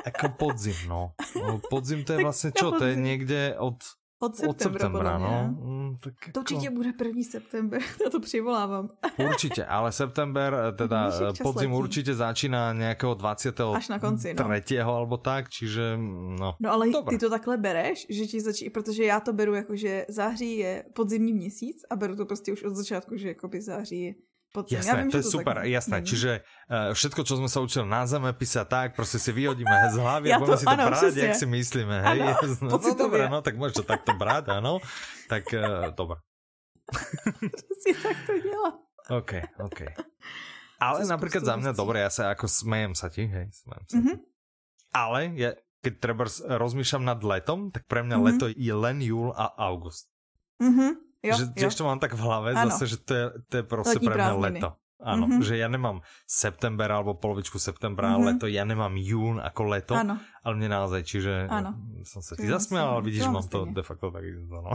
jako 0.07 0.29
podzim, 0.29 0.77
no. 0.88 1.12
no. 1.35 1.61
Podzim 1.70 2.05
to 2.05 2.12
je 2.12 2.18
vlastně 2.23 2.53
čo? 2.53 2.70
To 2.70 2.85
je 2.85 2.97
někde 2.97 3.57
od 3.59 3.75
od 4.24 4.37
septembra, 4.37 4.50
Od 4.50 4.82
septembra 4.82 5.18
no. 5.18 5.54
Mm, 5.60 5.96
tak 6.00 6.14
to 6.20 6.26
jako... 6.26 6.40
určitě 6.40 6.70
bude 6.70 6.92
první 6.92 7.24
september, 7.24 7.80
já 8.04 8.10
to 8.10 8.20
přivolávám. 8.20 8.88
Určitě, 9.28 9.64
ale 9.64 9.92
september, 9.92 10.56
eh, 10.68 10.72
teda 10.72 11.10
eh, 11.30 11.42
podzim 11.42 11.70
letí. 11.70 11.78
určitě 11.78 12.14
začíná 12.14 12.72
nějakého 12.72 13.14
20. 13.14 13.60
Až 13.60 13.88
na 13.88 13.98
konci, 13.98 14.34
no. 14.34 14.48
Třetího, 14.48 14.94
alebo 14.94 15.16
tak, 15.16 15.48
čiže 15.48 15.96
mm, 15.96 16.37
no. 16.37 16.54
No 16.60 16.72
ale 16.72 16.90
Dobre. 16.90 17.16
ty 17.16 17.20
to 17.20 17.30
takhle 17.30 17.56
bereš, 17.56 18.06
že 18.10 18.26
ti 18.26 18.40
začí, 18.40 18.70
protože 18.70 19.04
já 19.04 19.20
to 19.20 19.32
beru 19.32 19.54
jako, 19.54 19.76
že 19.76 20.06
září 20.08 20.58
je 20.58 20.84
podzimní 20.94 21.32
měsíc 21.32 21.82
a 21.90 21.96
beru 21.96 22.16
to 22.16 22.26
prostě 22.26 22.52
už 22.52 22.62
od 22.62 22.74
začátku, 22.74 23.16
že 23.16 23.28
jako 23.28 23.48
by 23.48 23.60
září 23.62 24.00
je 24.02 24.14
Podzim. 24.55 24.79
Jasné, 24.79 24.87
ja 24.87 24.99
viem, 25.03 25.11
to 25.11 25.19
je 25.19 25.27
to 25.27 25.35
super, 25.35 25.57
tak... 25.59 25.67
jasné. 25.67 25.97
Není. 25.99 26.07
Čiže 26.14 26.31
uh, 26.38 26.95
všetko, 26.95 27.21
čo 27.27 27.35
sme 27.43 27.51
sa 27.51 27.59
učili 27.59 27.90
na 27.90 28.07
zeme 28.07 28.31
písať 28.31 28.67
tak, 28.71 28.88
prostě 28.95 29.19
si 29.19 29.35
vyhodíme 29.35 29.75
z 29.95 29.97
hlavy 29.99 30.31
ja 30.31 30.37
a 30.37 30.38
budeme 30.38 30.59
si 30.62 30.64
to 30.64 30.71
ano, 30.71 30.85
brát, 30.87 30.99
přesně. 31.03 31.23
jak 31.23 31.35
si 31.35 31.47
myslíme. 31.47 31.97
Hej? 32.03 32.21
Ano, 32.23 32.35
no, 32.71 32.79
no 32.79 32.95
dobré, 32.95 33.27
no, 33.27 33.43
tak 33.43 33.59
môžeš 33.59 33.83
to 33.83 33.85
takto 33.85 34.14
brát, 34.14 34.47
ano. 34.47 34.79
Tak 35.27 35.43
uh, 35.51 35.90
dobré. 35.90 36.23
si 37.83 37.90
tak 37.99 38.17
to 38.31 38.35
dělá. 38.38 38.71
OK, 39.11 39.33
OK. 39.59 39.81
Ale 40.79 41.03
to 41.03 41.11
napríklad 41.11 41.43
za 41.43 41.55
mňa, 41.59 41.71
dobre, 41.75 41.99
ja 42.07 42.11
sa 42.14 42.31
ako 42.31 42.47
smejem 42.47 42.95
sa 42.95 43.11
ti, 43.11 43.27
hej, 43.27 43.51
smejem 43.51 43.85
sa 43.90 43.97
mm 43.99 44.03
-hmm. 44.07 44.17
ti. 44.17 44.27
Ale 44.95 45.21
ja, 45.35 45.51
keď 45.83 45.95
treba 45.99 46.25
rozmýšľam 46.62 47.05
nad 47.05 47.21
letom, 47.27 47.75
tak 47.75 47.90
pre 47.90 48.07
mňa 48.07 48.17
mm 48.17 48.23
-hmm. 48.23 48.31
leto 48.31 48.47
je 48.55 48.75
len 48.75 49.03
júl 49.03 49.35
a 49.35 49.51
august. 49.59 50.07
Mhm. 50.62 51.13
Jo, 51.24 51.37
že, 51.37 51.44
jo. 51.56 51.70
to 51.72 51.84
mám 51.88 51.98
tak 51.98 52.12
v 52.12 52.20
hlave 52.20 52.52
ano. 52.52 52.70
zase, 52.70 52.87
že 52.87 52.96
to 52.96 53.14
je, 53.14 53.24
to 53.48 53.56
je 53.56 53.62
prostě 53.62 53.98
pro 53.98 54.14
mě 54.14 54.30
leto. 54.30 54.72
Áno, 55.04 55.28
mm-hmm. 55.28 55.44
že 55.44 55.60
ja 55.60 55.68
nemám 55.68 56.00
september 56.24 56.88
alebo 56.88 57.12
polovičku 57.12 57.60
septembra, 57.60 58.16
mm-hmm. 58.16 58.24
leto, 58.24 58.44
ja 58.48 58.64
nemám 58.64 58.96
jún 58.96 59.37
ako 59.37 59.62
leto, 59.68 59.92
ano. 59.92 60.16
ale 60.40 60.52
mne 60.56 60.72
naozaj, 60.72 61.04
čiže 61.04 61.44
ano. 61.44 61.76
som 62.08 62.24
sa 62.24 62.32
ti 62.38 62.48
zasmial, 62.48 62.88
ale 62.88 63.02
vidíš, 63.04 63.28
mám 63.28 63.44
to 63.44 63.68
de 63.68 63.84
facto 63.84 64.08
tak 64.08 64.24
no. 64.48 64.72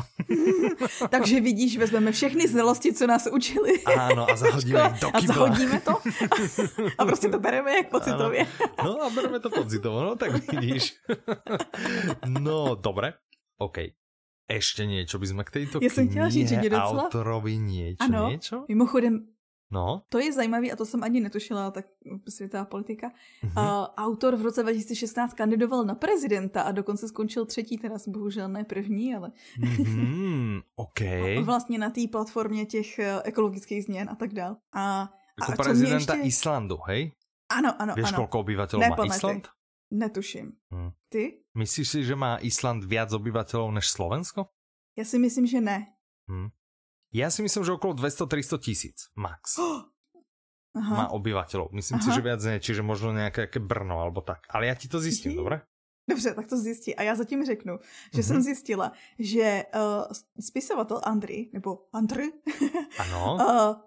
Takže 1.13 1.41
vidíš, 1.41 1.81
vezmeme 1.81 2.13
všechny 2.13 2.45
znalosti, 2.45 2.93
co 2.93 3.07
nás 3.09 3.25
učili. 3.25 3.81
Áno, 3.89 4.29
a 4.29 4.35
zahodíme 4.37 5.01
do 5.01 5.07
A 5.09 5.17
zahodíme 5.17 5.77
to 5.81 5.93
a 6.97 7.01
prostě 7.05 7.27
to 7.29 7.39
bereme 7.39 7.71
jak 7.71 7.89
pocitově. 7.89 8.45
No 8.83 9.01
a 9.01 9.09
bereme 9.09 9.39
to 9.39 9.49
pocitovo, 9.49 10.03
no 10.03 10.15
tak 10.15 10.51
vidíš. 10.51 10.93
No, 12.27 12.75
dobre, 12.75 13.13
OK. 13.57 13.77
Ešte 14.49 14.89
niečo 14.89 15.21
by 15.21 15.27
sme 15.29 15.41
k 15.45 15.61
tejto 15.61 15.77
ja 15.77 15.93
knihe, 15.93 16.25
říct, 16.33 16.49
že 16.57 16.73
autorovi 16.73 17.61
niečo, 17.61 18.01
ano, 18.01 18.33
niečo? 18.33 18.65
mimochodem 18.65 19.29
No. 19.69 20.01
To 20.09 20.17
je 20.17 20.33
zajímavý 20.33 20.71
a 20.71 20.75
to 20.75 20.85
jsem 20.85 21.03
ani 21.03 21.19
netušila, 21.19 21.71
tak 21.71 21.85
světová 22.29 22.65
politika. 22.65 23.09
Mm-hmm. 23.09 23.81
Uh, 23.81 23.85
autor 23.97 24.35
v 24.35 24.41
roce 24.41 24.63
2016 24.63 25.33
kandidoval 25.33 25.85
na 25.85 25.95
prezidenta 25.95 26.61
a 26.61 26.71
dokonce 26.71 27.07
skončil 27.07 27.45
třetí, 27.45 27.77
teda 27.77 27.95
bohužel 28.07 28.49
ne 28.49 28.63
první, 28.63 29.15
ale 29.15 29.31
mm-hmm. 29.61 30.61
okay. 30.75 31.43
vlastně 31.43 31.77
na 31.77 31.89
té 31.89 32.01
platformě 32.11 32.65
těch 32.65 32.99
uh, 32.99 33.21
ekologických 33.23 33.83
změn 33.83 34.09
a 34.09 34.15
tak 34.15 34.33
dál. 34.33 34.57
A, 34.73 35.09
jako 35.39 35.61
a 35.61 35.63
prezidenta 35.63 36.13
ještě... 36.13 36.27
Islandu, 36.27 36.77
hej? 36.87 37.11
Ano, 37.49 37.81
ano, 37.81 37.93
Víš, 37.97 38.13
ano. 38.13 38.17
koľko 38.21 38.45
obyvateľov 38.45 38.93
má 38.93 39.05
Island? 39.09 39.49
Netuším. 39.91 40.53
Hmm. 40.69 40.91
Ty? 41.09 41.41
Myslíš 41.57 41.87
si, 41.89 41.99
že 42.05 42.15
má 42.15 42.37
Island 42.45 42.85
viac 42.85 43.09
obyvateľov 43.09 43.73
než 43.73 43.89
Slovensko? 43.89 44.53
Já 44.97 45.05
si 45.05 45.19
myslím, 45.19 45.45
že 45.47 45.61
ne. 45.61 45.87
Hmm. 46.29 46.49
Ja 47.09 47.33
si 47.33 47.41
myslím, 47.41 47.65
že 47.65 47.73
okolo 47.73 47.97
200-300 47.97 48.59
tisíc 48.61 48.97
max. 49.17 49.57
Aha. 50.77 50.95
Má 50.95 51.05
obyvateľov. 51.09 51.73
Myslím 51.73 51.97
Aha. 51.97 52.05
si, 52.05 52.09
že 52.13 52.21
viac 52.21 52.41
nie, 52.45 52.61
čiže 52.61 52.85
možno 52.85 53.09
nejaké 53.09 53.49
Brno 53.57 53.97
alebo 53.97 54.21
tak. 54.21 54.45
Ale 54.53 54.69
ja 54.69 54.75
ti 54.77 54.85
to 54.85 55.01
zistím, 55.01 55.33
dobre? 55.33 55.65
Dobře, 56.09 56.33
tak 56.33 56.47
to 56.47 56.57
zjistí. 56.57 56.95
A 56.95 57.03
já 57.03 57.15
zatím 57.15 57.45
řeknu, 57.45 57.79
že 58.13 58.21
mm-hmm. 58.21 58.27
jsem 58.27 58.41
zjistila, 58.41 58.91
že 59.19 59.65
uh, 59.75 59.81
spisovatel 60.39 61.01
Andry, 61.03 61.49
nebo 61.53 61.85
Andry, 61.93 62.31
ano. 62.99 63.37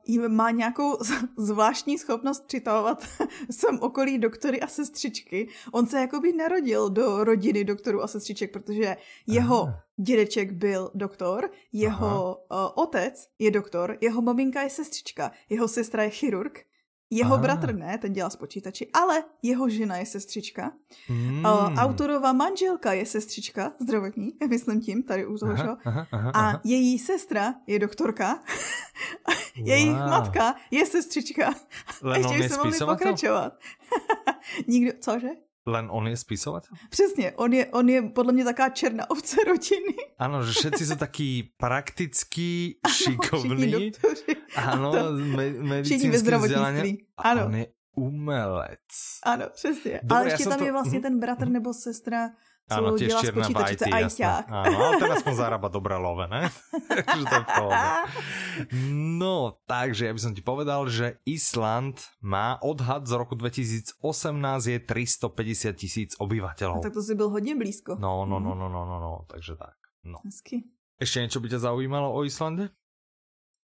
uh, 0.08 0.28
má 0.28 0.50
nějakou 0.50 0.98
zvláštní 1.38 1.98
schopnost 1.98 2.44
přitahovat 2.46 3.06
sem 3.50 3.78
okolí 3.80 4.18
doktory 4.18 4.60
a 4.60 4.66
sestřičky. 4.66 5.48
On 5.72 5.86
se 5.86 6.00
jakoby 6.00 6.32
narodil 6.32 6.90
do 6.90 7.24
rodiny 7.24 7.64
doktorů 7.64 8.02
a 8.02 8.06
sestřiček, 8.06 8.52
protože 8.52 8.96
jeho 9.26 9.62
Aha. 9.62 9.82
dědeček 9.96 10.52
byl 10.52 10.90
doktor, 10.94 11.50
jeho 11.72 12.36
uh, 12.36 12.58
otec 12.74 13.28
je 13.38 13.50
doktor, 13.50 13.98
jeho 14.00 14.22
maminka 14.22 14.62
je 14.62 14.70
sestřička, 14.70 15.32
jeho 15.50 15.68
sestra 15.68 16.02
je 16.02 16.10
chirurg 16.10 16.64
jeho 17.12 17.34
Aha. 17.34 17.42
bratr 17.42 17.74
ne, 17.74 17.98
ten 17.98 18.12
dělá 18.12 18.30
s 18.30 18.36
počítači, 18.36 18.90
ale 18.92 19.24
jeho 19.42 19.68
žena 19.68 19.96
je 19.96 20.06
sestřička. 20.06 20.72
Hmm. 21.06 21.44
Uh, 21.44 21.74
autorová 21.74 22.32
manželka 22.32 22.92
je 22.92 23.06
sestřička, 23.06 23.72
zdravotní, 23.80 24.32
myslím 24.48 24.80
tím, 24.80 25.02
tady 25.02 25.26
u 25.26 25.38
toho, 25.38 25.52
aha, 25.52 25.78
aha, 25.84 26.06
aha, 26.12 26.30
A 26.34 26.60
její 26.64 26.98
sestra 26.98 27.54
je 27.66 27.78
doktorka. 27.78 28.42
Jejich 29.56 29.96
wow. 29.96 30.10
matka 30.10 30.54
je 30.70 30.86
sestřička. 30.86 31.54
Ještě 32.16 32.38
by 32.38 32.48
se 32.48 32.56
mohli 32.56 32.78
pokračovat. 32.78 33.52
Nikdo, 34.66 34.92
cože? 35.00 35.28
Len 35.66 35.88
on 35.90 36.08
je 36.08 36.16
spisovatel? 36.16 36.76
Přesně, 36.90 37.32
on 37.32 37.52
je, 37.52 37.66
on 37.66 37.88
je 37.88 38.02
podle 38.02 38.32
mě 38.32 38.44
taká 38.44 38.68
černá 38.68 39.10
ovce 39.10 39.36
rodiny. 39.46 39.96
Ano, 40.18 40.44
že 40.44 40.52
všetci 40.52 40.86
jsou 40.86 40.96
taký 40.96 41.52
praktický, 41.56 42.78
šikovní. 42.88 43.92
Ano, 44.56 44.92
me, 45.12 45.50
medicínský 45.50 46.08
vzdělání. 46.08 46.98
Ano. 47.16 47.46
on 47.46 47.54
je 47.54 47.66
umelec. 47.96 48.78
Ano, 49.22 49.44
přesně. 49.54 50.00
Dobre, 50.02 50.18
Ale 50.18 50.30
ještě 50.30 50.44
tam 50.44 50.58
to... 50.58 50.64
je 50.64 50.72
vlastně 50.72 51.00
ten 51.00 51.20
bratr 51.20 51.48
nebo 51.48 51.74
sestra, 51.74 52.30
ano, 52.78 52.96
tiež 52.96 53.12
čierna 53.20 53.46
počítače, 53.48 53.74
IT, 53.74 53.82
ajťák. 53.92 54.44
Áno, 54.48 54.76
ale 54.78 54.94
teraz 54.96 55.14
aspoň 55.20 55.34
zarába 55.34 55.68
dobré 55.68 55.96
love, 55.98 56.24
ne? 56.30 56.48
takže 57.10 57.24
to 57.26 57.64
je 57.68 57.88
No, 59.18 59.60
takže 59.68 60.02
ja 60.08 60.12
by 60.12 60.20
som 60.20 60.32
ti 60.32 60.42
povedal, 60.44 60.88
že 60.88 61.20
Island 61.28 62.00
má 62.24 62.56
odhad 62.62 63.04
z 63.08 63.12
roku 63.16 63.34
2018 63.34 64.00
je 64.66 64.78
350 64.80 65.72
tisíc 65.76 66.10
obyvateľov. 66.16 66.80
A 66.80 66.84
tak 66.84 66.94
to 66.94 67.02
si 67.02 67.14
byl 67.14 67.28
hodně 67.28 67.56
blízko. 67.56 67.96
No, 68.00 68.26
no, 68.26 68.40
no, 68.40 68.54
no, 68.54 68.68
no, 68.68 68.82
no, 68.86 68.96
no 69.00 69.12
takže 69.28 69.56
tak. 69.56 69.76
No. 70.04 70.18
Hezky. 70.24 70.66
Ešte 71.02 71.18
niečo 71.18 71.42
by 71.42 71.50
ťa 71.50 71.66
zaujímalo 71.66 72.14
o 72.14 72.22
Islande? 72.22 72.70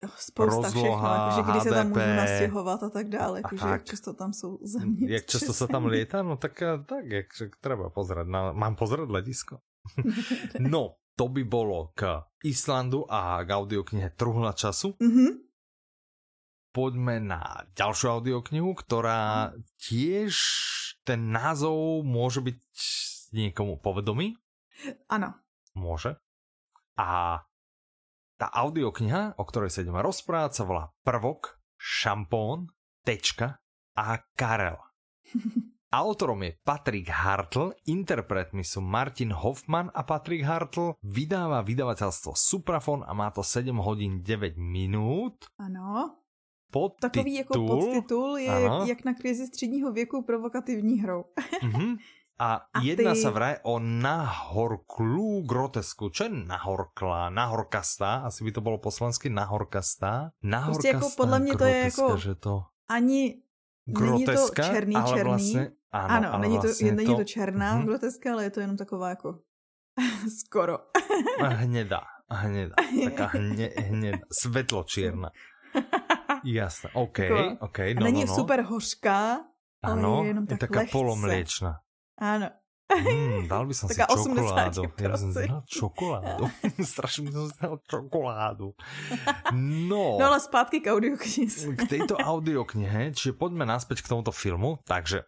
Spousta 0.07 0.71
rozloha, 0.71 1.29
všechno, 1.29 1.43
jakože 1.43 1.43
kdy 1.43 1.59
HDP, 1.59 1.63
se 1.63 1.69
tam 1.69 1.87
můžu 1.87 2.15
nastěhovat 2.15 2.83
a 2.83 2.89
tak 2.89 3.07
dále, 3.09 3.39
jakože 3.39 3.67
jak 3.67 3.83
často 3.83 4.13
tam 4.13 4.33
jsou 4.33 4.59
země. 4.63 5.07
Jak 5.11 5.25
často 5.25 5.53
se 5.53 5.67
tam 5.67 5.85
lieta? 5.85 6.23
No 6.23 6.37
tak, 6.37 6.61
eh, 6.61 6.83
tak 6.85 7.05
jak 7.05 7.27
treba 7.59 7.89
pozrieť. 7.89 8.27
Na, 8.27 8.51
mám 8.55 8.75
pozrieť 8.79 9.09
ledisko? 9.11 9.59
no, 10.59 10.95
to 11.19 11.27
by 11.27 11.43
bolo 11.43 11.91
k 11.99 12.23
Islandu 12.47 13.03
a 13.11 13.43
k 13.43 13.49
audioknihe 13.51 14.15
Truhla 14.15 14.55
času. 14.55 14.95
Mm-hmm. 14.95 15.31
Poďme 16.71 17.19
na 17.19 17.67
ďalšiu 17.75 18.07
audioknihu, 18.07 18.71
ktorá 18.71 19.51
tiež 19.81 20.31
ten 21.03 21.33
názov 21.33 22.05
môže 22.07 22.39
byť 22.39 22.61
niekomu 23.33 23.81
povedomý. 23.83 24.37
Ano. 25.11 25.35
Môže. 25.75 26.15
A 26.95 27.41
tá 28.39 28.47
audiokniha, 28.47 29.35
o 29.35 29.43
ktorej 29.43 29.67
sa 29.67 29.83
ideme 29.83 29.99
rozprávať, 29.99 30.51
sa 30.55 30.63
volá 30.63 30.83
Prvok, 31.03 31.59
Šampón, 31.75 32.71
Tečka 33.03 33.59
a 33.99 34.23
Karel. 34.39 34.79
Autorom 35.89 36.45
je 36.45 36.53
Patrik 36.61 37.09
Hartl, 37.09 37.73
interpretmi 37.89 38.61
sú 38.61 38.79
Martin 38.79 39.33
Hoffman 39.33 39.89
a 39.89 40.05
Patrik 40.05 40.45
Hartl, 40.45 40.93
vydáva 41.01 41.65
vydavateľstvo 41.65 42.37
Suprafon 42.37 43.01
a 43.01 43.11
má 43.17 43.33
to 43.33 43.41
7 43.41 43.73
hodín 43.81 44.21
9 44.21 44.53
minút. 44.55 45.49
Ano. 45.57 46.15
Podtitul, 46.69 47.09
Takový 47.09 47.33
jako 47.33 47.53
podtitul 47.67 48.37
je 48.37 48.49
ano. 48.49 48.85
jak 48.85 49.05
na 49.05 49.13
krizi 49.13 49.47
středního 49.47 49.91
věku 49.91 50.21
provokativní 50.21 50.99
hrou. 51.01 51.25
mm-hmm. 51.61 51.97
A, 52.39 52.71
a 52.71 52.79
jedna 52.79 53.11
ty... 53.13 53.19
sa 53.19 53.35
vraj 53.35 53.59
o 53.67 53.83
nahorklú 53.83 55.43
grotesku. 55.43 56.07
Čo 56.07 56.31
je 56.31 56.31
nahorklá? 56.31 57.27
Nahorkastá? 57.27 58.23
Asi 58.23 58.47
by 58.47 58.55
to 58.55 58.63
bolo 58.63 58.79
po 58.79 58.95
slovensky 58.95 59.27
nahorkastá? 59.27 60.31
Nahorkastá 60.39 60.71
prostě 60.71 60.87
jako 60.87 61.09
podle 61.17 61.39
mě 61.39 61.53
to 61.55 61.65
je 61.65 61.77
jako 61.77 62.17
že 62.17 62.35
to... 62.35 62.63
ani 62.87 63.43
groteska, 63.85 64.31
není 64.31 64.71
to 64.71 64.73
černý, 64.73 64.95
ale 64.95 65.17
černý. 65.17 65.29
Vlastně, 65.29 65.71
ano, 65.91 66.15
ano 66.15 66.33
ale 66.33 66.41
není, 66.41 66.57
vlastně 66.57 66.89
to, 66.89 66.95
není 66.95 67.15
to 67.15 67.23
černá 67.23 67.71
hmm. 67.73 67.85
groteska, 67.85 68.33
ale 68.33 68.43
je 68.43 68.49
to 68.49 68.59
jenom 68.59 68.77
taková 68.77 69.09
jako 69.09 69.39
skoro. 70.39 70.77
hnedá, 71.43 72.01
hnedá. 72.29 72.75
Taká 73.03 73.25
hne, 73.25 73.69
hnedá, 73.77 74.23
svetlo 74.31 74.83
čierna. 74.83 75.29
Jasné, 76.43 76.89
OK, 76.93 77.19
OK. 77.59 77.79
No, 77.99 78.03
není 78.03 78.23
no, 78.23 78.27
no. 78.27 78.35
super 78.35 78.61
hořká, 78.61 79.43
ano, 79.83 80.15
ale 80.15 80.25
je 80.25 80.27
jenom 80.27 80.47
tak 80.47 80.55
je 80.55 80.67
taká 80.67 80.79
lehce. 80.79 80.91
polomliečna. 80.91 81.79
Áno. 82.19 82.51
Mm, 82.89 83.45
dal 83.45 83.69
by 83.69 83.73
som 83.77 83.85
si 83.85 84.01
čokoládu. 84.01 84.81
Ja 84.97 85.13
by 85.13 85.17
som 85.21 85.29
si 85.29 85.45
dal 85.45 85.61
čokoládu. 85.69 86.49
Strašne 86.93 87.29
by 87.29 87.31
som 87.31 87.45
si 87.45 87.55
dal 87.61 87.75
čokoládu. 87.85 88.73
No. 89.53 90.17
No 90.17 90.23
ale 90.25 90.41
zpátky 90.41 90.81
k 90.81 90.89
audioknihe. 90.89 91.77
k 91.77 91.81
tejto 91.85 92.17
audioknihe, 92.17 93.13
čiže 93.13 93.37
poďme 93.37 93.69
naspäť 93.69 94.01
k 94.01 94.09
tomuto 94.09 94.33
filmu. 94.33 94.81
Takže... 94.89 95.21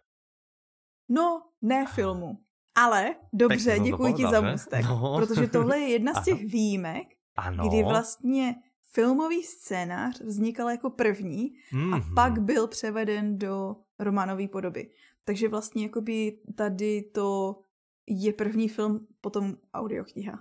No, 1.06 1.54
ne 1.62 1.86
filmu. 1.86 2.42
Ale 2.74 3.14
dobře, 3.32 3.78
děkuji 3.78 4.12
ti 4.14 4.24
za 4.26 4.40
můstek. 4.40 4.84
No. 4.84 5.16
Protože 5.16 5.46
tohle 5.46 5.78
je 5.78 5.88
jedna 5.88 6.12
z 6.14 6.24
těch 6.24 6.40
ano. 6.40 6.48
výjimek, 6.48 7.06
ano. 7.36 7.68
kdy 7.68 7.82
vlastně 7.82 8.54
filmový 8.92 9.42
scénář 9.42 10.20
vznikal 10.20 10.70
jako 10.70 10.90
první 10.90 11.50
mm-hmm. 11.72 11.94
a 11.94 11.96
mhm. 11.96 12.14
pak 12.14 12.38
byl 12.38 12.66
převeden 12.66 13.38
do 13.38 13.76
románové 13.98 14.48
podoby. 14.48 14.90
Takže 15.24 15.48
vlastně 15.48 15.82
jakoby 15.82 16.38
tady 16.56 17.02
to 17.02 17.58
je 18.06 18.32
první 18.32 18.68
film, 18.68 19.06
potom 19.20 19.56
audiokniha. 19.74 20.38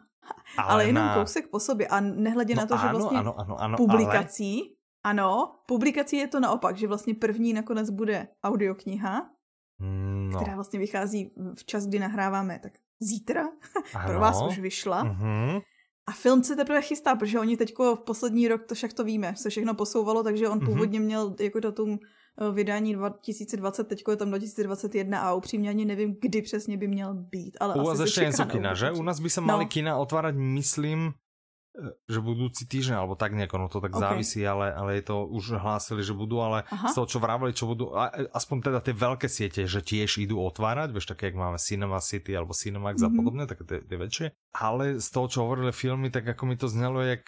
Ale, 0.58 0.70
ale 0.70 0.86
jenom 0.86 1.04
na... 1.04 1.16
kousek 1.16 1.48
po 1.48 1.60
sobě 1.60 1.88
a 1.88 2.00
nehledě 2.00 2.56
no 2.56 2.62
na 2.62 2.68
to, 2.68 2.74
ano, 2.74 2.84
že 2.84 2.92
vlastně 2.92 3.18
ano, 3.18 3.40
ano, 3.40 3.62
ano, 3.62 3.78
publikací, 3.78 4.62
ale... 5.04 5.12
ano, 5.12 5.56
publikací 5.66 6.18
je 6.18 6.28
to 6.28 6.40
naopak, 6.40 6.78
že 6.78 6.88
vlastně 6.88 7.14
první 7.14 7.54
nakonec 7.54 7.90
bude 7.90 8.28
audiokniha, 8.44 9.30
no. 9.80 10.40
která 10.40 10.56
vlastně 10.56 10.80
vychází 10.80 11.32
v 11.58 11.66
čas, 11.66 11.88
kdy 11.88 12.00
nahráváme, 12.00 12.60
tak 12.60 12.74
zítra, 13.00 13.50
ano. 13.94 14.08
pro 14.08 14.20
vás 14.20 14.42
už 14.48 14.60
vyšla. 14.60 15.04
Mm-hmm. 15.06 15.62
A 16.08 16.12
film 16.12 16.44
se 16.44 16.56
teprve 16.56 16.82
chystá, 16.82 17.16
protože 17.16 17.40
oni 17.40 17.58
teďko 17.58 17.96
v 17.96 18.00
poslední 18.00 18.48
rok, 18.48 18.66
to 18.66 18.76
však 18.76 18.94
to 18.94 19.04
víme, 19.04 19.36
se 19.36 19.50
všechno 19.50 19.74
posouvalo, 19.74 20.24
takže 20.24 20.50
on 20.50 20.60
mm-hmm. 20.60 20.66
původně 20.66 21.00
měl 21.00 21.36
jako 21.40 21.60
datum 21.60 22.00
vydání 22.54 22.94
2020, 22.94 23.84
teď 23.84 24.04
je 24.10 24.16
tam 24.16 24.28
2021 24.28 25.20
a 25.20 25.34
upřímně 25.34 25.70
ani 25.70 25.86
nevím, 25.86 26.18
kdy 26.22 26.42
přesně 26.42 26.78
by 26.78 26.88
měl 26.88 27.14
být. 27.14 27.58
Ale 27.60 27.76
U 27.76 27.84
vás 27.84 28.00
ještě 28.00 28.22
něco 28.22 28.46
kina, 28.46 28.74
že? 28.74 28.92
U 28.92 29.04
nás 29.04 29.20
by 29.20 29.30
se 29.30 29.42
no. 29.42 29.48
mali 29.48 29.66
kina 29.66 29.98
otvárat, 29.98 30.36
myslím, 30.36 31.14
že 32.12 32.20
budúci 32.20 32.68
týždeň, 32.68 33.00
alebo 33.00 33.16
tak 33.16 33.32
nejako, 33.32 33.56
no 33.56 33.68
to 33.72 33.80
tak 33.80 33.96
okay. 33.96 34.04
závisí, 34.04 34.44
ale, 34.44 34.76
ale 34.76 35.00
je 35.00 35.04
to, 35.08 35.24
už 35.24 35.56
hlásili, 35.56 36.04
že 36.04 36.12
budú, 36.12 36.44
ale 36.44 36.68
Aha. 36.68 36.92
z 36.92 36.94
toho, 37.00 37.08
čo 37.08 37.18
vravili, 37.24 37.56
čo 37.56 37.64
budú, 37.64 37.96
aspoň 38.36 38.58
teda 38.60 38.80
tie 38.84 38.92
veľké 38.92 39.28
siete, 39.32 39.64
že 39.64 39.80
tiež 39.80 40.20
idú 40.20 40.44
otvárať, 40.44 40.92
vieš, 40.92 41.08
také, 41.08 41.32
jak 41.32 41.40
máme 41.40 41.56
Cinema 41.56 42.04
City 42.04 42.36
alebo 42.36 42.52
Cinemax 42.52 43.00
mm 43.00 43.02
-hmm. 43.02 43.08
a 43.08 43.10
mhm. 43.10 43.18
podobne, 43.24 43.44
také 43.48 43.64
tie, 43.64 43.80
tie 43.88 43.98
väčšie, 43.98 44.28
ale 44.52 45.00
z 45.00 45.08
toho, 45.16 45.28
čo 45.32 45.48
hovorili 45.48 45.72
filmy, 45.72 46.12
tak 46.12 46.28
ako 46.28 46.44
mi 46.46 46.56
to 46.60 46.68
znelo, 46.68 47.00
jak 47.02 47.24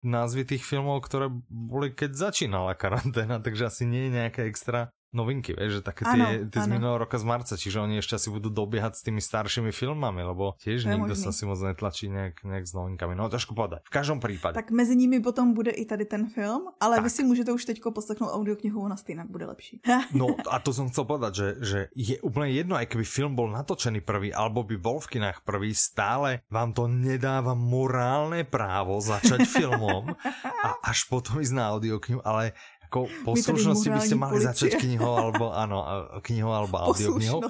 názvy 0.00 0.56
tých 0.56 0.62
filmov, 0.64 1.04
ktoré 1.04 1.28
boli, 1.48 1.92
keď 1.92 2.30
začínala 2.30 2.72
karanténa, 2.76 3.40
takže 3.40 3.68
asi 3.68 3.84
nie 3.84 4.08
je 4.08 4.16
nejaká 4.20 4.44
extra 4.48 4.92
novinky, 5.10 5.54
vieš, 5.54 5.80
že 5.80 5.82
také 5.82 6.06
tie, 6.06 6.46
tie 6.46 6.60
z 6.62 6.68
minulého 6.70 7.02
roka 7.02 7.18
z 7.18 7.26
marca, 7.26 7.54
čiže 7.58 7.82
oni 7.82 7.98
ešte 7.98 8.16
asi 8.16 8.30
budú 8.30 8.46
dobiehať 8.50 8.98
s 8.98 9.02
tými 9.02 9.18
staršími 9.18 9.74
filmami, 9.74 10.22
lebo 10.22 10.54
tiež 10.62 10.86
nikto 10.86 11.18
sa 11.18 11.34
si 11.34 11.46
moc 11.46 11.58
netlačí 11.58 12.06
nejak, 12.06 12.46
nejak 12.46 12.64
s 12.64 12.72
novinkami. 12.74 13.18
No 13.18 13.26
ťažko 13.26 13.58
povedať. 13.58 13.82
V 13.86 13.92
každom 13.92 14.22
prípade. 14.22 14.54
Tak 14.54 14.70
mezi 14.70 14.94
nimi 14.94 15.18
potom 15.18 15.54
bude 15.54 15.74
i 15.74 15.82
tady 15.82 16.06
ten 16.06 16.30
film, 16.30 16.70
ale 16.78 16.98
tak. 16.98 17.04
vy 17.04 17.10
si 17.10 17.22
můžete 17.26 17.50
už 17.52 17.62
teďko 17.64 17.90
poslechnout 17.90 18.30
audioknihu, 18.30 18.78
ona 18.78 18.96
stejnak 18.96 19.26
bude 19.26 19.46
lepší. 19.46 19.82
no 20.14 20.38
a 20.46 20.62
to 20.62 20.70
som 20.70 20.86
chcel 20.88 21.04
povedať, 21.04 21.32
že, 21.34 21.48
že 21.60 21.78
je 21.98 22.16
úplne 22.22 22.54
jedno, 22.54 22.78
aj 22.78 22.86
keby 22.86 23.04
film 23.04 23.34
bol 23.34 23.50
natočený 23.50 24.00
prvý, 24.06 24.30
alebo 24.30 24.62
by 24.62 24.76
bol 24.78 25.02
v 25.02 25.18
kinách 25.18 25.42
prvý, 25.42 25.74
stále 25.74 26.46
vám 26.46 26.70
to 26.70 26.86
nedáva 26.86 27.58
morálne 27.58 28.46
právo 28.46 29.02
začať 29.02 29.42
filmom 29.46 30.14
a 30.66 30.70
až 30.86 31.10
potom 31.10 31.42
ísť 31.42 31.54
na 31.54 31.74
audioknihu, 31.74 32.22
ale 32.22 32.54
ako 32.90 33.06
poslušnosti 33.22 33.86
by 33.86 34.00
ste 34.02 34.16
mali 34.18 34.42
policie. 34.42 34.50
začať 34.50 34.70
knihou 34.82 35.14
alebo, 35.14 35.54
áno, 35.54 35.86
knihou 36.26 36.50
alebo 36.50 36.90
audioknihou. 36.90 37.46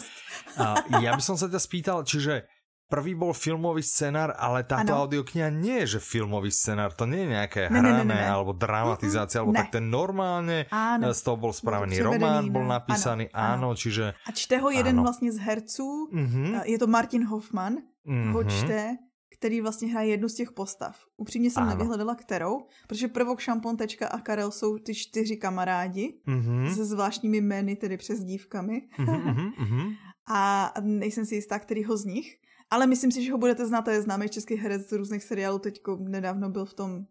A 0.61 0.84
ja 1.01 1.16
by 1.16 1.22
som 1.24 1.41
sa 1.41 1.49
ťa 1.49 1.57
spýtal, 1.57 2.05
čiže 2.05 2.45
prvý 2.91 3.16
bol 3.16 3.32
filmový 3.32 3.80
scenár, 3.80 4.36
ale 4.36 4.68
táto 4.68 4.93
ano. 4.93 5.09
audiokniha 5.09 5.49
nie 5.49 5.80
je, 5.86 5.97
že 5.97 6.01
filmový 6.03 6.53
scenár, 6.53 6.93
to 6.93 7.09
nie 7.09 7.24
je 7.24 7.28
nejaké 7.38 7.61
ne, 7.70 7.80
hrané 7.80 8.05
ne, 8.05 8.12
ne, 8.12 8.18
ne. 8.18 8.26
alebo 8.26 8.53
dramatizácia, 8.53 9.41
alebo 9.41 9.55
ne. 9.57 9.62
tak 9.64 9.80
ten 9.80 9.86
normálne 9.88 10.68
ano. 10.68 11.14
z 11.14 11.20
toho 11.24 11.38
bol 11.38 11.55
spravený 11.55 12.03
román, 12.03 12.51
bol 12.51 12.66
napísaný, 12.66 13.32
ano, 13.32 13.72
áno, 13.72 13.78
čiže... 13.78 14.12
A 14.26 14.34
čte 14.34 14.59
ho 14.59 14.68
jeden 14.68 14.99
ano. 15.01 15.09
vlastně 15.09 15.32
z 15.32 15.38
herců, 15.38 15.88
uh 16.12 16.18
-huh. 16.18 16.62
je 16.66 16.78
to 16.78 16.86
Martin 16.86 17.24
Hoffman, 17.24 17.80
-huh. 18.05 18.32
ho 18.34 18.45
čte 18.45 18.99
který 19.41 19.61
vlastně 19.61 19.88
hraje 19.88 20.09
jednu 20.09 20.28
z 20.28 20.34
těch 20.34 20.53
postav. 20.53 20.97
Upřímně 21.16 21.51
jsem 21.51 21.62
ano. 21.62 21.72
nevyhledala 21.72 22.14
kterou, 22.14 22.68
protože 22.88 23.09
Prvok, 23.09 23.41
Šampon, 23.41 23.76
Tečka 23.76 24.09
a 24.09 24.20
Karel 24.20 24.51
jsou 24.51 24.78
ty 24.78 24.95
čtyři 24.95 25.36
kamarádi 25.36 26.20
mm-hmm. 26.28 26.74
se 26.74 26.84
zvláštními 26.84 27.41
jmény, 27.41 27.76
tedy 27.76 27.97
přes 27.97 28.20
dívkami. 28.24 28.82
Mm-hmm, 28.99 29.53
mm-hmm. 29.61 29.97
a 30.28 30.72
nejsem 30.80 31.26
si 31.26 31.34
jistá, 31.34 31.59
kterýho 31.59 31.97
z 31.97 32.05
nich. 32.05 32.36
Ale 32.70 32.86
myslím 32.86 33.12
si, 33.12 33.24
že 33.24 33.32
ho 33.32 33.38
budete 33.38 33.66
znát, 33.66 33.82
to 33.82 33.91
je 33.91 34.03
známý 34.03 34.28
český 34.28 34.55
herec 34.55 34.88
z 34.88 34.93
různých 34.93 35.24
seriálů, 35.24 35.59
teďko 35.59 35.97
nedávno 36.01 36.51
byl 36.51 36.64
v 36.64 36.74
tom 36.74 37.07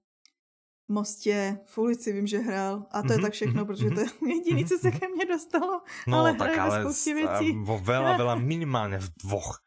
Mostě, 0.92 1.60
v 1.66 1.78
ulici 1.78 2.14
vím, 2.14 2.28
že 2.28 2.38
hrál 2.38 2.86
a 2.92 3.02
to 3.02 3.08
mm-hmm, 3.08 3.12
je 3.12 3.20
tak 3.22 3.34
všechno, 3.34 3.64
mm-hmm, 3.64 3.68
protože 3.68 3.90
to 3.90 4.00
je 4.00 4.08
jediné, 4.34 4.66
co 4.66 4.78
se 4.78 4.92
ke 4.92 5.08
mně 5.08 5.26
dostalo. 5.26 5.82
No, 6.08 6.18
ale 6.18 6.34
tak 6.34 6.58
ale 6.58 6.86
věcí. 7.06 7.58
vo 7.62 7.78
veľa, 7.78 8.18
veľa 8.18 8.36
minimálně 8.54 9.00
v 9.00 9.10
dvoch. 9.22 9.62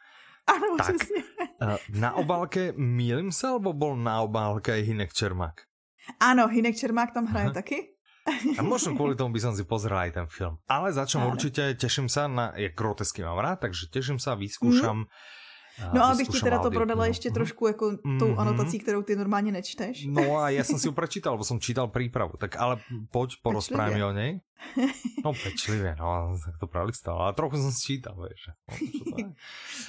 Ano, 0.47 0.77
tak, 0.77 0.87
přesně. 0.87 1.23
Na 1.95 2.13
obálke 2.13 2.73
mýlim 2.77 3.33
se, 3.33 3.49
alebo 3.49 3.73
bol 3.73 3.97
na 3.97 4.21
obálke 4.21 4.81
i 4.81 4.83
Hinek 4.83 5.13
Čermák? 5.13 5.55
Ano, 6.21 6.49
Hinek 6.49 6.77
Čermák 6.77 7.15
tam 7.15 7.27
hraje 7.27 7.47
Aha. 7.47 7.55
taky. 7.55 7.95
A 8.59 8.63
možno 8.63 8.95
kvôli 8.95 9.19
tomu 9.19 9.35
by 9.35 9.41
som 9.43 9.55
si 9.55 9.67
pozrel 9.67 9.99
aj 9.99 10.15
ten 10.15 10.27
film. 10.31 10.59
Ale 10.71 10.95
začnem 10.95 11.27
určitě, 11.27 11.75
teším 11.75 12.09
sa 12.09 12.31
na, 12.31 12.55
je 12.55 12.71
grotesky 12.71 13.23
mám 13.23 13.39
rád, 13.39 13.67
takže 13.67 13.91
teším 13.91 14.19
sa, 14.23 14.39
vyskúšam. 14.39 14.97
Mm. 14.97 15.07
No 15.93 16.05
a 16.05 16.13
abych 16.13 16.29
ti 16.29 16.41
teda 16.41 16.59
to 16.59 16.71
prodala 16.71 17.07
ještě 17.07 17.29
mm. 17.29 17.35
trošku 17.35 17.67
jako 17.67 17.93
mm. 18.05 18.19
tou 18.19 18.37
anotací, 18.37 18.79
kterou 18.79 19.03
ty 19.03 19.17
normálně 19.17 19.53
nečteš. 19.53 20.07
No 20.07 20.39
a 20.39 20.51
já 20.51 20.65
jsem 20.65 20.79
si 20.79 20.87
ju 20.89 20.93
prečítal, 20.93 21.39
bo 21.39 21.45
som 21.45 21.61
čítal 21.61 21.89
prípravu. 21.89 22.37
Tak 22.37 22.57
ale 22.61 22.77
poď, 23.11 23.37
porozprávaj 23.43 23.95
mi 23.95 24.05
o 24.05 24.13
nej. 24.13 24.41
No 25.25 25.33
pečlivě, 25.33 25.97
no, 25.99 26.39
tak 26.45 26.59
to 26.59 26.67
právě 26.67 26.93
stalo. 26.93 27.21
Ale 27.21 27.33
trochu 27.33 27.57
jsem 27.57 27.73
sčítal, 27.73 28.29
víš. 28.29 28.43
No, 29.19 29.35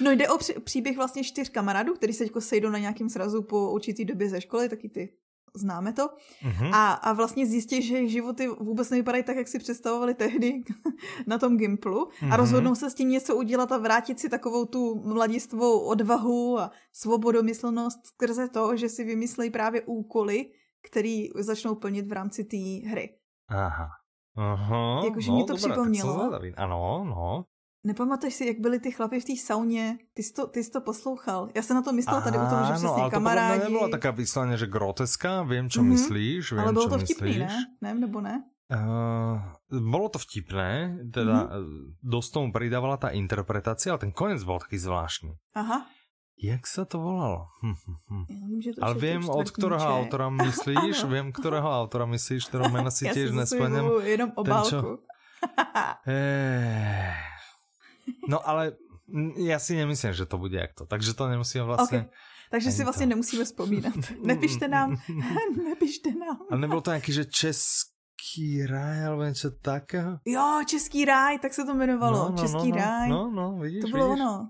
no 0.00 0.10
jde 0.10 0.28
o 0.28 0.38
příběh 0.64 0.96
vlastně 0.96 1.24
čtyř 1.24 1.48
kamarádů, 1.48 1.94
kteří 1.94 2.12
se 2.12 2.24
sejdou 2.38 2.70
na 2.70 2.78
nějakém 2.78 3.08
srazu 3.08 3.42
po 3.42 3.70
určitý 3.70 4.04
době 4.04 4.28
ze 4.28 4.40
školy, 4.40 4.68
taky 4.68 4.88
ty 4.88 5.12
známe 5.56 5.92
to. 5.92 6.08
Mm-hmm. 6.42 6.70
A, 6.74 6.92
a 6.92 7.12
vlastně 7.12 7.46
zjistí, 7.46 7.82
že 7.82 7.94
jejich 7.94 8.12
životy 8.12 8.48
vůbec 8.48 8.90
nevypadají 8.90 9.24
tak, 9.24 9.36
jak 9.36 9.48
si 9.48 9.58
představovali 9.58 10.14
tehdy 10.14 10.62
na 11.26 11.38
tom 11.38 11.56
Gimplu 11.56 12.04
mm-hmm. 12.04 12.32
a 12.32 12.36
rozhodnou 12.36 12.74
se 12.74 12.90
s 12.90 12.94
tím 12.94 13.08
něco 13.08 13.36
udělat 13.36 13.72
a 13.72 13.78
vrátit 13.78 14.20
si 14.20 14.28
takovou 14.28 14.64
tu 14.64 15.02
mladistvou 15.08 15.78
odvahu 15.78 16.58
a 16.58 16.70
svobodomyslnost 16.92 18.06
skrze 18.06 18.48
to, 18.48 18.76
že 18.76 18.88
si 18.88 19.04
vymyslejí 19.04 19.50
právě 19.50 19.82
úkoly, 19.82 20.46
který 20.88 21.28
začnou 21.38 21.74
plnit 21.74 22.06
v 22.06 22.12
rámci 22.12 22.44
té 22.44 22.90
hry. 22.90 23.18
Aha. 23.48 23.88
Aha, 24.36 25.02
Jakože 25.04 25.30
no, 25.30 25.36
mi 25.36 25.44
to 25.44 25.52
dobré, 25.52 25.68
připomnělo. 25.70 26.30
Ano, 26.56 27.04
no. 27.04 27.44
Nepamatuješ 27.84 28.34
si, 28.34 28.46
jak 28.46 28.58
byli 28.60 28.80
ty 28.80 28.90
chlapi 28.90 29.20
v 29.20 29.24
té 29.24 29.36
sauně? 29.36 29.98
Ty 30.14 30.22
jsi 30.22 30.32
to, 30.32 30.46
ty 30.46 30.64
jsi 30.64 30.70
to 30.70 30.80
poslouchal. 30.80 31.48
Já 31.54 31.62
jsem 31.62 31.76
na 31.76 31.82
to 31.82 31.92
myslela 31.92 32.20
tady 32.20 32.38
u 32.38 32.46
toho, 32.48 32.64
že 32.64 32.72
přesně 32.72 33.02
no, 33.02 33.10
kamarádi. 33.10 33.60
to 33.60 33.68
nebyla 33.68 33.88
taká 33.88 34.10
vysláně, 34.10 34.56
že 34.56 34.66
groteska, 34.66 35.42
vím, 35.42 35.70
čo 35.70 35.82
mm-hmm. 35.82 35.92
myslíš, 35.92 36.52
vím, 36.52 36.60
Ale 36.60 36.72
bylo 36.72 36.88
to 36.88 36.98
vtipný, 36.98 37.28
myslíš. 37.28 37.44
ne? 37.46 37.66
Ne, 37.80 37.94
nebo 37.94 38.20
ne? 38.20 38.44
Uh, 38.72 39.36
bolo 39.68 40.08
to 40.08 40.18
vtipné, 40.18 40.96
teda 41.12 41.52
mm-hmm. 41.52 42.00
dosť 42.00 42.28
tomu 42.32 42.48
pridávala 42.48 42.96
tá 42.96 43.12
interpretácia, 43.12 43.92
ale 43.92 44.08
ten 44.08 44.12
konec 44.16 44.40
bol 44.40 44.56
taký 44.56 44.80
zvláštny. 44.80 45.36
Aha. 45.52 45.84
Jak 46.40 46.64
sa 46.64 46.88
to 46.88 46.98
volalo? 46.98 47.52
Hm, 47.60 47.76
hm, 47.76 47.96
hm. 48.08 48.24
Vím, 48.26 48.60
že 48.64 48.70
to 48.74 48.80
Ale 48.80 48.94
viem, 48.96 49.22
od 49.28 49.48
ktorého 49.52 49.84
autora 49.84 50.32
myslíš, 50.32 51.04
viem, 51.12 51.28
ktorého 51.30 51.68
autora 51.68 52.08
myslíš, 52.08 52.48
ktorého 52.48 52.72
mena 52.80 52.88
si 52.88 53.04
tiež 53.04 53.36
nesplňam. 53.36 54.00
Ja 54.00 54.08
jenom 54.08 54.30
obálku. 54.32 54.64
Ten, 54.64 54.72
čo... 54.72 54.78
eh... 56.08 57.33
No 58.28 58.48
ale 58.48 58.72
já 59.36 59.58
si 59.58 59.76
nemyslím, 59.76 60.12
že 60.12 60.26
to 60.26 60.38
bude 60.38 60.58
jak 60.58 60.74
to, 60.74 60.86
takže 60.86 61.14
to 61.14 61.28
nemusíme 61.28 61.64
vlastně... 61.64 61.98
Okay. 61.98 62.10
Takže 62.50 62.72
si 62.72 62.84
vlastně 62.84 63.06
to... 63.06 63.10
nemusíme 63.10 63.44
vzpomínat. 63.44 63.94
Nepište 64.22 64.68
nám, 64.68 64.96
nepište 65.64 66.10
nám. 66.10 66.38
A 66.50 66.56
nebylo 66.56 66.80
to 66.80 66.90
nějaký, 66.90 67.12
že 67.12 67.24
Český 67.24 68.66
ráj, 68.66 69.06
alebo 69.06 69.22
něco 69.22 69.50
takého? 69.50 70.18
Jo, 70.24 70.60
Český 70.66 71.04
ráj, 71.04 71.38
tak 71.38 71.54
se 71.54 71.64
to 71.64 71.74
jmenovalo. 71.74 72.18
No, 72.18 72.30
no, 72.30 72.36
Český 72.36 72.70
no, 72.70 72.76
no, 72.76 72.76
ráj. 72.76 73.08
No, 73.08 73.30
no, 73.30 73.58
vidíš, 73.58 73.80
To 73.80 73.88
bylo 73.88 74.08
vidíš? 74.08 74.22
ono. 74.22 74.48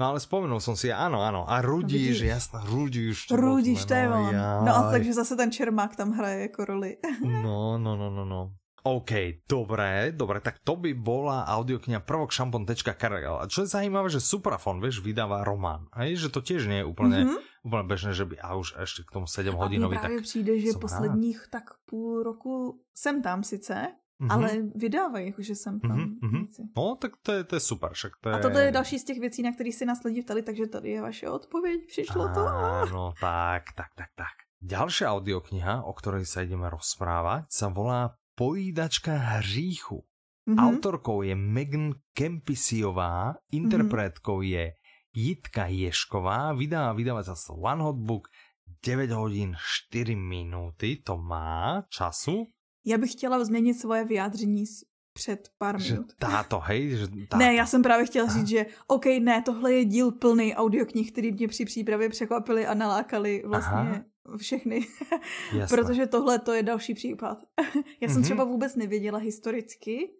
No 0.00 0.06
ale 0.06 0.20
spomenul 0.20 0.60
jsem 0.60 0.76
si, 0.76 0.92
ano, 0.92 1.22
ano. 1.22 1.50
A 1.50 1.60
Rudíš, 1.60 2.20
no, 2.20 2.26
jasná, 2.26 2.64
Rudíš. 2.64 3.26
Rudíš, 3.30 3.84
to 3.84 3.94
je 3.94 4.08
on. 4.08 4.34
No 4.64 4.76
a 4.76 4.90
takže 4.90 5.12
zase 5.12 5.36
ten 5.36 5.52
Čermák 5.52 5.96
tam 5.96 6.10
hraje 6.10 6.42
jako 6.42 6.64
roli. 6.64 6.96
no, 7.42 7.78
no, 7.78 7.96
no, 7.96 8.10
no, 8.10 8.24
no. 8.24 8.52
OK, 8.82 9.46
dobré, 9.46 10.10
dobré, 10.10 10.42
tak 10.42 10.58
to 10.66 10.74
by 10.74 10.90
bola 10.90 11.46
audiokniha 11.46 12.02
prvok 12.02 12.34
šampon.karel. 12.34 13.38
A 13.38 13.46
čo 13.46 13.62
je 13.62 13.70
zaujímavé, 13.70 14.10
že 14.10 14.18
Suprafon, 14.18 14.82
vieš, 14.82 15.06
vydáva 15.06 15.46
román. 15.46 15.86
Hej, 15.94 16.26
že 16.26 16.28
to 16.34 16.42
tiež 16.42 16.66
nie 16.66 16.82
je 16.82 16.86
úplne, 16.90 17.22
mm-hmm. 17.22 17.62
úplne 17.62 17.84
bežné, 17.86 18.10
že 18.10 18.26
by, 18.26 18.42
a 18.42 18.58
už 18.58 18.74
ešte 18.82 19.06
k 19.06 19.10
tomu 19.14 19.30
7 19.30 19.54
hodinový. 19.54 19.94
A 19.96 20.02
právě 20.02 20.18
tak 20.18 20.26
přijde, 20.26 20.52
že 20.60 20.68
posledních 20.80 21.40
rád. 21.46 21.50
tak 21.50 21.64
půl 21.86 22.22
roku 22.22 22.82
jsem 22.94 23.22
tam 23.22 23.46
sice, 23.46 23.74
mm-hmm. 24.18 24.30
ale 24.34 24.48
vydávají, 24.74 25.26
jakože 25.26 25.54
jsem 25.54 25.80
tam. 25.80 26.18
Mm-hmm. 26.18 26.74
No, 26.76 26.96
tak 26.98 27.12
to 27.22 27.32
je, 27.32 27.44
to 27.44 27.54
je 27.56 27.60
super. 27.60 27.90
Však 27.94 28.12
to 28.20 28.28
je... 28.28 28.34
A 28.34 28.38
tohle 28.38 28.62
je 28.64 28.72
další 28.72 28.98
z 28.98 29.04
těch 29.04 29.20
věcí, 29.20 29.42
na 29.42 29.52
které 29.52 29.72
si 29.72 29.86
nás 29.86 30.02
lidi 30.02 30.22
ptali, 30.22 30.42
takže 30.42 30.66
tady 30.66 30.90
je 30.90 31.00
vaše 31.02 31.30
odpověď. 31.30 31.86
Přišlo 31.86 32.28
to. 32.34 32.42
Áno, 32.50 33.14
tak, 33.20 33.62
tak, 33.78 33.94
tak, 33.94 34.10
tak. 34.18 34.34
Ďalšia 34.62 35.10
audiokniha, 35.10 35.82
o 35.82 35.90
ktorej 35.90 36.22
sa 36.22 36.46
ideme 36.46 36.70
rozprávať, 36.70 37.50
sa 37.50 37.66
volá 37.66 38.14
Pojídačka 38.34 39.12
hříchu. 39.12 40.04
Mm-hmm. 40.48 40.68
Autorkou 40.68 41.22
je 41.22 41.36
Megan 41.36 41.94
Kempisiová, 42.14 43.34
interpretkou 43.52 44.40
mm-hmm. 44.40 44.52
je 44.52 44.72
Jitka 45.14 45.66
Ješková, 45.68 46.56
vydá 46.56 46.92
vydavateľstvo 46.96 47.52
One 47.60 47.84
Hot 47.84 48.00
Book, 48.00 48.32
9 48.80 49.12
hodin 49.12 49.54
4 49.92 50.16
minuty, 50.16 51.04
to 51.04 51.16
má 51.16 51.84
času. 51.88 52.48
Já 52.86 52.98
bych 52.98 53.12
chtěla 53.12 53.44
změnit 53.44 53.74
svoje 53.74 54.04
vyjádření 54.04 54.64
před 55.12 55.48
pár 55.58 55.80
že 55.80 55.94
minut. 55.94 56.12
Táto, 56.18 56.60
hej? 56.60 56.96
Že 56.96 57.06
táto. 57.06 57.36
Ne, 57.44 57.54
já 57.54 57.66
jsem 57.66 57.82
právě 57.82 58.06
chtěla 58.06 58.28
říct, 58.28 58.46
že 58.46 58.66
OK, 58.86 59.06
ne, 59.06 59.42
tohle 59.42 59.72
je 59.72 59.84
díl 59.84 60.12
plný 60.12 60.54
audioknih, 60.54 61.12
který 61.12 61.32
mě 61.32 61.48
při 61.48 61.64
přípravě 61.64 62.08
překvapili 62.08 62.66
a 62.66 62.74
nalákali 62.74 63.42
vlastně 63.46 63.78
Aha 63.78 64.11
všechny, 64.36 64.80
protože 65.68 66.06
tohle 66.06 66.38
to 66.38 66.52
je 66.52 66.62
další 66.62 66.94
případ. 66.94 67.38
Já 68.00 68.08
jsem 68.08 68.16
mm-hmm. 68.16 68.24
třeba 68.24 68.44
vůbec 68.44 68.76
nevěděla 68.76 69.18
historicky, 69.18 70.12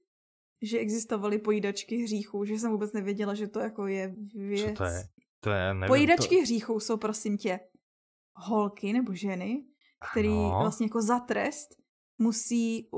že 0.63 0.79
existovaly 0.79 1.39
pojídačky 1.39 1.97
hříchů, 1.97 2.45
že 2.45 2.59
jsem 2.59 2.71
vůbec 2.71 2.93
nevěděla, 2.93 3.35
že 3.35 3.49
to 3.49 3.61
jako 3.61 3.87
je 3.87 4.15
věc. 4.35 4.69
Co 4.69 4.75
to 4.75 4.85
je? 4.85 5.05
To 5.41 5.51
je 5.51 5.75
nevím, 5.75 5.89
pojídačky 5.89 6.37
to... 6.37 6.43
hříchů 6.43 6.81
jsou 6.81 6.97
prosím 6.97 7.39
tě 7.39 7.61
holky 8.37 8.93
nebo 8.93 9.15
ženy, 9.15 9.65
který 10.13 10.29
ano. 10.29 10.59
vlastně 10.61 10.87
jako 10.87 11.03
za 11.03 11.21
trest 11.21 11.83
musí 12.19 12.91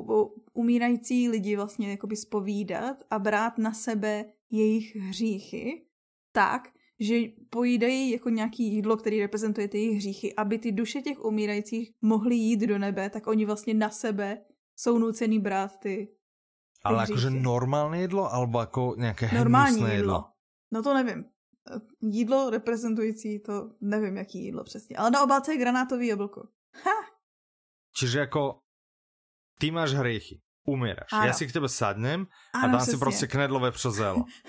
umírající 0.53 1.29
lidi 1.29 1.57
vlastně 1.57 1.91
jakoby 1.91 2.17
spovídat 2.17 2.97
a 3.11 3.19
brát 3.19 3.59
na 3.59 3.73
sebe 3.73 4.25
jejich 4.51 4.97
hříchy 4.97 5.87
tak, 6.33 6.69
že 7.01 7.15
pojídají 7.51 8.11
jako 8.11 8.29
nějaký 8.29 8.75
jídlo, 8.75 8.97
který 8.97 9.21
reprezentuje 9.21 9.69
ty 9.69 9.79
jejich 9.79 9.97
hříchy, 9.97 10.35
aby 10.35 10.59
ty 10.59 10.73
duše 10.73 11.03
těch 11.03 11.25
umírajících 11.25 11.91
mohly 12.03 12.35
jít 12.35 12.61
do 12.61 12.79
nebe, 12.79 13.11
tak 13.11 13.27
oni 13.27 13.45
vlastně 13.45 13.75
na 13.75 13.91
sebe 13.91 14.39
jsou 14.77 14.99
nucený 14.99 15.39
brát 15.39 15.73
ty, 15.79 15.97
ty 15.97 16.09
Ale 16.85 17.03
jakože 17.03 17.31
normální 17.31 18.01
jídlo, 18.01 18.33
alebo 18.35 18.61
jako 18.61 18.95
nějaké 18.99 19.31
Normální 19.35 19.77
jídlo? 19.77 19.95
jídlo? 19.95 20.25
No 20.73 20.83
to 20.83 20.95
nevím. 20.95 21.25
Jídlo 22.01 22.51
reprezentující 22.51 23.39
to 23.39 23.71
nevím, 23.81 24.17
jaký 24.17 24.45
jídlo 24.45 24.65
přesně. 24.65 24.97
Ale 24.97 25.11
na 25.11 25.23
obálce 25.23 25.53
je 25.53 25.59
granátový 25.59 26.07
jablko. 26.07 26.43
Ha! 26.85 26.91
Čiže 27.97 28.19
jako 28.19 28.59
ty 29.59 29.71
máš 29.71 29.93
hriechy, 29.93 30.41
umieraš. 30.67 31.09
Ano. 31.13 31.27
Já 31.27 31.33
si 31.33 31.47
k 31.47 31.53
tebe 31.53 31.69
sadnem 31.69 32.27
a 32.55 32.67
dám 32.67 32.81
si 32.81 32.97
prostě 32.97 33.27
knedlové 33.27 33.73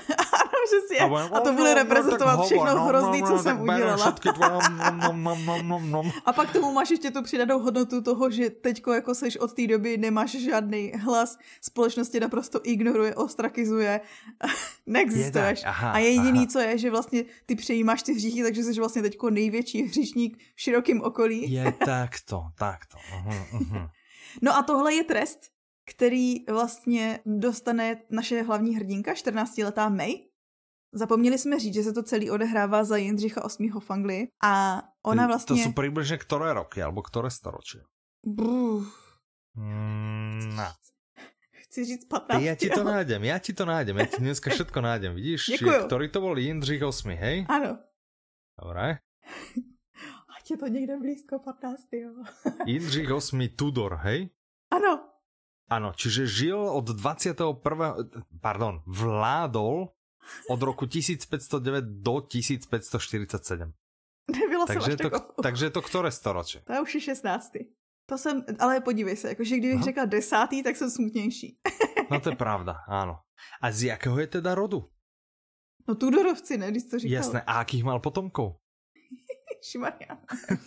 přesně. 0.66 1.00
A, 1.00 1.38
a 1.38 1.40
to 1.40 1.54
bude 1.54 1.74
reprezentovat 1.74 2.46
všechno 2.46 2.76
no, 2.76 2.86
hrozný, 2.86 3.22
no, 3.22 3.28
co 3.28 3.34
no, 3.34 3.44
jsem 3.44 3.62
udělala. 3.62 4.16
a 6.26 6.34
pak 6.34 6.54
tomu 6.54 6.72
máš 6.72 6.90
ještě 6.90 7.12
tu 7.12 7.24
přidanou 7.24 7.60
hodnotu 7.60 8.02
toho, 8.02 8.32
že 8.32 8.50
teďko 8.50 8.94
jako 8.94 9.16
seš 9.16 9.38
od 9.38 9.54
té 9.54 9.68
doby, 9.68 9.98
nemáš 9.98 10.32
žádný 10.32 10.92
hlas, 10.92 11.38
společnosti 11.62 12.20
naprosto 12.20 12.60
ignoruje, 12.64 13.16
ostrakizuje, 13.16 14.02
neexistuješ. 14.86 15.62
a 15.66 16.00
jediný, 16.00 16.48
co 16.48 16.60
je, 16.60 16.78
že 16.78 16.92
vlastně 16.92 17.26
ty 17.46 17.56
přejímáš 17.56 18.04
ty 18.04 18.14
hříchy, 18.14 18.44
takže 18.44 18.64
jsi 18.64 18.80
vlastně 18.80 19.02
teďko 19.02 19.30
největší 19.30 19.84
hříšník 19.84 20.38
v 20.56 20.62
širokém 20.62 21.02
okolí. 21.02 21.52
je 21.52 21.74
takto, 21.86 22.44
takto. 22.58 22.98
Uh-huh, 22.98 23.60
uh-huh. 23.60 23.90
No 24.42 24.58
a 24.58 24.64
tohle 24.64 24.94
je 24.94 25.04
trest, 25.04 25.40
který 25.86 26.46
vlastně 26.46 27.20
dostane 27.26 27.98
naše 28.10 28.42
hlavní 28.42 28.76
hrdinka, 28.76 29.14
14-letá 29.14 29.96
May, 29.96 30.16
Zapomněli 30.96 31.38
jsme 31.38 31.60
říct, 31.60 31.74
že 31.74 31.84
se 31.84 31.94
to 31.94 32.04
celý 32.04 32.32
odehrává 32.32 32.84
za 32.84 32.98
Jindřicha 32.98 33.42
VIII. 33.60 33.72
v 33.80 33.92
Anglii 33.92 34.28
a 34.44 34.84
ona 35.06 35.28
vlastně... 35.28 35.56
To 35.56 35.64
jsou 35.64 35.72
přibližně 35.72 36.18
které 36.18 36.54
roky, 36.54 36.84
alebo 36.84 37.02
které 37.02 37.30
storočí? 37.30 37.80
Mm, 39.56 40.56
no. 40.56 40.64
Chci 41.52 41.86
říct 41.86 42.06
15. 42.06 42.42
Já 42.42 42.56
ti 42.56 42.70
to 42.70 42.84
nájdem, 42.84 43.24
já 43.24 43.40
ti 43.40 43.54
to 43.54 43.66
nájdem, 43.66 43.98
já 43.98 44.06
ti 44.06 44.18
dneska 44.20 44.50
všetko 44.50 44.82
nájdem, 44.82 45.16
vidíš? 45.16 45.46
Děkuju. 45.50 45.86
Který 45.86 46.10
to 46.10 46.20
byl 46.22 46.38
Jindřich 46.38 46.82
VIII, 46.82 47.16
hej? 47.16 47.46
Ano. 47.50 47.78
Dobré. 48.62 48.98
Ať 50.38 50.52
je 50.52 50.58
to 50.58 50.68
někde 50.68 50.98
blízko 50.98 51.40
15. 51.40 51.82
Jindřich 52.66 53.10
VIII 53.10 53.50
Tudor, 53.50 53.96
hej? 53.96 54.30
Ano. 54.72 55.10
Ano, 55.70 55.94
čiže 55.96 56.28
žil 56.28 56.60
od 56.70 56.86
21. 56.86 57.96
Pardon, 58.42 58.82
vládol 58.86 59.90
od 60.50 60.62
roku 60.62 60.86
1509 60.86 61.86
do 61.86 62.22
1547. 62.22 63.74
Nebyla 64.32 64.66
takže, 64.66 64.98
jsem 64.98 64.98
to, 64.98 65.20
takže 65.44 65.70
to 65.70 65.82
které 65.82 66.12
storočí? 66.12 66.60
To 66.64 66.74
je 66.74 66.82
už 66.82 66.98
16. 67.00 67.52
To 68.10 68.18
jsem, 68.18 68.46
ale 68.60 68.82
podívej 68.82 69.18
se, 69.18 69.30
jakože 69.30 69.58
kdybych 69.58 69.76
Aha. 69.76 69.84
řekla 69.84 70.06
desátý, 70.06 70.64
tak 70.64 70.76
jsem 70.76 70.90
smutnější. 70.90 71.58
no 72.12 72.20
to 72.20 72.30
je 72.30 72.36
pravda, 72.36 72.74
ano. 72.88 73.20
A 73.62 73.72
z 73.72 73.84
jakého 73.84 74.20
je 74.20 74.28
teda 74.28 74.56
rodu? 74.56 74.90
No 75.88 75.96
Tudorovci, 75.96 76.58
ne, 76.58 76.72
když 76.72 76.84
to 76.84 77.00
říkal. 77.00 77.14
Jasné, 77.14 77.42
a 77.42 77.58
jakých 77.58 77.84
mal 77.84 78.00
potomků? 78.00 78.56
Šimaria. 79.72 80.18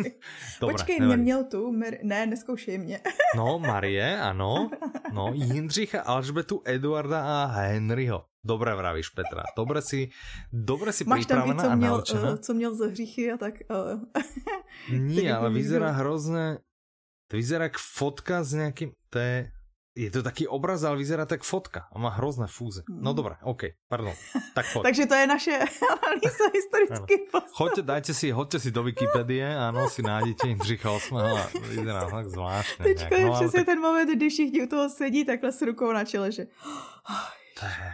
Počkej, 0.61 1.01
nevadí. 1.01 1.17
neměl 1.17 1.45
tu, 1.45 1.73
Mer- 1.73 1.99
ne, 2.03 2.27
neskoušej 2.27 2.79
mě. 2.79 3.01
no, 3.37 3.59
Marie, 3.59 4.21
ano. 4.21 4.71
No, 5.13 5.33
Jindřicha, 5.35 6.01
Alžbetu, 6.03 6.63
Eduarda 6.65 7.43
a 7.43 7.47
Henryho. 7.47 8.25
Dobré 8.45 8.75
vravíš, 8.75 9.09
Petra. 9.09 9.43
Dobre 9.57 9.83
si, 9.83 10.09
dobre 10.53 10.93
si 10.93 11.05
Máš 11.05 11.27
tam 11.27 11.59
co 11.59 11.77
měl, 11.77 11.95
uh, 11.95 12.37
co 12.37 12.55
měl 12.55 12.75
za 12.75 12.87
hříchy 12.87 13.33
a 13.33 13.37
tak. 13.37 13.55
Uh. 13.71 14.03
Nie, 14.99 15.35
ale 15.35 15.51
vyzerá 15.51 15.91
hrozné. 15.91 16.59
To 17.29 17.37
vyzerá 17.37 17.65
jak 17.65 17.79
fotka 17.79 18.45
s 18.45 18.53
nějakým, 18.53 18.91
to 19.11 19.19
je, 19.19 19.53
je 19.97 20.11
to 20.11 20.23
taký 20.23 20.49
obraz, 20.49 20.83
ale 20.83 20.97
vyzerá 20.97 21.27
tak 21.27 21.43
fotka 21.43 21.91
a 21.93 21.99
má 21.99 22.09
hrozné 22.09 22.47
fúze. 22.47 22.83
No 22.89 23.13
dobré, 23.13 23.37
OK, 23.43 23.63
pardon. 23.89 24.15
Tak 24.55 24.67
pojď. 24.73 24.83
Takže 24.83 25.07
to 25.07 25.15
je 25.15 25.27
naše 25.27 25.53
analýza 25.99 26.45
historický 26.55 27.15
postav. 27.33 27.53
Choďte, 27.53 27.83
dajte 27.83 28.15
si, 28.15 28.31
hoďte 28.31 28.59
si 28.61 28.71
do 28.71 28.83
Wikipedie, 28.83 29.57
ano, 29.59 29.91
si 29.91 30.03
nájdete 30.03 30.49
Jindřicha 30.49 30.91
8. 30.91 31.19
vyzerá 31.69 32.11
tak 32.11 32.27
zvláštně. 32.31 32.85
Teďko 32.85 33.15
je 33.15 33.25
no, 33.27 33.33
přesně 33.35 33.61
tak... 33.61 33.67
ten 33.67 33.81
moment, 33.81 34.17
kdy 34.17 34.29
všichni 34.29 34.63
u 34.63 34.67
toho 34.67 34.89
sedí 34.89 35.25
takhle 35.25 35.53
s 35.53 35.63
rukou 35.63 35.93
na 35.93 36.05
čele, 36.05 36.33
že... 36.33 36.47
To 37.59 37.67
je, 37.67 37.93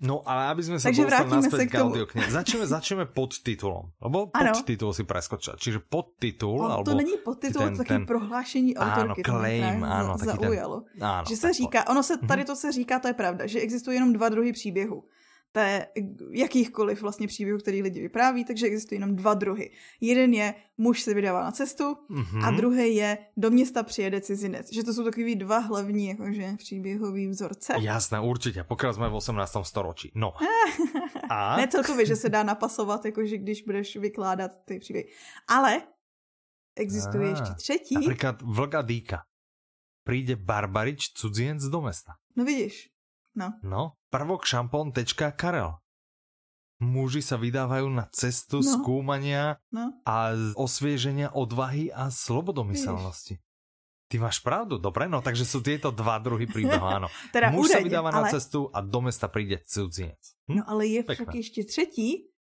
No 0.00 0.24
ale 0.24 0.48
aby 0.48 0.64
sme 0.64 0.80
sa 0.80 0.88
Takže 0.88 1.04
dostali 1.04 1.28
naspäť 1.28 1.68
k 1.68 1.74
audioknihe. 1.76 2.28
Začneme, 2.32 2.64
začneme 2.64 3.04
podtitulom. 3.04 3.92
Lebo 4.00 4.32
podtitul 4.32 4.96
si 4.96 5.04
preskočila. 5.04 5.60
Čiže 5.60 5.84
podtitul, 5.84 6.64
On, 6.64 6.72
alebo... 6.72 6.88
To 6.88 6.96
není 6.96 7.20
podtitul, 7.20 7.68
ten, 7.68 7.72
to 7.76 7.84
taky 7.84 8.00
ten... 8.00 8.02
prohlášení 8.08 8.72
autorky. 8.80 9.20
Áno, 9.20 9.28
claim, 9.28 9.78
áno. 9.84 10.12
zaujalo. 10.16 10.88
Ten... 10.88 11.04
Áno, 11.04 11.24
že 11.28 11.36
se 11.36 11.52
říká, 11.52 11.84
ono 11.92 12.00
se, 12.00 12.16
tady 12.16 12.44
to 12.48 12.56
se 12.56 12.72
říká, 12.72 12.98
to 12.98 13.08
je 13.12 13.14
pravda, 13.14 13.44
že 13.46 13.60
existují 13.60 14.00
jenom 14.00 14.12
dva 14.16 14.28
druhy 14.32 14.52
příběhu 14.52 15.04
té 15.52 15.86
jakýchkoliv 16.30 17.02
vlastně 17.02 17.26
příběhů, 17.26 17.58
který 17.58 17.82
lidi 17.82 18.00
vypráví, 18.00 18.44
takže 18.44 18.66
existují 18.66 19.00
jenom 19.00 19.16
dva 19.16 19.34
druhy. 19.34 19.70
Jeden 20.00 20.34
je 20.34 20.54
muž 20.78 21.02
se 21.02 21.14
vydává 21.14 21.44
na 21.44 21.52
cestu 21.52 21.84
mm-hmm. 21.84 22.44
a 22.44 22.50
druhý 22.50 22.94
je 22.94 23.18
do 23.36 23.50
města 23.50 23.82
přijede 23.82 24.20
cizinec. 24.20 24.72
Že 24.72 24.84
to 24.84 24.92
jsou 24.94 25.04
takový 25.04 25.36
dva 25.36 25.58
hlavní 25.58 26.06
jakože 26.06 26.54
příběhový 26.56 27.28
vzorce. 27.28 27.74
Jasné, 27.80 28.20
určitě, 28.20 28.64
pokud 28.64 28.92
jsme 28.92 29.08
v 29.08 29.14
18. 29.14 29.56
storočí. 29.62 30.12
No. 30.14 30.32
a? 31.30 31.56
Ne 31.56 31.68
celkově, 31.68 32.06
že 32.06 32.16
se 32.16 32.28
dá 32.28 32.42
napasovat, 32.42 33.04
jakože 33.04 33.38
když 33.38 33.62
budeš 33.62 33.96
vykládat 33.96 34.50
ty 34.64 34.78
příběhy. 34.78 35.08
Ale 35.48 35.82
existuje 36.76 37.26
a, 37.26 37.30
ještě 37.30 37.54
třetí. 37.56 37.94
Například 37.94 38.42
Vlga 38.42 38.82
Dýka. 38.82 39.22
Přijde 40.04 40.36
barbarič 40.36 41.12
cudzienc 41.12 41.64
do 41.64 41.80
města. 41.80 42.12
No 42.36 42.44
vidíš. 42.44 42.90
No. 43.40 43.48
No, 43.64 43.82
prvok 44.12 44.44
šampón.karel. 44.44 45.80
Muži 46.80 47.20
sa 47.20 47.36
vydávajú 47.36 47.92
na 47.92 48.08
cestu 48.12 48.60
no. 48.60 48.68
skúmania 48.68 49.60
no. 49.72 49.96
a 50.04 50.32
osvieženia 50.56 51.32
odvahy 51.32 51.92
a 51.92 52.08
slobodomyselnosti. 52.08 53.40
Ty 54.10 54.16
máš 54.18 54.42
pravdu, 54.42 54.80
dobre, 54.80 55.06
no 55.06 55.22
takže 55.22 55.46
sú 55.46 55.62
tieto 55.62 55.94
dva 55.94 56.18
druhy 56.18 56.48
príbehu, 56.48 56.82
áno. 56.82 57.06
teda 57.36 57.52
Muž 57.52 57.70
údajne, 57.70 57.76
sa 57.76 57.86
vydáva 57.86 58.10
ale... 58.10 58.16
na 58.16 58.22
cestu 58.32 58.66
a 58.72 58.82
do 58.82 59.00
mesta 59.06 59.28
príde 59.30 59.60
cudziec. 59.62 60.18
Hm? 60.50 60.56
No 60.60 60.62
ale 60.66 60.82
je 60.88 61.00
Pekné. 61.04 61.14
však 61.14 61.34
ještě 61.34 61.60
třetí. 61.64 62.10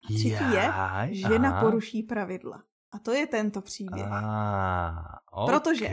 Třetí 0.06 0.48
Jaj, 0.54 1.10
je, 1.10 1.16
žena 1.16 1.50
aha. 1.50 1.62
poruší 1.62 2.04
pravidla. 2.04 2.62
A 2.96 3.00
to 3.00 3.12
je 3.12 3.28
tento 3.28 3.62
příběh. 3.62 4.06
Ah, 4.10 5.20
okay. 5.32 5.56
Protože 5.56 5.90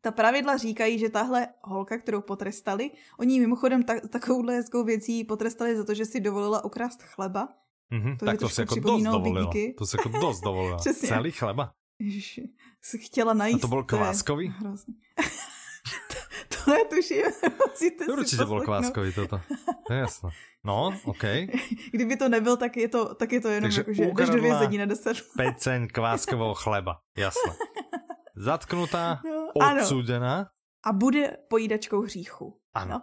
ta 0.00 0.10
pravidla 0.10 0.56
říkají, 0.56 0.98
že 0.98 1.08
tahle 1.08 1.48
holka, 1.62 1.98
kterou 1.98 2.20
potrestali, 2.20 2.90
oni 3.18 3.40
mimochodem 3.40 3.82
ta, 3.82 3.94
takovouhle 4.08 4.54
hezkou 4.54 4.84
věcí 4.84 5.24
potrestali 5.24 5.76
za 5.76 5.84
to, 5.84 5.94
že 5.94 6.04
si 6.04 6.20
dovolila 6.20 6.64
ukrást 6.64 7.02
chleba. 7.02 7.48
Mm-hmm, 7.92 8.16
to 8.16 8.24
tak 8.24 8.38
to 8.38 8.48
se 8.48 8.62
jako 8.62 8.74
dost 8.74 9.02
dovolila. 9.02 9.52
To 9.78 9.86
se 9.86 9.96
jako 9.98 10.18
dost 10.18 10.40
dovolila. 10.40 10.78
Celý 10.78 11.32
chleba. 11.32 11.72
Ježiši, 11.98 12.50
chtěla 12.98 13.34
najít. 13.34 13.56
A 13.56 13.58
to 13.58 13.68
byl 13.68 13.84
kváskový? 13.84 14.54
netuším. 16.70 17.22
Určitě 18.12 18.44
byl 18.44 18.60
kváskový 18.60 19.12
toto. 19.12 19.40
To 19.86 19.92
je 19.92 19.98
jasno. 19.98 20.30
No, 20.64 20.92
OK. 21.04 21.22
Kdyby 21.92 22.16
to 22.16 22.28
nebyl, 22.28 22.56
tak 22.56 22.76
je 22.76 22.88
to, 22.88 23.14
tak 23.14 23.32
je 23.32 23.40
to 23.40 23.48
jenom 23.48 23.62
Takže 23.62 23.80
jako, 23.80 23.92
že 23.92 24.04
jdeš 24.04 24.28
do 24.28 24.40
vězení 24.40 24.78
na 24.78 24.84
10 24.84 25.16
Peceň 25.36 25.88
kváskového 25.88 26.54
chleba, 26.54 26.98
jasno. 27.16 27.54
Zatknutá, 28.36 29.20
no, 29.24 29.48
odsúdená. 29.54 30.48
A 30.86 30.92
bude 30.92 31.36
pojídačkou 31.50 32.00
hříchu. 32.00 32.58
Ano. 32.74 32.90
No? 32.90 33.02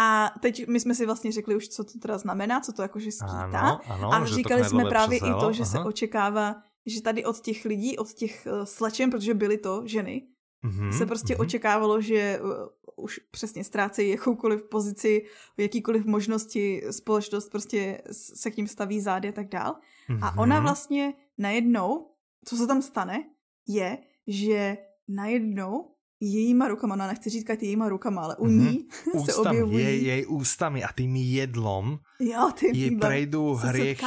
A 0.00 0.32
teď 0.40 0.66
my 0.66 0.80
jsme 0.80 0.94
si 0.94 1.06
vlastně 1.06 1.32
řekli 1.32 1.56
už, 1.56 1.68
co 1.68 1.84
to 1.84 1.98
teda 1.98 2.18
znamená, 2.18 2.60
co 2.60 2.72
to 2.72 2.82
jakože 2.82 3.12
skýtá. 3.12 3.58
Ano, 3.58 3.80
ano, 3.88 4.12
a 4.12 4.26
říkali 4.26 4.64
jsme 4.64 4.84
právě 4.84 5.18
i 5.18 5.32
to, 5.40 5.52
že 5.52 5.62
Aha. 5.62 5.70
se 5.70 5.78
očekává, 5.78 6.54
že 6.86 7.02
tady 7.02 7.24
od 7.24 7.40
těch 7.40 7.64
lidí, 7.64 7.98
od 7.98 8.12
těch 8.12 8.46
uh, 8.50 8.64
slečen, 8.64 9.10
protože 9.10 9.34
byly 9.34 9.58
to 9.58 9.82
ženy, 9.86 10.22
mm-hmm, 10.64 10.98
se 10.98 11.06
prostě 11.06 11.34
mm-hmm. 11.34 11.40
očekávalo, 11.40 12.00
že 12.00 12.40
uh, 12.42 13.04
už 13.04 13.20
přesně 13.30 13.64
ztrácejí 13.64 14.10
jakoukoliv 14.10 14.62
pozici, 14.62 15.24
jakýkoliv 15.56 16.04
možnosti, 16.04 16.82
společnost 16.90 17.48
prostě 17.48 18.02
se 18.12 18.50
k 18.50 18.56
ním 18.56 18.66
staví 18.66 19.00
zády 19.00 19.28
a 19.28 19.32
tak 19.32 19.48
dál. 19.48 19.76
Mm-hmm. 20.10 20.18
A 20.22 20.38
ona 20.38 20.60
vlastně 20.60 21.14
najednou, 21.38 22.10
co 22.44 22.56
se 22.56 22.66
tam 22.66 22.82
stane, 22.82 23.24
je, 23.68 23.98
že 24.26 24.76
najednou 25.08 25.94
jejíma 26.20 26.68
rukama, 26.68 26.96
no 26.96 27.06
nechci 27.06 27.30
říkat 27.30 27.62
jejíma 27.62 27.88
rukama, 27.88 28.22
ale 28.22 28.36
u 28.36 28.46
mm-hmm. 28.46 28.70
ní 28.70 28.88
Ústami, 29.14 29.32
se 29.32 29.34
objevují... 29.34 29.84
Jej, 29.84 30.04
jej 30.04 30.26
ústami 30.28 30.84
a 30.84 30.92
tým 30.92 31.16
jedlom 31.16 31.98
jo, 32.20 32.50
tým 32.58 32.74
jej 32.74 32.96
prejdou 32.96 33.54
hriechy 33.54 34.04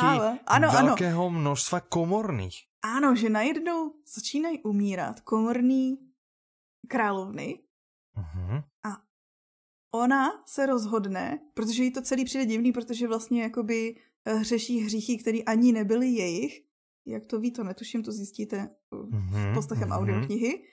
ano, 0.48 0.72
velkého 0.72 1.28
ano. 1.28 1.40
množstva 1.40 1.80
komorných. 1.80 2.56
Ano, 2.84 3.16
že 3.16 3.30
najednou 3.30 3.94
začínají 4.16 4.64
umírat 4.64 5.22
komorní 5.22 6.11
královny 6.92 7.60
uh-huh. 8.18 8.64
a 8.84 8.90
ona 9.96 10.44
se 10.46 10.66
rozhodne, 10.66 11.40
protože 11.54 11.84
jí 11.84 11.92
to 11.92 12.02
celý 12.02 12.26
přijde 12.26 12.46
divný, 12.46 12.72
protože 12.72 13.08
vlastně 13.08 13.44
jakoby 13.44 13.96
eh, 14.26 14.44
řeší 14.44 14.80
hříchy, 14.80 15.18
které 15.18 15.40
ani 15.40 15.72
nebyly 15.72 16.08
jejich. 16.08 16.62
Jak 17.06 17.26
to 17.26 17.40
ví, 17.40 17.52
to 17.52 17.64
netuším, 17.64 18.04
to 18.04 18.12
zjistíte 18.12 18.70
mm-hmm, 18.92 19.54
poslechem 19.54 19.90
mm-hmm. 19.90 19.98
audioknihy. 19.98 20.64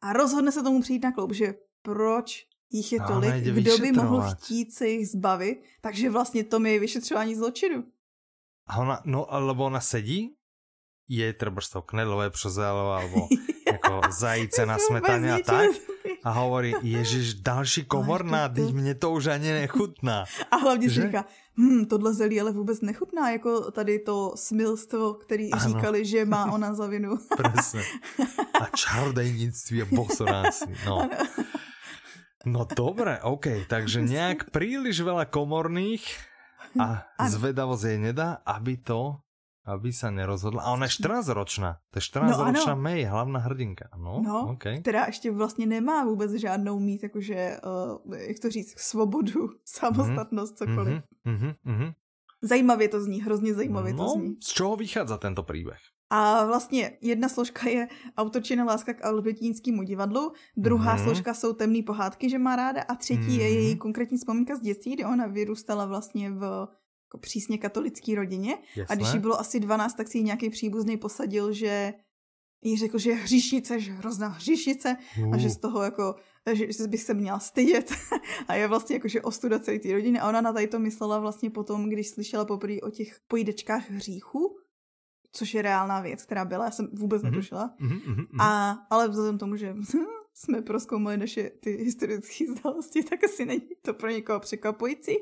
A 0.00 0.12
rozhodne 0.12 0.52
se 0.52 0.62
tomu 0.62 0.80
přijít 0.80 1.04
na 1.04 1.12
kloub, 1.12 1.32
že 1.32 1.54
proč 1.82 2.46
jich 2.72 2.92
je 2.92 3.00
tolik, 3.06 3.34
kdo 3.34 3.78
by 3.78 3.92
mohl 3.92 4.22
chtít 4.22 4.74
se 4.74 4.88
jich 4.88 5.08
zbavit, 5.08 5.58
takže 5.80 6.10
vlastně 6.10 6.44
to 6.44 6.64
je 6.66 6.80
vyšetřování 6.80 7.34
zločinu. 7.34 7.84
A 8.66 8.78
ona, 8.78 9.02
no, 9.04 9.26
lebo 9.30 9.64
ona 9.64 9.80
sedí, 9.80 10.36
je 11.08 11.32
třeba 11.32 11.60
to 11.72 11.82
knedlové 11.82 12.30
přezelo, 12.30 12.92
alebo 12.98 13.28
jako 13.96 14.12
zajíce 14.12 14.66
na 14.66 14.78
smetaně 14.78 15.32
a 15.32 15.38
tak. 15.44 15.70
A 16.24 16.30
hovorí, 16.30 16.74
ježiš, 16.82 17.34
další 17.34 17.84
komorná, 17.84 18.48
teď 18.48 18.74
mě 18.74 18.94
to 18.94 19.10
už 19.10 19.26
ani 19.26 19.52
nechutná. 19.52 20.24
A 20.50 20.56
hlavně 20.56 20.88
že? 20.88 21.00
si 21.00 21.06
říká, 21.06 21.24
hm, 21.56 21.84
tohle 21.84 22.14
zelí 22.14 22.40
ale 22.40 22.52
vůbec 22.52 22.80
nechutná, 22.80 23.30
jako 23.30 23.70
tady 23.70 23.98
to 23.98 24.32
smilstvo, 24.36 25.14
který 25.14 25.50
ano. 25.52 25.62
říkali, 25.68 26.04
že 26.04 26.24
má 26.24 26.52
ona 26.52 26.74
za 26.74 26.86
vinu. 26.86 27.18
Presne. 27.36 27.82
A 28.60 28.66
čarodejnictví 28.76 29.82
a 29.82 29.86
bosoráci. 29.90 30.64
No. 30.86 30.98
Ano. 31.00 31.10
No 32.46 32.64
dobré, 32.64 33.20
OK, 33.20 33.68
takže 33.68 34.00
nějak 34.00 34.48
príliš 34.48 35.04
veľa 35.04 35.28
komorných 35.28 36.00
a 36.80 37.04
zvedavosť 37.28 37.84
jej 37.84 37.98
nedá, 38.00 38.40
aby 38.48 38.80
to 38.80 39.20
aby 39.64 39.92
sa 39.92 40.08
nerozhodla. 40.08 40.64
A 40.64 40.72
ona 40.72 40.88
je 40.88 40.96
14 41.04 41.28
ročná. 41.28 41.70
To 41.92 42.00
je 42.00 42.04
14 42.08 42.38
no, 42.38 42.44
ročná 42.44 42.74
May, 42.74 43.04
hlavná 43.04 43.38
hrdinka. 43.38 43.88
No, 43.96 44.22
no 44.24 44.48
okay. 44.56 44.80
která 44.80 45.06
ještě 45.06 45.30
vlastně 45.30 45.66
nemá 45.66 46.04
vůbec 46.04 46.32
žádnou 46.32 46.78
mít, 46.78 47.02
jakože, 47.02 47.56
uh, 48.06 48.16
jak 48.16 48.38
to 48.38 48.50
říct, 48.50 48.78
svobodu, 48.78 49.48
samostatnost, 49.64 50.58
cokoliv. 50.58 51.02
Mm-hmm, 51.26 51.54
mm-hmm. 51.66 51.94
Zajímavě 52.42 52.88
to 52.88 53.00
zní, 53.00 53.22
hrozně 53.22 53.54
zajímavě 53.54 53.92
no, 53.92 54.04
to 54.04 54.10
zní. 54.10 54.36
Z 54.42 54.48
čeho 54.48 54.76
vychádza 54.76 55.18
tento 55.18 55.42
příběh? 55.42 55.80
A 56.10 56.46
vlastně 56.46 56.98
jedna 57.00 57.28
složka 57.28 57.68
je 57.68 57.88
autorčina 58.16 58.64
láska 58.64 58.94
k 58.94 59.04
albetínskému 59.04 59.82
divadlu, 59.82 60.32
druhá 60.56 60.96
mm-hmm. 60.96 61.04
složka 61.04 61.34
jsou 61.34 61.52
temné 61.52 61.82
pohádky, 61.86 62.30
že 62.30 62.38
má 62.38 62.56
ráda 62.56 62.82
a 62.82 62.94
třetí 62.94 63.20
mm-hmm. 63.20 63.40
je 63.40 63.50
její 63.50 63.76
konkrétní 63.76 64.18
vzpomínka 64.18 64.56
z 64.56 64.60
dětství, 64.60 64.94
kdy 64.94 65.04
ona 65.04 65.26
vyrůstala 65.26 65.86
vlastně 65.86 66.30
v 66.30 66.68
jako 67.10 67.18
přísně 67.18 67.58
katolické 67.58 68.14
rodině 68.14 68.58
Jasné. 68.76 68.86
a 68.88 68.94
když 68.94 69.12
jí 69.12 69.18
bylo 69.18 69.40
asi 69.40 69.60
12, 69.60 69.94
tak 69.94 70.08
si 70.08 70.18
ji 70.18 70.24
nějaký 70.24 70.50
příbuzný 70.50 70.96
posadil, 70.96 71.52
že 71.52 71.94
jí 72.62 72.76
řekl, 72.76 72.98
že 72.98 73.10
je 73.10 73.16
hříšnice, 73.16 73.80
že 73.80 73.90
je 73.90 73.96
hrozná 73.96 74.28
hříšnice 74.28 74.96
uh. 75.18 75.34
a 75.34 75.38
že 75.38 75.50
z 75.50 75.56
toho 75.56 75.82
jako, 75.82 76.14
že 76.52 76.86
bych 76.86 77.02
se 77.02 77.14
měla 77.14 77.38
stydět 77.38 77.92
a 78.48 78.54
je 78.54 78.68
vlastně 78.68 78.96
jako, 78.96 79.08
že 79.08 79.22
ostuda 79.22 79.58
celé 79.58 79.78
té 79.78 79.92
rodiny 79.92 80.20
a 80.20 80.28
ona 80.28 80.40
na 80.40 80.52
tady 80.52 80.66
to 80.66 80.78
myslela 80.78 81.18
vlastně 81.18 81.50
potom, 81.50 81.88
když 81.88 82.08
slyšela 82.08 82.44
poprvé 82.44 82.80
o 82.80 82.90
těch 82.90 83.20
pojídečkách 83.28 83.90
hříchu, 83.90 84.56
což 85.32 85.54
je 85.54 85.62
reálná 85.62 86.00
věc, 86.00 86.22
která 86.22 86.44
byla, 86.44 86.64
já 86.64 86.70
jsem 86.70 86.88
vůbec 86.92 87.22
mm-hmm. 87.22 87.30
netušila. 87.30 87.74
Mm-hmm, 87.80 88.26
A, 88.40 88.70
ale 88.90 89.08
vzhledem 89.08 89.38
tomu, 89.38 89.56
že 89.56 89.74
jsme 90.34 90.62
proskoumali 90.62 91.16
naše 91.16 91.50
ty 91.50 91.70
historické 91.70 92.44
znalosti, 92.46 93.02
tak 93.02 93.24
asi 93.24 93.44
není 93.44 93.68
to 93.82 93.94
pro 93.94 94.10
někoho 94.10 94.40
překvapující. 94.40 95.16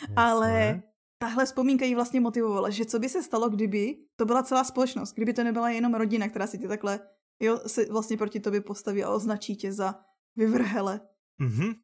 Jasné. 0.00 0.14
Ale 0.16 0.82
tahle 1.24 1.48
vzpomínka 1.48 1.84
jí 1.84 1.94
vlastně 1.94 2.20
motivovala, 2.20 2.68
že 2.70 2.84
co 2.84 2.98
by 2.98 3.08
se 3.08 3.22
stalo, 3.22 3.48
kdyby 3.48 3.96
to 4.16 4.28
byla 4.28 4.42
celá 4.44 4.64
společnost, 4.64 5.16
kdyby 5.16 5.32
to 5.32 5.44
nebyla 5.44 5.70
jenom 5.70 5.94
rodina, 5.94 6.28
která 6.28 6.46
si 6.46 6.60
tě 6.60 6.68
takhle 6.68 7.00
jo, 7.40 7.64
se 7.64 7.88
vlastně 7.88 8.16
proti 8.16 8.40
tobě 8.40 8.60
postaví 8.60 9.04
a 9.04 9.08
označí 9.10 9.56
tě 9.56 9.72
za 9.72 10.04
vyvrhele. 10.36 11.00
Mhm. 11.40 11.80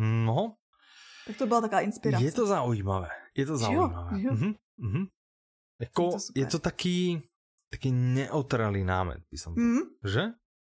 No. 0.00 0.56
Tak 1.26 1.36
to 1.36 1.46
byla 1.46 1.60
taková 1.60 1.80
inspirace. 1.80 2.24
Je 2.24 2.32
to 2.32 2.46
zaujímavé. 2.46 3.08
Je 3.36 3.46
to 3.46 3.56
zaujímavé. 3.56 4.16
Jo, 4.16 4.32
jo. 4.32 4.32
Mhm. 4.32 4.54
Mhm. 4.80 5.04
Jako, 5.80 6.10
to 6.10 6.18
je 6.36 6.46
to 6.46 6.58
taký, 6.58 7.20
taký 7.72 7.92
neutrálny 7.92 8.84
námet, 8.84 9.20
by 9.32 9.36
som 9.38 9.56
to. 9.56 9.60
Mm. 9.60 9.80
Že? 10.04 10.24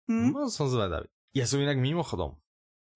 Mm. 0.08 0.32
No, 0.32 0.48
som 0.48 0.68
zvedavý. 0.72 1.08
Ja 1.36 1.44
som 1.44 1.60
inak 1.60 1.76
mimochodom. 1.76 2.36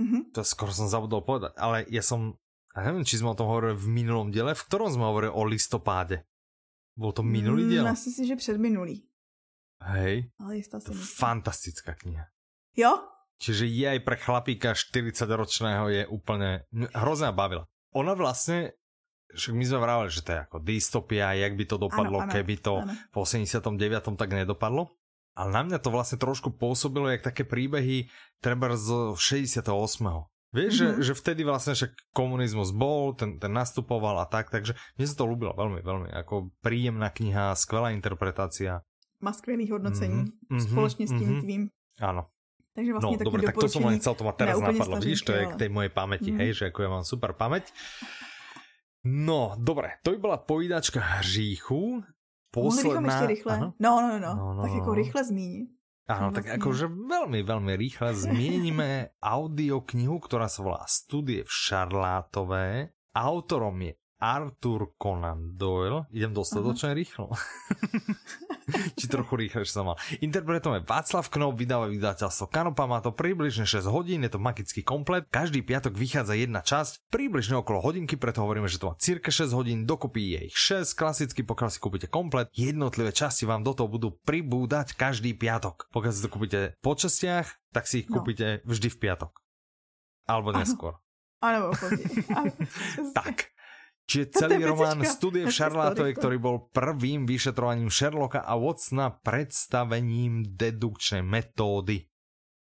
Mm-hmm. 0.01 0.33
To 0.37 0.41
skoro 0.45 0.73
som 0.73 0.89
zabudol 0.89 1.25
povedať, 1.25 1.57
ale 1.57 1.89
ja 1.89 2.01
som, 2.05 2.37
ja 2.77 2.93
neviem, 2.93 3.09
či 3.09 3.17
sme 3.17 3.33
o 3.33 3.39
tom 3.39 3.49
hovorili 3.49 3.73
v 3.73 3.89
minulom 3.89 4.29
diele, 4.29 4.53
v 4.53 4.67
ktorom 4.69 4.93
sme 4.93 5.09
hovorili 5.09 5.33
o 5.33 5.43
listopáde. 5.49 6.29
Bol 6.97 7.17
to 7.17 7.25
minulý 7.25 7.65
mm, 7.65 7.71
diel? 7.73 7.85
Myslím 7.89 8.13
si, 8.13 8.23
že 8.29 8.37
předminulý. 8.37 8.97
Hej. 9.85 10.33
Ale 10.41 10.61
jistá 10.61 10.81
to 10.81 10.93
fantastická 10.97 11.97
kniha. 11.97 12.29
Jo? 12.77 13.05
Čiže 13.37 13.69
je 13.69 13.87
aj 13.97 14.01
pre 14.01 14.17
chlapíka 14.17 14.73
40-ročného 14.73 15.85
je 15.93 16.03
úplne 16.09 16.65
hrozná 16.97 17.37
bavila. 17.37 17.69
Ona 17.93 18.17
vlastne 18.17 18.77
však 19.37 19.53
my 19.53 19.65
sme 19.67 19.79
vravali, 19.83 20.09
že 20.09 20.23
to 20.23 20.31
je 20.33 20.41
ako 20.41 20.57
dystopia, 20.63 21.35
jak 21.35 21.53
by 21.59 21.65
to 21.67 21.77
dopadlo, 21.77 22.23
ano, 22.23 22.27
ano, 22.31 22.33
keby 22.33 22.55
to 22.63 22.81
ano. 22.81 22.95
v 22.95 23.17
89. 23.21 24.17
tak 24.17 24.31
nedopadlo. 24.33 24.95
Ale 25.37 25.53
na 25.53 25.63
mňa 25.69 25.79
to 25.85 25.93
vlastne 25.93 26.17
trošku 26.17 26.57
pôsobilo, 26.57 27.13
jak 27.13 27.21
také 27.21 27.45
príbehy 27.45 28.09
treba 28.41 28.73
z 28.73 29.19
68. 29.21 29.69
Vieš, 30.55 30.73
mm-hmm. 30.73 30.79
že, 30.79 30.87
mhm. 30.87 31.03
že 31.03 31.13
vtedy 31.19 31.43
vlastne 31.43 31.73
však 31.75 31.93
komunizmus 32.15 32.71
bol, 32.71 33.13
ten, 33.19 33.43
ten 33.43 33.51
nastupoval 33.51 34.23
a 34.23 34.27
tak, 34.27 34.51
takže 34.51 34.79
mne 34.97 35.07
sa 35.07 35.17
to 35.19 35.25
ľúbilo 35.27 35.53
veľmi, 35.59 35.81
veľmi, 35.83 36.09
ako 36.15 36.55
príjemná 36.63 37.11
kniha, 37.11 37.57
skvelá 37.59 37.91
interpretácia. 37.91 38.87
Má 39.21 39.33
skvělých 39.33 39.71
hodnocení, 39.71 40.29
mm-hmm, 40.29 40.61
společně 40.61 41.07
s 41.07 41.11
tím 41.11 41.29
mm-hmm. 41.29 41.41
tvým. 41.41 41.63
Áno. 42.01 42.29
Takže 42.77 42.93
vlastne 42.93 43.17
no, 43.17 43.25
dobre, 43.25 43.41
tak 43.41 43.57
to 43.57 43.73
som 43.73 43.89
len 43.89 43.97
chcel, 43.97 44.13
to 44.13 44.25
ma 44.29 44.37
teraz 44.37 44.61
napadlo. 44.61 45.01
Vidíš, 45.01 45.25
to 45.25 45.33
je 45.33 45.49
k 45.49 45.57
tej 45.57 45.71
mojej 45.73 45.89
pamäti, 45.89 46.29
mm-hmm. 46.29 46.45
hej, 46.45 46.51
že 46.53 46.65
ako 46.69 46.79
ja 46.85 46.91
mám 46.93 47.05
super 47.09 47.33
pamäť. 47.33 47.73
No, 49.01 49.57
dobre, 49.57 49.97
to 50.05 50.13
by 50.13 50.19
byla 50.21 50.37
pojídačka 50.37 51.01
hříchu. 51.01 52.05
Posledná... 52.53 53.01
Mohli 53.01 53.01
bychom 53.01 53.05
ještě 53.05 53.27
rychle? 53.27 53.61
No, 53.61 53.73
no, 53.81 54.01
no, 54.01 54.19
no, 54.21 54.55
no, 54.55 54.63
tak 54.63 54.73
jako 54.73 54.95
rychle 54.95 55.25
zmínit. 55.25 55.69
Áno, 56.07 56.31
tak 56.31 56.47
vlastně... 56.47 56.63
akože 56.63 56.87
veľmi, 56.87 57.41
veľmi 57.43 57.73
rýchle 57.75 58.15
zmienime 58.15 58.91
audioknihu, 59.37 60.23
ktorá 60.23 60.47
sa 60.47 60.63
volá 60.63 60.87
Studie 60.87 61.43
v 61.43 61.51
Šarlátové. 61.51 62.95
Autorom 63.11 63.75
je 63.83 63.99
Arthur 64.17 64.97
Conan 64.97 65.55
Doyle. 65.61 66.09
Idem 66.09 66.33
dostatočne 66.33 66.93
Aha. 66.93 66.97
rýchlo. 66.97 67.27
Či 68.99 69.07
trochu 69.07 69.39
rýchlejšie 69.39 69.71
som 69.79 69.93
mal. 69.93 70.01
Interpretom 70.19 70.75
je 70.75 70.83
Václav 70.83 71.31
Knop, 71.31 71.55
vydáva 71.55 71.87
vydateľstvo 71.87 72.51
Kanopa, 72.51 72.91
má 72.91 72.99
to 72.99 73.15
približne 73.15 73.63
6 73.63 73.87
hodín, 73.87 74.27
je 74.27 74.33
to 74.33 74.43
magický 74.43 74.83
komplet. 74.83 75.29
Každý 75.31 75.63
piatok 75.63 75.95
vychádza 75.95 76.35
jedna 76.35 76.67
časť, 76.67 77.07
približne 77.13 77.63
okolo 77.63 77.79
hodinky, 77.79 78.19
preto 78.19 78.43
hovoríme, 78.43 78.67
že 78.67 78.83
to 78.83 78.91
má 78.91 78.95
cirka 78.99 79.31
6 79.31 79.55
hodín, 79.55 79.87
dokopy 79.87 80.35
je 80.35 80.41
ich 80.51 80.57
6, 80.59 80.99
klasicky 80.99 81.47
pokiaľ 81.47 81.71
si 81.71 81.79
kúpite 81.79 82.11
komplet, 82.11 82.51
jednotlivé 82.57 83.15
časti 83.15 83.47
vám 83.47 83.63
do 83.63 83.71
toho 83.77 83.87
budú 83.87 84.19
pribúdať 84.27 84.99
každý 84.99 85.39
piatok. 85.39 85.87
Pokiaľ 85.95 86.13
si 86.13 86.25
to 86.27 86.33
kúpite 86.33 86.61
po 86.83 86.99
častiach, 86.99 87.47
tak 87.71 87.87
si 87.87 88.03
ich 88.03 88.11
no. 88.11 88.19
kúpite 88.19 88.67
vždy 88.67 88.89
v 88.91 88.99
piatok. 88.99 89.33
Alebo 90.27 90.51
neskôr. 90.51 90.99
Áno, 91.39 91.71
tak. 93.19 93.55
Čiže 94.07 94.25
celý 94.47 94.63
román 94.63 95.03
Studie 95.03 95.47
v 95.47 95.55
Šarlátovej, 95.55 96.15
ktorý 96.15 96.37
bol 96.39 96.57
prvým 96.71 97.27
vyšetrovaním 97.27 97.91
Sherlocka 97.91 98.47
a 98.47 98.55
Watsona 98.55 99.11
predstavením 99.11 100.47
dedukčnej 100.55 101.27
metódy. 101.27 102.07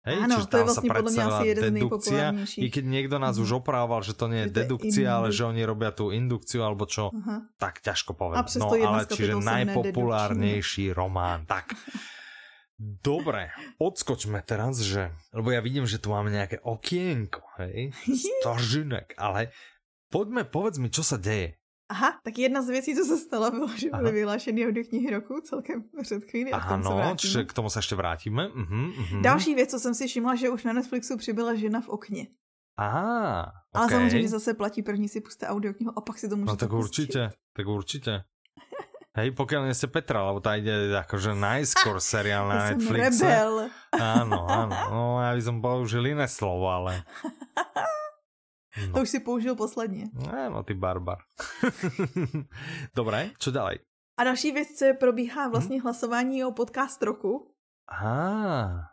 Hej, 0.03 0.19
Áno, 0.19 0.35
to 0.43 0.59
je 0.59 0.63
vlastne 0.67 0.89
podľa 0.91 1.11
mňa 1.15 1.25
asi 1.31 1.45
jeden 1.47 1.73
dedukcia, 1.79 2.25
I 2.59 2.67
keď 2.67 2.83
niekto 2.83 3.15
nás 3.23 3.39
mm. 3.39 3.43
už 3.47 3.63
oprával, 3.63 4.03
že 4.03 4.11
to 4.11 4.27
nie 4.27 4.43
je 4.43 4.49
dedukcia, 4.51 5.07
ale 5.07 5.31
že 5.31 5.47
oni 5.47 5.63
robia 5.63 5.95
tú 5.95 6.11
indukciu, 6.11 6.59
alebo 6.59 6.83
čo, 6.83 7.07
Aha. 7.07 7.47
tak 7.55 7.79
ťažko 7.79 8.11
povedať. 8.11 8.59
No 8.59 8.67
ale 8.67 9.07
čiže 9.07 9.39
najpopulárnejší 9.39 10.91
román. 10.91 11.47
Tak. 11.47 11.71
Dobre, 12.83 13.55
odskočme 13.79 14.43
teraz, 14.43 14.83
že, 14.83 15.15
lebo 15.31 15.55
ja 15.55 15.63
vidím, 15.63 15.87
že 15.87 16.03
tu 16.03 16.11
máme 16.11 16.35
nejaké 16.35 16.59
okienko, 16.59 17.39
hej, 17.63 17.95
stažinek, 18.43 19.15
ale 19.15 19.55
Poďme, 20.13 20.45
povedz 20.45 20.77
mi, 20.77 20.93
čo 20.93 21.01
sa 21.01 21.17
deje. 21.17 21.57
Aha, 21.89 22.21
tak 22.23 22.37
jedna 22.37 22.61
z 22.61 22.69
věcí, 22.69 22.95
co 22.95 23.05
se 23.05 23.17
stalo, 23.17 23.51
bylo, 23.51 23.67
že 23.77 23.89
byly 23.89 24.11
vyhlášeny 24.11 24.67
od 24.67 24.75
knihy 24.89 25.09
roku 25.09 25.41
celkem 25.41 25.83
před 26.01 26.23
chvíli. 26.25 26.51
Ano, 26.51 27.15
čiže 27.17 27.43
k 27.43 27.53
tomu 27.53 27.69
se 27.69 27.79
ještě 27.79 27.95
vrátíme. 27.95 28.47
Uh-huh, 28.47 28.93
uh-huh. 28.93 29.21
Další 29.21 29.55
věc, 29.55 29.69
co 29.71 29.79
jsem 29.79 29.93
si 29.93 30.07
všimla, 30.07 30.35
že 30.35 30.49
už 30.49 30.63
na 30.63 30.73
Netflixu 30.73 31.17
přibyla 31.17 31.55
žena 31.55 31.81
v 31.81 31.89
okně. 31.89 32.27
Aha, 32.77 33.41
okay. 33.41 33.51
Ale 33.73 33.89
samozřejmě 33.89 34.29
zase 34.29 34.53
platí 34.53 34.81
první 34.83 35.09
si 35.09 35.21
puste 35.21 35.47
audioknihu 35.47 35.91
a 35.97 36.01
pak 36.01 36.17
si 36.17 36.29
to 36.29 36.35
můžete 36.35 36.51
No 36.51 36.57
tak 36.57 36.69
pustit. 36.69 37.01
určitě, 37.01 37.29
tak 37.57 37.67
určitě. 37.67 38.23
Hej, 39.17 39.29
pokiaľ 39.37 39.69
nie 39.69 39.77
ste 39.77 39.85
Petra, 39.85 40.25
lebo 40.25 40.41
tá 40.41 40.57
ide 40.57 40.89
akože 40.97 41.37
najskôr 41.37 42.01
seriál 42.01 42.49
na 42.49 42.57
Netflixe. 42.73 43.21
rebel. 43.21 43.69
Áno, 43.93 44.49
áno. 44.49 44.73
No, 44.89 45.01
ja 45.21 45.37
by 45.37 45.41
som 45.45 45.61
použil 45.61 46.01
iné 46.09 46.25
slovo, 46.25 46.65
ale... 46.65 47.05
No. 48.87 48.93
To 48.93 49.01
už 49.01 49.09
si 49.09 49.19
použil 49.19 49.55
posledně. 49.55 50.09
Ne, 50.31 50.49
no 50.49 50.63
ty 50.63 50.73
barbar. 50.73 51.17
Dobré, 52.95 53.29
co 53.39 53.51
dalej? 53.51 53.79
A 54.17 54.23
další 54.23 54.51
věc, 54.51 54.67
co 54.67 54.85
je, 54.85 54.93
probíhá 54.93 55.47
vlastně 55.47 55.75
hmm? 55.75 55.83
hlasování 55.83 56.43
o 56.43 56.51
podcast 56.51 57.03
roku. 57.03 57.55
Aha. 57.87 58.89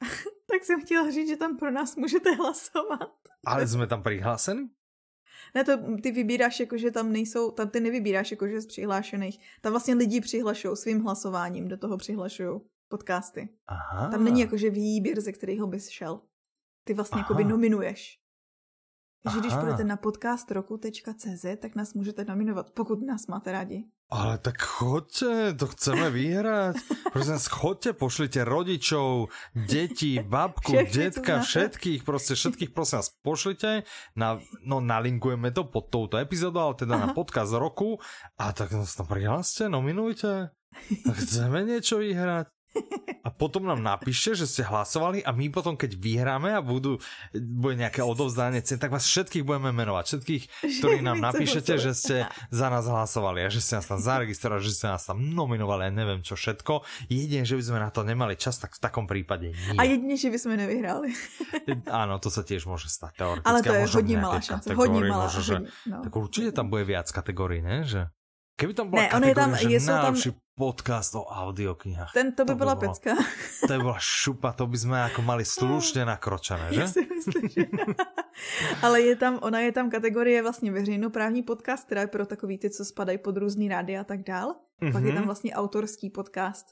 tak 0.50 0.64
jsem 0.64 0.80
chtěla 0.80 1.10
říct, 1.10 1.28
že 1.28 1.36
tam 1.36 1.56
pro 1.56 1.70
nás 1.70 1.96
můžete 1.96 2.34
hlasovat. 2.34 3.10
Ale 3.46 3.68
jsme 3.68 3.86
tam 3.86 4.02
přihláseni? 4.02 4.68
Ne, 5.54 5.64
to 5.64 5.72
ty 6.02 6.10
vybíráš 6.10 6.60
jako, 6.60 6.78
že 6.78 6.90
tam 6.90 7.12
nejsou, 7.12 7.50
tam 7.50 7.70
ty 7.70 7.80
nevybíráš 7.80 8.30
jako, 8.30 8.48
že 8.48 8.60
z 8.60 8.66
přihlášených. 8.66 9.40
Tam 9.60 9.72
vlastně 9.72 9.94
lidi 9.94 10.20
přihlašují 10.20 10.76
svým 10.76 11.00
hlasováním, 11.00 11.68
do 11.68 11.76
toho 11.76 11.96
přihlašují 11.96 12.60
podcasty. 12.88 13.48
Aha. 13.66 14.10
Tam 14.10 14.24
není 14.24 14.40
jako, 14.40 14.56
že 14.56 14.70
výběr, 14.70 15.20
ze 15.20 15.32
kterého 15.32 15.66
bys 15.66 15.88
šel. 15.88 16.20
Ty 16.84 16.94
vlastně 16.94 17.20
jako 17.20 17.34
by 17.34 17.44
nominuješ. 17.44 18.23
Takže 19.24 19.40
když 19.40 19.54
půjdete 19.54 19.84
na 19.84 19.96
podcastroku.cz, 19.96 21.44
tak 21.60 21.74
nás 21.74 21.94
můžete 21.94 22.24
nominovat, 22.24 22.70
pokud 22.70 23.02
nás 23.02 23.26
máte 23.26 23.52
rádi. 23.52 23.84
Ale 24.10 24.38
tak 24.38 24.62
choďte, 24.62 25.54
to 25.54 25.66
chceme 25.66 26.10
vyhrať. 26.10 26.76
Prosím, 27.12 27.38
choďte, 27.50 27.92
pošlite 27.92 28.44
rodičov, 28.44 29.32
deti, 29.56 30.20
babku, 30.20 30.76
Všechny 30.76 31.04
detka, 31.04 31.40
všetkých, 31.40 32.02
prostě 32.04 32.34
všetkých 32.34 32.70
prosím 32.70 32.96
vás 32.98 33.08
pošlite. 33.22 33.82
Na, 34.16 34.38
no 34.64 34.80
nalinkujeme 34.80 35.50
to 35.50 35.64
pod 35.64 35.88
touto 35.88 36.20
epizódou, 36.20 36.60
ale 36.60 36.74
teda 36.74 36.94
Aha. 36.94 37.06
na 37.06 37.12
podcast 37.14 37.52
roku. 37.52 37.98
A 38.38 38.52
tak 38.52 38.72
nás 38.72 38.94
tam 38.94 39.06
prihláste, 39.06 39.68
nominujte. 39.68 40.52
Chceme 41.12 41.64
niečo 41.64 41.98
vyhrať. 42.02 42.50
A 43.24 43.32
potom 43.32 43.64
nám 43.64 43.80
napíšte, 43.80 44.36
že 44.36 44.44
ste 44.44 44.62
hlasovali 44.68 45.24
a 45.24 45.32
my 45.32 45.48
potom, 45.48 45.80
keď 45.80 45.96
vyhráme 45.96 46.52
a 46.52 46.60
budú, 46.60 47.00
bude 47.32 47.80
nejaké 47.80 48.04
odovzdanie 48.04 48.60
cen, 48.60 48.76
tak 48.76 48.92
vás 48.92 49.08
všetkých 49.08 49.46
budeme 49.48 49.72
menovať. 49.72 50.04
Všetkých, 50.04 50.42
ktorí 50.84 51.00
nám 51.00 51.24
napíšete, 51.24 51.80
že 51.80 51.96
ste 51.96 52.16
za 52.52 52.68
nás 52.68 52.84
hlasovali 52.84 53.46
a 53.46 53.48
že 53.48 53.64
ste 53.64 53.80
nás 53.80 53.88
tam 53.88 53.96
zaregistrovali, 53.96 54.60
že 54.60 54.76
ste 54.76 54.86
nás 54.92 55.08
tam 55.08 55.24
nominovali 55.24 55.88
a 55.88 55.90
neviem 55.90 56.20
čo 56.20 56.36
všetko. 56.36 56.84
Jedine, 57.08 57.48
že 57.48 57.56
by 57.56 57.62
sme 57.64 57.78
na 57.80 57.88
to 57.88 58.04
nemali 58.04 58.36
čas, 58.36 58.60
tak 58.60 58.76
v 58.76 58.80
takom 58.84 59.08
prípade 59.08 59.56
nie. 59.56 59.78
A 59.80 59.88
jedine, 59.88 60.20
že 60.20 60.28
by 60.28 60.38
sme 60.38 60.54
nevyhrali. 60.60 61.08
Áno, 62.04 62.20
to 62.20 62.28
sa 62.28 62.44
tiež 62.44 62.68
môže 62.68 62.92
stať 62.92 63.24
teoreticky. 63.24 63.48
Ale 63.48 63.60
to 63.64 63.72
je 63.72 63.86
hodně 63.88 64.16
malá 64.20 64.40
šance. 64.40 64.74
Hodně 64.74 65.00
malá. 65.08 65.24
Možno, 65.24 65.40
že, 65.40 65.56
no. 65.88 65.98
Tak 66.04 66.12
určite 66.16 66.52
tam 66.52 66.68
bude 66.68 66.84
viac 66.84 67.08
kategórií, 67.08 67.62
ne? 67.62 67.84
Že... 67.88 68.12
Keby 68.54 68.72
tam 68.74 68.86
bola 68.90 69.02
ne, 69.02 69.08
kategória, 69.08 69.30
je 69.30 69.34
tam, 69.34 69.50
že 69.54 69.68
je 69.68 69.80
tam... 69.80 70.14
podcast 70.54 71.14
o 71.14 71.24
audioknihách. 71.24 72.12
Ten 72.14 72.32
to 72.32 72.44
by 72.44 72.52
to 72.52 72.58
byla 72.58 72.74
by 72.74 72.88
pecka. 72.88 73.10
To 73.60 73.72
by 73.72 73.78
byla 73.78 73.98
šupa, 73.98 74.52
to 74.52 74.66
by 74.66 74.78
sme 74.78 74.98
jako 74.98 75.22
mali 75.22 75.44
slušně 75.44 76.04
nakročené, 76.04 76.74
že? 76.74 76.80
Já 76.80 76.88
si 76.88 77.08
myslím, 77.14 77.48
že... 77.48 77.62
Ale 78.82 79.00
je 79.00 79.16
tam, 79.16 79.38
ona 79.42 79.60
je 79.60 79.72
tam 79.72 79.90
kategorie 79.90 80.42
vlastně 80.42 80.72
veřejnoprávní 80.72 81.42
podcast, 81.42 81.84
která 81.84 82.00
je 82.00 82.06
pro 82.06 82.26
takový 82.26 82.58
ty, 82.58 82.70
co 82.70 82.84
spadají 82.84 83.18
pod 83.18 83.36
různý 83.36 83.68
rády 83.68 83.98
a 83.98 84.04
tak 84.04 84.22
dál. 84.22 84.54
Mm-hmm. 84.82 84.92
Pak 84.92 85.02
je 85.02 85.12
tam 85.12 85.18
mhm. 85.18 85.26
vlastně 85.26 85.54
autorský 85.54 86.10
podcast 86.10 86.66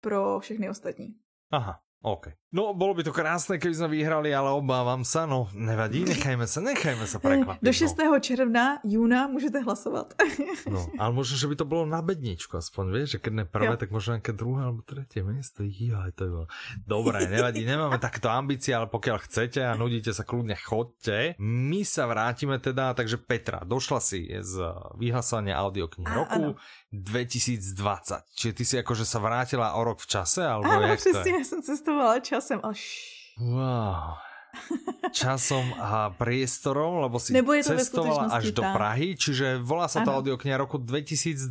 pro 0.00 0.40
všechny 0.40 0.70
ostatní. 0.70 1.14
Aha. 1.50 1.80
OK. 2.02 2.26
No, 2.56 2.72
bolo 2.72 2.96
by 2.96 3.04
to 3.04 3.12
krásne, 3.12 3.60
keby 3.60 3.74
sme 3.76 3.88
vyhrali, 4.00 4.32
ale 4.32 4.48
obávam 4.48 5.04
sa, 5.04 5.28
no 5.28 5.52
nevadí, 5.52 6.08
nechajme 6.08 6.48
sa, 6.48 6.64
nechajme 6.64 7.04
sa 7.04 7.20
prekvapiť. 7.20 7.60
Do 7.60 7.68
6. 7.68 8.00
No. 8.00 8.16
června, 8.16 8.80
júna 8.80 9.28
můžete 9.28 9.60
hlasovat. 9.60 10.16
no, 10.72 10.88
ale 10.96 11.12
možno, 11.12 11.36
že 11.36 11.52
by 11.52 11.54
to 11.60 11.68
bolo 11.68 11.84
na 11.84 12.00
bedničku 12.00 12.56
aspoň, 12.56 12.84
vieš, 12.96 13.08
že 13.12 13.18
keď 13.20 13.32
ne 13.36 13.44
prvé, 13.44 13.76
jo. 13.76 13.80
tak 13.84 13.92
možno 13.92 14.16
nejaké 14.16 14.32
druhé 14.32 14.72
alebo 14.72 14.80
tretie 14.80 15.20
miesto. 15.20 15.68
Jaj, 15.68 16.16
to 16.16 16.22
je 16.24 16.30
bolo. 16.32 16.46
Dobre, 16.88 17.28
nevadí, 17.28 17.60
nemáme 17.68 18.00
takto 18.00 18.32
ambície, 18.32 18.72
ale 18.72 18.88
pokiaľ 18.88 19.16
chcete 19.28 19.60
a 19.60 19.76
nudíte 19.76 20.16
sa 20.16 20.24
kľudne, 20.24 20.56
chodte. 20.56 21.36
My 21.36 21.84
sa 21.84 22.08
vrátime 22.08 22.56
teda, 22.56 22.96
takže 22.96 23.20
Petra, 23.20 23.68
došla 23.68 24.00
si 24.00 24.32
z 24.32 24.64
vyhlasovania 24.96 25.60
audiokníh 25.60 26.08
roku. 26.08 26.56
Ano 26.56 26.56
2020. 26.96 28.24
Čiže 28.32 28.52
ty 28.56 28.64
si 28.64 28.74
akože 28.80 29.04
sa 29.04 29.20
vrátila 29.20 29.76
o 29.76 29.84
rok 29.84 30.00
v 30.00 30.08
čase? 30.08 30.40
Alebo 30.40 30.70
Áno, 30.70 30.96
přesně, 30.96 31.32
ja 31.36 31.44
som 31.44 31.60
cestovala 31.60 32.18
časem. 32.46 32.60
Až... 32.62 32.80
Wow 33.38 34.25
časom 35.16 35.64
a 35.78 36.10
priestorom, 36.12 37.02
lebo 37.04 37.16
si 37.16 37.32
Nebo 37.32 37.54
je 37.54 37.62
to 37.64 37.78
cestovala 37.78 38.28
až 38.32 38.52
tá. 38.52 38.56
do 38.58 38.62
Prahy, 38.74 39.14
čiže 39.14 39.60
volá 39.62 39.86
sa 39.86 40.02
to 40.02 40.10
ano. 40.12 40.18
audiokniha 40.22 40.56
roku 40.58 40.76
2020, 40.82 41.48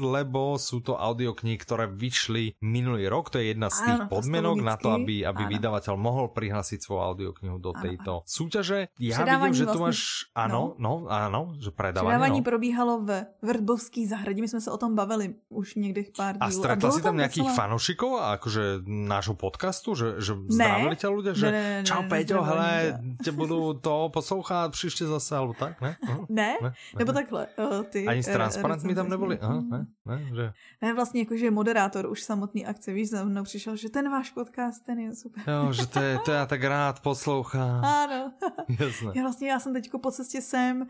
lebo 0.00 0.56
sú 0.56 0.80
to 0.80 0.94
audioknihy, 0.96 1.58
ktoré 1.58 1.90
vyšli 1.90 2.56
minulý 2.62 3.10
rok, 3.10 3.32
to 3.32 3.42
je 3.42 3.52
jedna 3.52 3.68
z 3.68 3.84
tých 3.84 3.98
ano, 4.06 4.10
podmienok 4.10 4.56
na 4.62 4.76
to, 4.78 4.94
aby, 4.94 5.26
aby 5.26 5.42
vydavateľ 5.58 5.94
mohol 5.98 6.30
prihlásiť 6.30 6.78
svoju 6.80 7.00
audioknihu 7.02 7.56
do 7.58 7.74
ano, 7.74 7.82
tejto 7.82 8.12
ano. 8.22 8.28
súťaže. 8.28 8.88
Ja 9.00 9.24
vidím, 9.24 9.54
že 9.54 9.66
tu 9.68 9.78
máš, 9.82 10.30
áno, 10.36 10.76
no, 10.78 11.06
no 11.06 11.10
áno, 11.10 11.40
že 11.58 11.74
predávanie. 11.74 12.16
Predávanie 12.16 12.42
no. 12.42 12.46
probíhalo 12.46 12.94
v 13.02 13.10
Vrbovský 13.42 14.06
zahradě, 14.06 14.40
my 14.42 14.50
sme 14.50 14.62
sa 14.62 14.70
o 14.72 14.78
tom 14.78 14.94
bavili 14.94 15.38
už 15.50 15.76
niekde 15.78 16.12
pár 16.14 16.38
dílů. 16.38 16.46
A 16.46 16.54
stretla 16.54 16.88
a 16.88 16.92
si 16.92 17.00
tam, 17.02 17.14
tam 17.14 17.16
nejakých 17.22 17.48
vesela... 17.48 17.58
fanúšikov, 17.58 18.10
akože 18.40 18.64
nášho 18.86 19.34
podcastu, 19.34 19.94
že, 19.94 20.20
že 20.22 20.32
zdravili 20.48 20.96
ťa 20.96 21.08
ľudia, 21.08 21.32
že 21.32 21.48
ne, 21.48 21.52
ne, 21.52 21.72
ne, 21.82 21.86
čau 21.86 22.02
Peťo, 22.06 22.41
hele, 22.42 23.00
tě 23.24 23.32
budu 23.32 23.74
to 23.74 24.10
poslouchat 24.12 24.72
příště 24.72 25.06
zase, 25.06 25.36
alebo 25.36 25.52
tak, 25.52 25.80
ne? 25.80 25.96
Uh, 26.02 26.26
ne? 26.28 26.56
ne? 26.62 26.72
Nebo 26.98 27.12
takhle. 27.12 27.46
Uh, 27.58 27.82
ty, 27.82 28.06
Ani 28.06 28.22
s 28.22 28.28
eh, 28.28 28.32
transparentmi 28.32 28.94
tam 28.94 29.08
nebyli? 29.08 29.38
Aha, 29.38 29.62
ne? 29.70 29.86
Ne, 30.06 30.22
že... 30.34 30.52
ne, 30.82 30.94
vlastně 30.94 31.20
jakože 31.20 31.50
moderátor 31.50 32.06
už 32.06 32.22
samotný 32.22 32.66
akce, 32.66 32.92
víš, 32.92 33.10
za 33.10 33.24
mnou 33.24 33.42
přišel, 33.42 33.76
že 33.76 33.88
ten 33.88 34.10
váš 34.10 34.30
podcast, 34.30 34.84
ten 34.84 34.98
je 34.98 35.14
super. 35.14 35.44
Jo, 35.46 35.72
že 35.72 35.86
to, 35.86 36.00
je, 36.00 36.18
to 36.18 36.30
já 36.30 36.46
tak 36.46 36.64
rád 36.64 37.00
poslouchám. 37.00 37.84
Ano. 37.84 38.32
Jasné. 38.80 39.12
Já 39.14 39.22
vlastně, 39.22 39.50
já 39.50 39.60
jsem 39.60 39.72
teďko 39.72 39.98
po 39.98 40.10
cestě 40.10 40.42
sem 40.42 40.86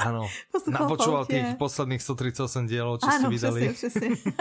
Áno, 0.00 0.24
napočúval 0.66 1.28
tých 1.28 1.56
posledných 1.60 2.00
138 2.02 2.66
dielov, 2.66 3.04
čo 3.04 3.08
ano, 3.08 3.18
ste 3.18 3.26
vydali. 3.28 3.60
Přesně, 3.68 4.10
přesně. 4.10 4.32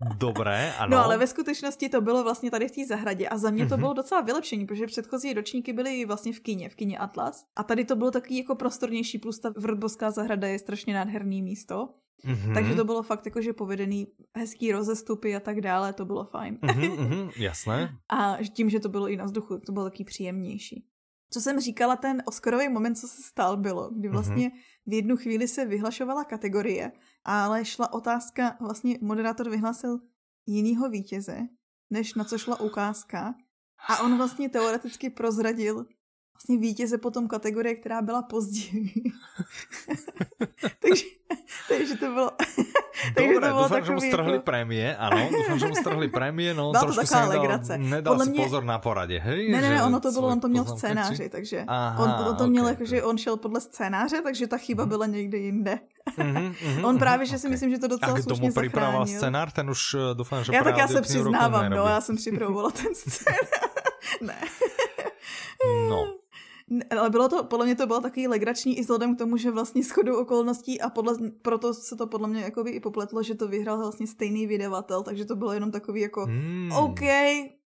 Dobré, 0.18 0.72
ano. 0.78 0.96
No 0.96 1.04
ale 1.04 1.18
ve 1.18 1.26
skutečnosti 1.26 1.88
to 1.88 2.00
bylo 2.00 2.24
vlastně 2.24 2.50
tady 2.50 2.68
v 2.68 2.70
té 2.70 2.86
zahradě 2.86 3.28
a 3.28 3.38
za 3.38 3.50
mě 3.50 3.66
to 3.66 3.74
mm-hmm. 3.74 3.78
bylo 3.78 3.92
docela 3.92 4.20
vylepšení, 4.20 4.66
protože 4.66 4.86
předchozí 4.86 5.32
ročníky 5.32 5.72
byly 5.72 6.04
vlastně 6.04 6.32
v 6.32 6.40
kině, 6.40 6.68
v 6.68 6.74
kině 6.74 6.98
Atlas 6.98 7.44
a 7.56 7.62
tady 7.62 7.84
to 7.84 7.96
bylo 7.96 8.10
takový 8.10 8.38
jako 8.38 8.54
prostornější, 8.54 9.18
plus 9.18 9.38
ta 9.38 9.52
Vrbovská 9.56 10.10
zahrada 10.10 10.48
je 10.48 10.58
strašně 10.58 10.94
nádherný 10.94 11.42
místo. 11.42 11.88
Mm-hmm. 12.24 12.54
Takže 12.54 12.74
to 12.74 12.84
bylo 12.84 13.02
fakt 13.02 13.26
jakože 13.26 13.52
povedený 13.52 14.06
hezký 14.34 14.72
rozestupy 14.72 15.36
a 15.36 15.40
tak 15.40 15.60
dále, 15.60 15.92
to 15.92 16.04
bylo 16.04 16.24
fajn. 16.24 16.58
Mm-hmm, 16.62 17.30
jasné. 17.36 17.98
A 18.08 18.38
tím, 18.52 18.70
že 18.70 18.80
to 18.80 18.88
bylo 18.88 19.08
i 19.08 19.16
na 19.16 19.24
vzduchu, 19.24 19.58
to 19.58 19.72
bylo 19.72 19.84
taky 19.84 20.04
příjemnější. 20.04 20.84
Co 21.30 21.40
jsem 21.40 21.60
říkala, 21.60 21.96
ten 21.96 22.22
Oscarový 22.26 22.68
moment, 22.68 22.94
co 22.94 23.08
se 23.08 23.22
stal, 23.22 23.56
bylo, 23.56 23.90
kdy 23.90 24.08
mhm. 24.08 24.12
vlastně 24.16 24.50
v 24.86 24.92
jednu 24.92 25.16
chvíli 25.16 25.48
se 25.48 25.64
vyhlašovala 25.64 26.24
kategorie, 26.24 26.92
ale 27.24 27.64
šla 27.64 27.92
otázka, 27.92 28.56
vlastně 28.60 28.98
moderátor 29.00 29.50
vyhlasil 29.50 30.00
jinýho 30.46 30.90
vítěze, 30.90 31.38
než 31.90 32.14
na 32.14 32.24
co 32.24 32.38
šla 32.38 32.60
ukázka. 32.60 33.34
A 33.88 34.02
on 34.02 34.16
vlastně 34.16 34.48
teoreticky 34.48 35.10
prozradil 35.10 35.86
vlastně 36.38 36.58
vítěze 36.58 36.98
potom 36.98 37.28
kategorie, 37.28 37.74
která 37.74 38.02
byla 38.02 38.22
později. 38.22 38.92
takže, 40.78 41.04
takže 41.68 41.96
to 41.96 42.06
bylo... 42.06 42.30
takže 43.14 43.32
Dobre, 43.34 43.48
to 43.48 43.54
bylo 43.54 43.62
dúfam, 43.62 43.84
že 43.84 43.92
mu 43.92 44.00
strhli 44.00 44.32
jako... 44.32 44.44
prémie, 44.44 44.96
ano, 44.96 45.28
dúfam, 45.30 45.58
že 45.58 45.66
mu 45.68 45.74
strhli 45.74 46.08
prémie, 46.08 46.54
no 46.54 46.70
Byla 46.70 46.82
trošku 46.82 47.00
to 47.00 47.06
taková 47.06 47.28
legrace. 47.28 47.78
Nedal 47.78 48.14
Podle 48.14 48.24
si 48.24 48.30
mě... 48.30 48.42
pozor 48.42 48.64
na 48.64 48.78
poradě, 48.78 49.18
hej? 49.18 49.52
Ne, 49.52 49.60
ne, 49.60 49.70
ne, 49.70 49.84
ono 49.84 50.00
to 50.00 50.12
bylo, 50.12 50.28
on 50.28 50.40
to 50.40 50.48
měl 50.48 50.64
v 50.64 50.68
scénáři, 50.68 51.28
takže 51.28 51.64
Aha, 51.66 52.04
on, 52.04 52.10
on 52.10 52.36
to 52.36 52.42
okay, 52.42 52.50
měl 52.50 52.68
jako, 52.68 52.84
že 52.84 53.02
on 53.02 53.18
šel 53.18 53.36
podle 53.36 53.60
scénáře, 53.60 54.20
takže 54.22 54.46
ta 54.46 54.58
chyba 54.58 54.82
mhm. 54.82 54.88
byla 54.88 55.06
někde 55.06 55.38
jinde. 55.38 55.78
Mm-hmm, 56.18 56.54
mm-hmm, 56.54 56.86
on 56.86 56.98
právě, 56.98 57.26
že 57.26 57.38
si 57.38 57.46
okay. 57.46 57.50
myslím, 57.50 57.70
že 57.70 57.78
to 57.78 57.88
docela 57.88 58.12
slušně 58.12 58.22
zachránil. 58.22 58.46
A 58.46 58.52
kdo 58.52 58.60
mu 58.60 58.68
připravoval 58.68 59.06
scénář, 59.06 59.52
ten 59.52 59.70
už 59.70 59.94
eh, 59.94 60.14
doufám, 60.14 60.44
že 60.44 60.52
Já 60.54 60.64
tak 60.64 60.76
já 60.76 60.88
se 60.88 61.02
přiznávám, 61.02 61.70
no, 61.70 61.76
já 61.76 62.00
jsem 62.00 62.16
připravovala 62.16 62.70
ten 62.70 62.94
scénář. 62.94 63.40
ne. 64.20 64.38
No, 65.88 66.14
ale 66.90 67.10
bylo 67.10 67.28
to, 67.28 67.44
podle 67.44 67.66
mě 67.66 67.74
to 67.74 67.86
bylo 67.86 68.00
takový 68.00 68.28
legrační 68.28 68.78
i 68.78 68.80
vzhledem 68.80 69.14
k 69.14 69.18
tomu, 69.18 69.36
že 69.36 69.50
vlastně 69.50 69.82
shodou 69.82 70.20
okolností 70.20 70.80
a 70.80 70.90
podle, 70.90 71.14
proto 71.42 71.74
se 71.74 71.96
to 71.96 72.06
podle 72.06 72.28
mě 72.28 72.40
jakoby 72.40 72.70
i 72.70 72.80
popletlo, 72.80 73.22
že 73.22 73.34
to 73.34 73.48
vyhrál 73.48 73.78
vlastně 73.78 74.06
stejný 74.06 74.46
vydavatel, 74.46 75.02
takže 75.02 75.24
to 75.24 75.36
bylo 75.36 75.52
jenom 75.52 75.70
takový 75.70 76.00
jako 76.00 76.26
hmm. 76.26 76.72
OK, 76.72 77.00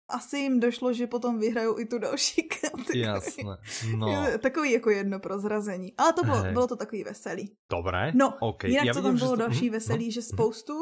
asi 0.09 0.37
jim 0.37 0.59
došlo, 0.59 0.93
že 0.93 1.07
potom 1.07 1.39
vyhrajou 1.39 1.79
i 1.79 1.85
tu 1.85 1.99
další 1.99 2.43
kategorii. 2.61 3.03
Jasné, 3.03 3.57
no. 3.97 4.07
Takový 4.39 4.71
jako 4.71 4.89
jedno 4.89 5.19
prozrazení. 5.19 5.93
Ale 5.97 6.13
to 6.13 6.23
bylo, 6.23 6.43
bylo 6.53 6.67
to 6.67 6.75
takový 6.75 7.03
veselý. 7.03 7.51
Dobré, 7.71 8.11
No, 8.15 8.33
okay. 8.39 8.71
jinak 8.71 8.85
Já 8.85 8.93
co 8.93 9.01
tam 9.01 9.17
bylo 9.17 9.29
to... 9.29 9.35
další 9.35 9.69
veselý, 9.69 10.05
no. 10.05 10.11
že 10.11 10.21
spoustu, 10.21 10.73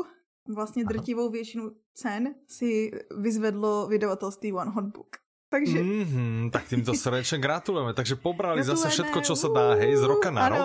vlastně 0.55 0.86
drtivou 0.86 1.30
většinu 1.30 1.72
cen 1.93 2.36
si 2.47 2.91
vyzvedlo 3.18 3.88
vydavatelství 3.88 4.53
One 4.53 4.72
Hot 4.72 4.86
Book. 4.86 5.26
Takže... 5.47 5.79
Mm-hmm, 5.79 6.51
tak 6.51 6.67
týmto 6.71 6.91
srdečne 6.91 7.39
gratulujeme. 7.39 7.95
Takže 7.95 8.19
pobrali 8.19 8.63
zase 8.63 8.91
všetko, 8.91 9.19
čo 9.23 9.33
sa 9.35 9.47
dá, 9.51 9.67
hej, 9.79 9.95
z 9.95 10.03
roka 10.03 10.29
na 10.31 10.47
rok. 10.51 10.63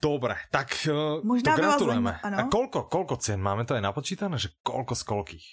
Dobre, 0.00 0.32
tak 0.48 0.72
uh, 0.88 1.20
Možná 1.20 1.52
to 1.52 1.60
gratulujeme. 1.60 2.16
A 2.24 2.48
koľko, 2.48 2.88
koľko 2.88 3.20
cien 3.20 3.36
máme? 3.36 3.68
To 3.68 3.76
je 3.76 3.84
napočítané, 3.84 4.40
že 4.40 4.48
koľko 4.64 4.96
z 4.96 5.02
koľkých? 5.04 5.46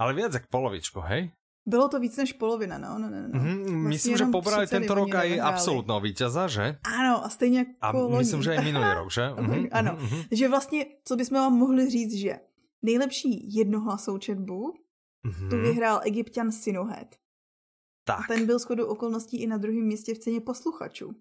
Ale 0.00 0.16
viac 0.16 0.32
jak 0.32 0.48
polovičko, 0.48 1.04
hej? 1.04 1.28
Bylo 1.66 1.88
to 1.88 2.00
víc 2.00 2.16
než 2.16 2.32
polovina, 2.32 2.78
no, 2.78 2.98
no, 2.98 3.12
no. 3.12 3.28
Mm-hmm, 3.36 3.92
myslím, 3.92 4.16
že 4.16 4.26
pobrali 4.32 4.64
tento 4.64 4.96
rok 4.96 5.12
aj 5.12 5.36
absolútneho 5.44 6.00
víťaza, 6.00 6.48
že? 6.48 6.80
Ano, 6.88 7.20
a 7.24 7.28
stejně 7.28 7.58
jako 7.58 7.76
A 7.80 7.90
loni. 7.92 8.18
myslím, 8.18 8.42
že 8.42 8.50
aj 8.56 8.64
minulý 8.64 8.90
rok, 9.04 9.08
že? 9.12 9.24
Mm-hmm, 9.28 9.68
ano, 9.72 9.92
mm-hmm. 10.00 10.22
že 10.32 10.48
vlastně, 10.48 10.86
co 11.04 11.16
bychom 11.16 11.36
vám 11.36 11.52
mohli 11.52 11.90
říct, 11.90 12.14
že 12.14 12.40
nejlepší 12.82 13.54
jednohlasou 13.56 14.18
četbu 14.18 14.72
mm-hmm. 15.26 15.50
tu 15.50 15.56
vyhrál 15.56 16.00
egyptian 16.04 16.52
Sinuhet. 16.52 17.16
Tak. 18.16 18.28
Ten 18.28 18.46
byl 18.46 18.58
shodou 18.58 18.86
okolností 18.86 19.42
i 19.42 19.46
na 19.46 19.56
druhém 19.56 19.84
místě 19.84 20.14
v 20.14 20.18
ceně 20.18 20.40
posluchačů. 20.40 21.12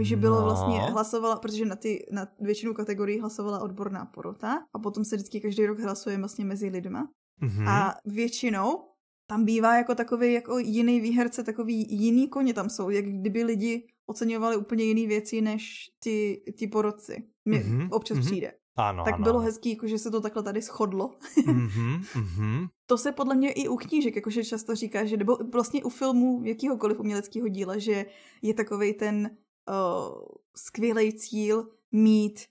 že 0.00 0.16
bylo 0.16 0.42
vlastně, 0.42 0.78
no. 0.78 0.86
hlasovala, 0.92 1.36
protože 1.36 1.64
na, 1.64 1.76
ty, 1.76 2.06
na 2.12 2.28
většinu 2.40 2.74
kategorií 2.74 3.20
hlasovala 3.20 3.60
odborná 3.60 4.04
porota 4.06 4.66
a 4.74 4.78
potom 4.78 5.04
se 5.04 5.16
vždycky 5.16 5.40
každý 5.40 5.66
rok 5.66 5.78
hlasuje 5.78 6.18
vlastně 6.18 6.44
mezi 6.44 6.68
lidma. 6.68 7.08
Mm-hmm. 7.42 7.68
A 7.68 7.94
většinou 8.04 8.84
tam 9.28 9.44
bývá 9.44 9.76
jako 9.76 9.94
takový 9.94 10.32
jako 10.32 10.58
jiný 10.58 11.00
výherce, 11.00 11.44
takový 11.44 11.86
jiný 11.90 12.28
koně 12.28 12.54
tam 12.54 12.70
jsou, 12.70 12.90
jak 12.90 13.04
kdyby 13.04 13.44
lidi 13.44 13.86
oceňovali 14.06 14.56
úplně 14.56 14.84
jiné 14.84 15.08
věci 15.08 15.40
než 15.40 15.90
ti, 16.02 16.42
ti 16.58 16.66
porodci. 16.66 17.28
Mně 17.44 17.58
mm-hmm. 17.58 17.88
občas 17.90 18.18
mm-hmm. 18.18 18.26
přijde. 18.26 18.52
Ano, 18.76 19.04
tak 19.04 19.14
ano. 19.14 19.24
bylo 19.24 19.38
hezký, 19.38 19.70
jako, 19.70 19.86
že 19.86 19.98
se 19.98 20.10
to 20.10 20.20
takhle 20.20 20.42
tady 20.42 20.60
shodlo. 20.60 21.14
mm-hmm, 21.36 22.00
mm-hmm. 22.14 22.68
To 22.86 22.98
se 22.98 23.12
podle 23.12 23.34
mě 23.34 23.52
i 23.52 23.68
u 23.68 23.76
knížek, 23.76 24.16
jakože 24.16 24.44
často 24.44 24.74
říká, 24.74 25.04
že 25.04 25.16
nebo 25.16 25.38
vlastně 25.52 25.84
u 25.84 25.88
filmů 25.88 26.40
jakýhokoliv 26.44 27.00
uměleckého 27.00 27.48
díla, 27.48 27.78
že 27.78 28.06
je 28.42 28.54
takový 28.54 28.94
ten 28.94 29.30
uh, 29.68 30.24
skvělý 30.56 31.12
cíl 31.12 31.68
mít 31.92 32.46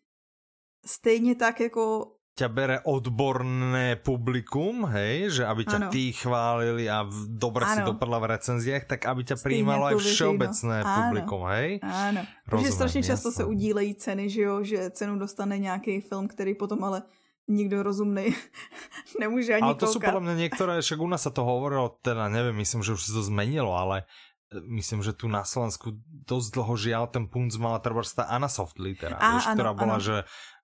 stejně 0.86 1.36
tak 1.36 1.60
jako 1.60 2.15
ťa 2.36 2.48
bere 2.52 2.78
odborné 2.84 3.96
publikum, 3.96 4.92
hej, 4.92 5.40
že 5.40 5.44
aby 5.48 5.64
ťa 5.64 5.88
ano. 5.88 5.90
tí 5.90 6.12
chválili 6.12 6.84
a 6.92 7.08
dobre 7.32 7.64
ano. 7.64 7.72
si 7.72 7.80
dopadla 7.88 8.20
v 8.20 8.26
recenziách, 8.36 8.84
tak 8.92 9.08
aby 9.08 9.24
ťa 9.24 9.36
přijímalo 9.40 9.88
aj 9.88 9.96
všeobecné 10.04 10.78
ano. 10.84 10.92
publikum, 11.00 11.42
hej? 11.56 11.80
Ano, 11.80 12.28
protože 12.44 12.72
strašně 12.72 13.02
často 13.04 13.32
se 13.32 13.44
udílejí 13.48 13.96
ceny, 13.96 14.30
že 14.30 14.42
jo, 14.42 14.64
že 14.64 14.92
cenu 14.92 15.16
dostane 15.16 15.58
nějaký 15.58 16.02
film, 16.04 16.28
který 16.28 16.54
potom 16.60 16.84
ale 16.84 17.08
nikdo 17.48 17.84
rozumný 17.84 18.36
nemůže 19.20 19.54
ani 19.54 19.64
Ale 19.64 19.76
to 19.76 19.86
koukat. 19.86 19.94
jsou 19.94 20.12
podle 20.12 20.22
mě 20.22 20.36
některé, 20.36 20.82
však 20.82 21.00
u 21.00 21.08
nás 21.08 21.22
se 21.22 21.32
to 21.32 21.44
hovorilo, 21.44 21.98
teda 22.02 22.30
nevím, 22.30 22.56
myslím, 22.56 22.84
že 22.84 22.94
už 22.94 23.04
se 23.04 23.14
to 23.14 23.24
zmenilo, 23.24 23.78
ale 23.78 24.04
e, 24.52 24.60
myslím, 24.76 25.04
že 25.04 25.14
tu 25.14 25.28
na 25.28 25.44
Slovensku 25.46 25.94
dosť 26.28 26.52
dlho 26.58 26.74
žiaľ 26.74 27.06
ten 27.08 27.30
punc 27.30 27.54
mala 27.62 27.80
trebárs 27.80 28.18
tá 28.18 28.26
Anna 28.26 28.50
Soft 28.50 28.82
litera, 28.82 29.22
a, 29.22 29.38
vieš, 29.38 29.46
ano, 29.46 29.56
ktorá 29.56 29.72
bola, 29.78 29.98
ano. 30.02 30.04
že 30.04 30.16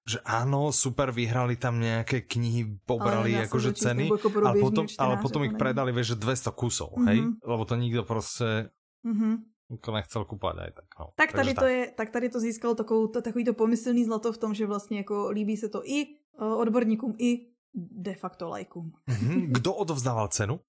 že 0.01 0.17
áno, 0.25 0.73
super, 0.73 1.13
vyhrali 1.13 1.55
tam 1.55 1.77
nejaké 1.77 2.25
knihy, 2.25 2.81
pobrali 2.89 3.37
ale 3.37 3.45
akože 3.45 3.71
ceny, 3.77 4.09
ale 4.41 4.55
potom, 4.57 4.85
ale 4.97 5.15
potom 5.21 5.45
ich 5.45 5.53
predali, 5.53 5.93
vieš, 5.93 6.17
že 6.17 6.25
200 6.25 6.51
kusov, 6.57 6.89
mm 6.97 6.97
-hmm. 6.97 7.07
hej? 7.07 7.19
Lebo 7.45 7.65
to 7.65 7.75
nikdo 7.75 8.03
prostě 8.03 8.69
mm 9.03 9.13
-hmm. 9.13 9.93
nechcel 9.93 10.25
kupovat 10.25 10.57
aj 10.57 10.71
tak. 10.71 10.85
No. 10.99 11.05
Tak 11.15 11.31
tady 11.31 11.53
to 11.53 11.61
tak. 11.61 11.71
je, 11.71 11.91
tak 11.97 12.09
tady 12.09 12.29
to 12.29 12.39
získalo 12.39 12.75
takovou, 12.75 13.07
to, 13.07 13.21
takový 13.21 13.45
to 13.45 13.53
pomyslný 13.53 14.05
zlato 14.05 14.33
v 14.33 14.37
tom, 14.37 14.53
že 14.53 14.65
vlastně 14.65 14.97
jako 14.97 15.29
líbí 15.29 15.57
se 15.57 15.69
to 15.69 15.81
i 15.85 16.05
uh, 16.41 16.59
odborníkům, 16.59 17.15
i 17.19 17.47
de 17.73 18.15
facto 18.15 18.49
lajkům. 18.49 18.91
-hmm. 19.07 19.45
Kdo 19.51 19.73
odovzdával 19.73 20.27
cenu? 20.27 20.59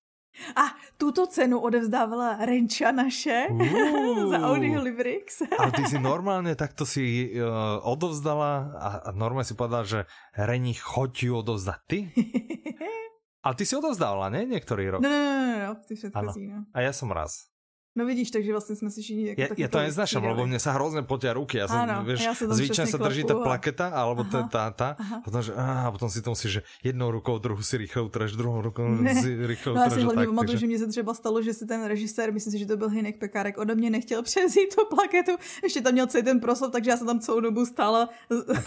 A 0.56 0.62
tuto 0.98 1.26
cenu 1.26 1.60
odevzdávala 1.60 2.40
Renča 2.46 2.92
naše 2.92 3.46
uh, 3.50 4.30
za 4.32 4.38
Audiolibrix. 4.38 5.42
Ale 5.58 5.72
ty 5.72 5.84
si 5.86 5.98
normálně 5.98 6.54
takto 6.54 6.86
si 6.86 7.32
uh, 7.34 7.48
odovzdala 7.82 8.72
a, 8.78 8.88
a 8.88 9.12
normálně 9.12 9.44
si 9.44 9.54
povedala, 9.54 9.84
že 9.84 10.04
Reni, 10.38 10.74
choď 10.74 11.22
ju 11.22 11.36
odovzdat 11.36 11.76
ty? 11.86 12.12
Ale 13.42 13.54
ty 13.54 13.66
si 13.66 13.76
odovzdala, 13.76 14.28
ne? 14.28 14.44
Některý 14.44 14.88
rok. 14.88 15.02
No, 15.02 15.10
no, 15.10 15.18
no, 15.18 15.58
no, 15.58 15.66
no 15.66 15.74
ty 15.88 15.94
všetko 15.94 16.22
no. 16.22 16.32
A 16.74 16.80
já 16.80 16.92
jsem 16.92 17.10
raz. 17.10 17.51
No 17.97 18.07
vidíš, 18.07 18.30
takže 18.30 18.53
vlastně 18.53 18.76
jsme 18.76 18.90
si 18.90 19.03
všichni 19.03 19.28
jako 19.28 19.40
ja, 19.40 19.49
ja 19.57 19.68
to 19.68 19.78
neznašam, 19.78 20.24
lebo 20.24 20.49
mne 20.49 20.57
sa 20.57 20.72
hrozne 20.72 21.05
potia 21.05 21.36
ruky. 21.36 21.61
Ja 21.61 21.68
som, 21.68 21.84
Áno, 21.84 22.01
vieš, 22.09 22.24
ja 22.24 22.32
zvyčajne 22.32 22.88
sa 22.88 22.97
drží 22.97 23.28
tá 23.28 23.36
plaketa, 23.36 23.93
alebo 23.93 24.24
tá, 24.24 24.49
tá, 24.49 24.72
tá 24.72 24.88
potom, 25.20 25.45
že, 25.45 25.53
á, 25.53 25.93
potom 25.93 26.09
si 26.09 26.24
to 26.24 26.32
musíš, 26.32 26.51
že 26.57 26.61
jednou 26.88 27.12
rukou, 27.12 27.36
druhou 27.36 27.61
si 27.61 27.76
rýchle 27.76 28.09
utreš, 28.09 28.32
druhou 28.32 28.64
rukou 28.64 28.88
ne. 28.88 29.12
si 29.12 29.36
rýchle 29.36 29.76
no, 29.76 29.76
utreš. 29.76 29.76
No 29.76 29.82
já 29.84 29.90
si 29.90 30.01
hlavně 30.01 30.26
pamatuju, 30.26 30.59
že 30.59 30.66
mě 30.66 30.78
se 30.78 30.86
třeba 30.86 31.14
stalo, 31.14 31.43
že 31.43 31.53
si 31.53 31.66
ten 31.66 31.84
režisér, 31.84 32.32
myslím 32.32 32.51
si, 32.53 32.59
že 32.59 32.66
to 32.66 32.76
byl 32.76 32.88
Hinek 32.88 33.18
Pekárek, 33.20 33.59
ode 33.59 33.74
mě 33.74 33.90
nechtěl 33.90 34.22
převzít 34.28 34.72
tu 34.74 34.88
plaketu, 34.97 35.32
ještě 35.62 35.80
tam 35.80 35.93
měl 35.93 36.07
celý 36.07 36.24
ten 36.24 36.40
proslov, 36.40 36.72
takže 36.72 36.90
já 36.90 36.97
jsem 36.97 37.07
tam 37.07 37.20
celou 37.20 37.40
dobu 37.40 37.66
stála 37.66 38.09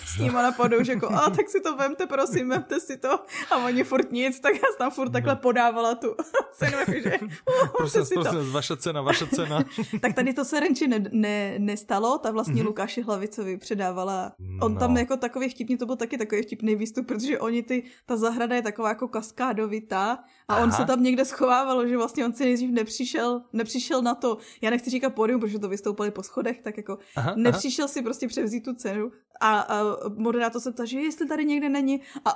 s 0.05 0.17
ním 0.17 0.33
na 0.33 0.51
podu, 0.51 0.83
že 0.83 0.91
jako, 0.91 1.09
a 1.09 1.29
tak 1.29 1.49
si 1.49 1.61
to 1.61 1.75
vemte, 1.75 2.05
prosím, 2.05 2.49
vemte 2.49 2.79
si 2.79 2.97
to. 2.97 3.19
A 3.51 3.57
oni 3.65 3.83
furt 3.83 4.11
nic, 4.11 4.39
tak 4.39 4.53
já 4.53 4.69
tam 4.77 4.91
furt 4.91 5.09
takhle 5.09 5.35
podávala 5.35 5.95
tu 5.95 6.15
cenu, 6.53 6.77
že, 6.87 7.17
prosím, 7.77 8.01
prosím, 8.13 8.51
vaša 8.51 8.75
cena, 8.75 9.01
vaša 9.15 9.35
cena. 9.35 9.65
tak 10.01 10.13
tady 10.13 10.33
to 10.33 10.45
se 10.45 10.59
Renči 10.59 10.87
ne, 10.87 11.03
ne, 11.11 11.55
nestalo, 11.59 12.17
ta 12.17 12.31
vlastně 12.31 12.63
mm-hmm. 12.63 12.65
Lukáši 12.65 13.01
Hlavicovi 13.01 13.57
předávala. 13.57 14.31
On 14.61 14.73
no. 14.73 14.79
tam 14.79 14.97
jako 14.97 15.17
takový 15.17 15.49
vtipný, 15.49 15.77
to 15.77 15.85
byl 15.85 15.95
taky 15.95 16.17
takový 16.17 16.41
vtipný 16.41 16.75
výstup, 16.75 17.07
protože 17.07 17.39
oni 17.39 17.63
ty, 17.63 17.83
ta 18.05 18.17
zahrada 18.17 18.55
je 18.55 18.61
taková 18.61 18.89
jako 18.89 19.07
kaskádovitá 19.07 20.19
a 20.47 20.53
Aha. 20.53 20.63
on 20.63 20.71
se 20.71 20.85
tam 20.85 21.03
někde 21.03 21.25
schovávalo, 21.25 21.87
že 21.87 21.97
vlastně 21.97 22.25
on 22.25 22.33
si 22.33 22.45
nejdřív 22.45 22.71
nepřišel, 22.71 23.41
nepřišel 23.53 24.01
na 24.01 24.15
to, 24.15 24.37
já 24.61 24.69
nechci 24.69 24.89
říkat 24.89 25.13
pódium, 25.13 25.41
protože 25.41 25.59
to 25.59 25.69
vystoupali 25.69 26.11
po 26.11 26.23
schodech, 26.23 26.61
tak 26.61 26.77
jako 26.77 26.97
aha, 27.15 27.33
nepřišel 27.35 27.85
aha. 27.85 27.93
si 27.93 28.01
prostě 28.01 28.27
převzít 28.27 28.63
tu 28.63 28.73
cenu 28.73 29.11
a, 29.41 29.59
a 29.59 29.83
moderátor 30.15 30.61
se 30.61 30.71
ptal, 30.71 30.85
že 30.85 30.99
jestli 30.99 31.27
tady 31.27 31.45
někde 31.45 31.69
není 31.69 32.01
a, 32.25 32.35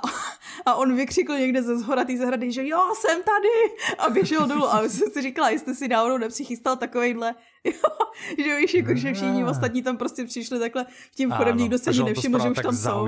a 0.66 0.74
on 0.74 0.96
vykřikl 0.96 1.38
někde 1.38 1.62
ze 1.62 1.78
zhora 1.78 2.04
té 2.04 2.16
zahrady, 2.16 2.52
že 2.52 2.68
jo, 2.68 2.78
jsem 2.94 3.22
tady 3.22 3.74
a 3.98 4.10
běžel 4.10 4.46
dolů 4.46 4.64
a 4.64 4.88
jsem 4.88 5.10
si 5.10 5.22
říkala, 5.22 5.50
jestli 5.50 5.74
si 5.74 5.88
náhodou 5.88 6.18
nepřichystal 6.18 6.76
takovejhle 6.76 7.34
že 8.44 8.56
víš, 8.56 8.74
jako, 8.74 8.94
že 8.94 9.14
všichni 9.14 9.44
ostatní 9.44 9.82
tam 9.82 9.96
prostě 9.96 10.24
přišli 10.24 10.58
takhle 10.58 10.86
v 11.12 11.14
tím 11.14 11.30
chodem, 11.30 11.56
nikdo 11.56 11.78
se 11.78 11.90
ani 11.90 12.02
nevšiml, 12.02 12.38
že 12.38 12.50
už 12.50 12.58
tam 12.62 12.76
jsou. 12.76 13.06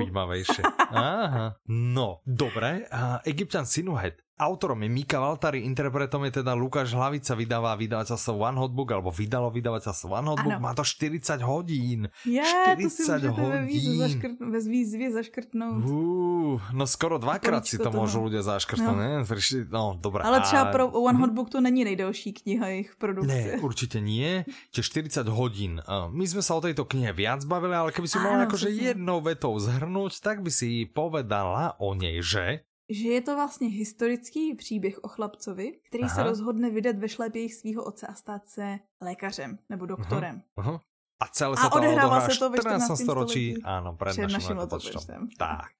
Aha. 0.89 1.55
No, 1.67 2.19
dobré. 2.25 2.81
A 2.91 3.19
Egyptian 3.25 3.65
Sinuhead 3.65 4.13
Autorom 4.33 4.81
je 4.81 4.89
Mika 4.89 5.21
Valtari, 5.21 5.61
interpretom 5.61 6.25
je 6.25 6.41
teda 6.41 6.57
Lukáš 6.57 6.89
Hlavica, 6.91 7.37
vydáva 7.37 7.77
vydavateľstvo 7.77 8.33
One 8.33 8.57
Hotbook, 8.57 8.89
alebo 8.91 9.13
vydalo 9.13 9.53
vydavateľstvo 9.53 10.09
One 10.09 10.27
Hotbook, 10.33 10.57
ano. 10.57 10.65
má 10.65 10.73
to 10.73 10.81
40 10.81 11.37
hodín. 11.45 12.09
Je, 12.25 12.41
40 12.41 12.81
to 12.81 12.89
si 12.89 13.11
hodín. 13.29 14.49
Bez 14.49 14.65
výzvy 14.65 15.13
zaškrtnout. 15.13 15.85
Uh, 15.85 16.57
no 16.73 16.89
skoro 16.89 17.21
dvakrát 17.21 17.63
si 17.63 17.77
to 17.77 17.87
toho. 17.87 18.03
môžu 18.03 18.25
ľudia 18.25 18.41
zaškrtnout, 18.41 18.97
no. 18.97 19.21
ne? 19.21 19.23
No, 19.69 19.95
dobré. 20.01 20.25
Ale 20.25 20.41
třeba 20.41 20.65
pro 20.73 20.89
One 20.91 21.19
Hotbook 21.21 21.53
to 21.53 21.61
není 21.61 21.85
nejdelší 21.85 22.33
kniha 22.33 22.67
jejich 22.67 22.97
produkce. 22.97 23.29
Ne, 23.29 23.61
určite 23.61 24.01
nie. 24.01 24.42
Čiže 24.71 25.09
40 25.11 25.27
hodín. 25.27 25.81
My 26.11 26.25
sme 26.27 26.41
sa 26.41 26.55
o 26.57 26.63
tejto 26.63 26.85
knihe 26.85 27.13
viac 27.13 27.43
bavili, 27.45 27.75
ale 27.75 27.91
keby 27.91 28.07
si 28.07 28.17
mohla 28.19 28.45
akože 28.45 28.69
jednou 28.71 29.21
vetou 29.21 29.55
zhrnúť, 29.57 30.19
tak 30.19 30.41
by 30.41 30.51
si 30.51 30.85
povedala 30.87 31.75
o 31.79 31.93
nej, 31.93 32.19
že 32.23 32.63
že 32.89 33.07
je 33.07 33.21
to 33.21 33.35
vlastně 33.35 33.67
historický 33.69 34.55
příběh 34.55 35.03
o 35.03 35.07
chlapcovi, 35.07 35.71
který 35.87 36.03
Aha. 36.03 36.15
se 36.15 36.23
rozhodne 36.23 36.69
vydat 36.69 36.95
ve 36.95 37.09
šlépějích 37.09 37.55
svého 37.55 37.83
otce 37.83 38.07
a 38.07 38.13
stát 38.13 38.47
se 38.47 38.79
lékařem 39.01 39.57
nebo 39.69 39.85
doktorem. 39.85 40.41
Aha. 40.57 40.69
Aha. 40.69 40.81
A 41.19 41.27
celé 41.27 41.57
se 41.57 41.69
to 41.69 41.75
odehrává 41.75 42.29
se 42.29 42.39
to 42.39 42.49
ve 42.49 42.57
14. 42.57 43.01
storočí, 43.01 43.63
ano, 43.63 43.95
před, 43.95 44.11
před 44.11 44.31
naším 44.31 44.57
letopočtem. 44.57 45.27
Tak. 45.37 45.71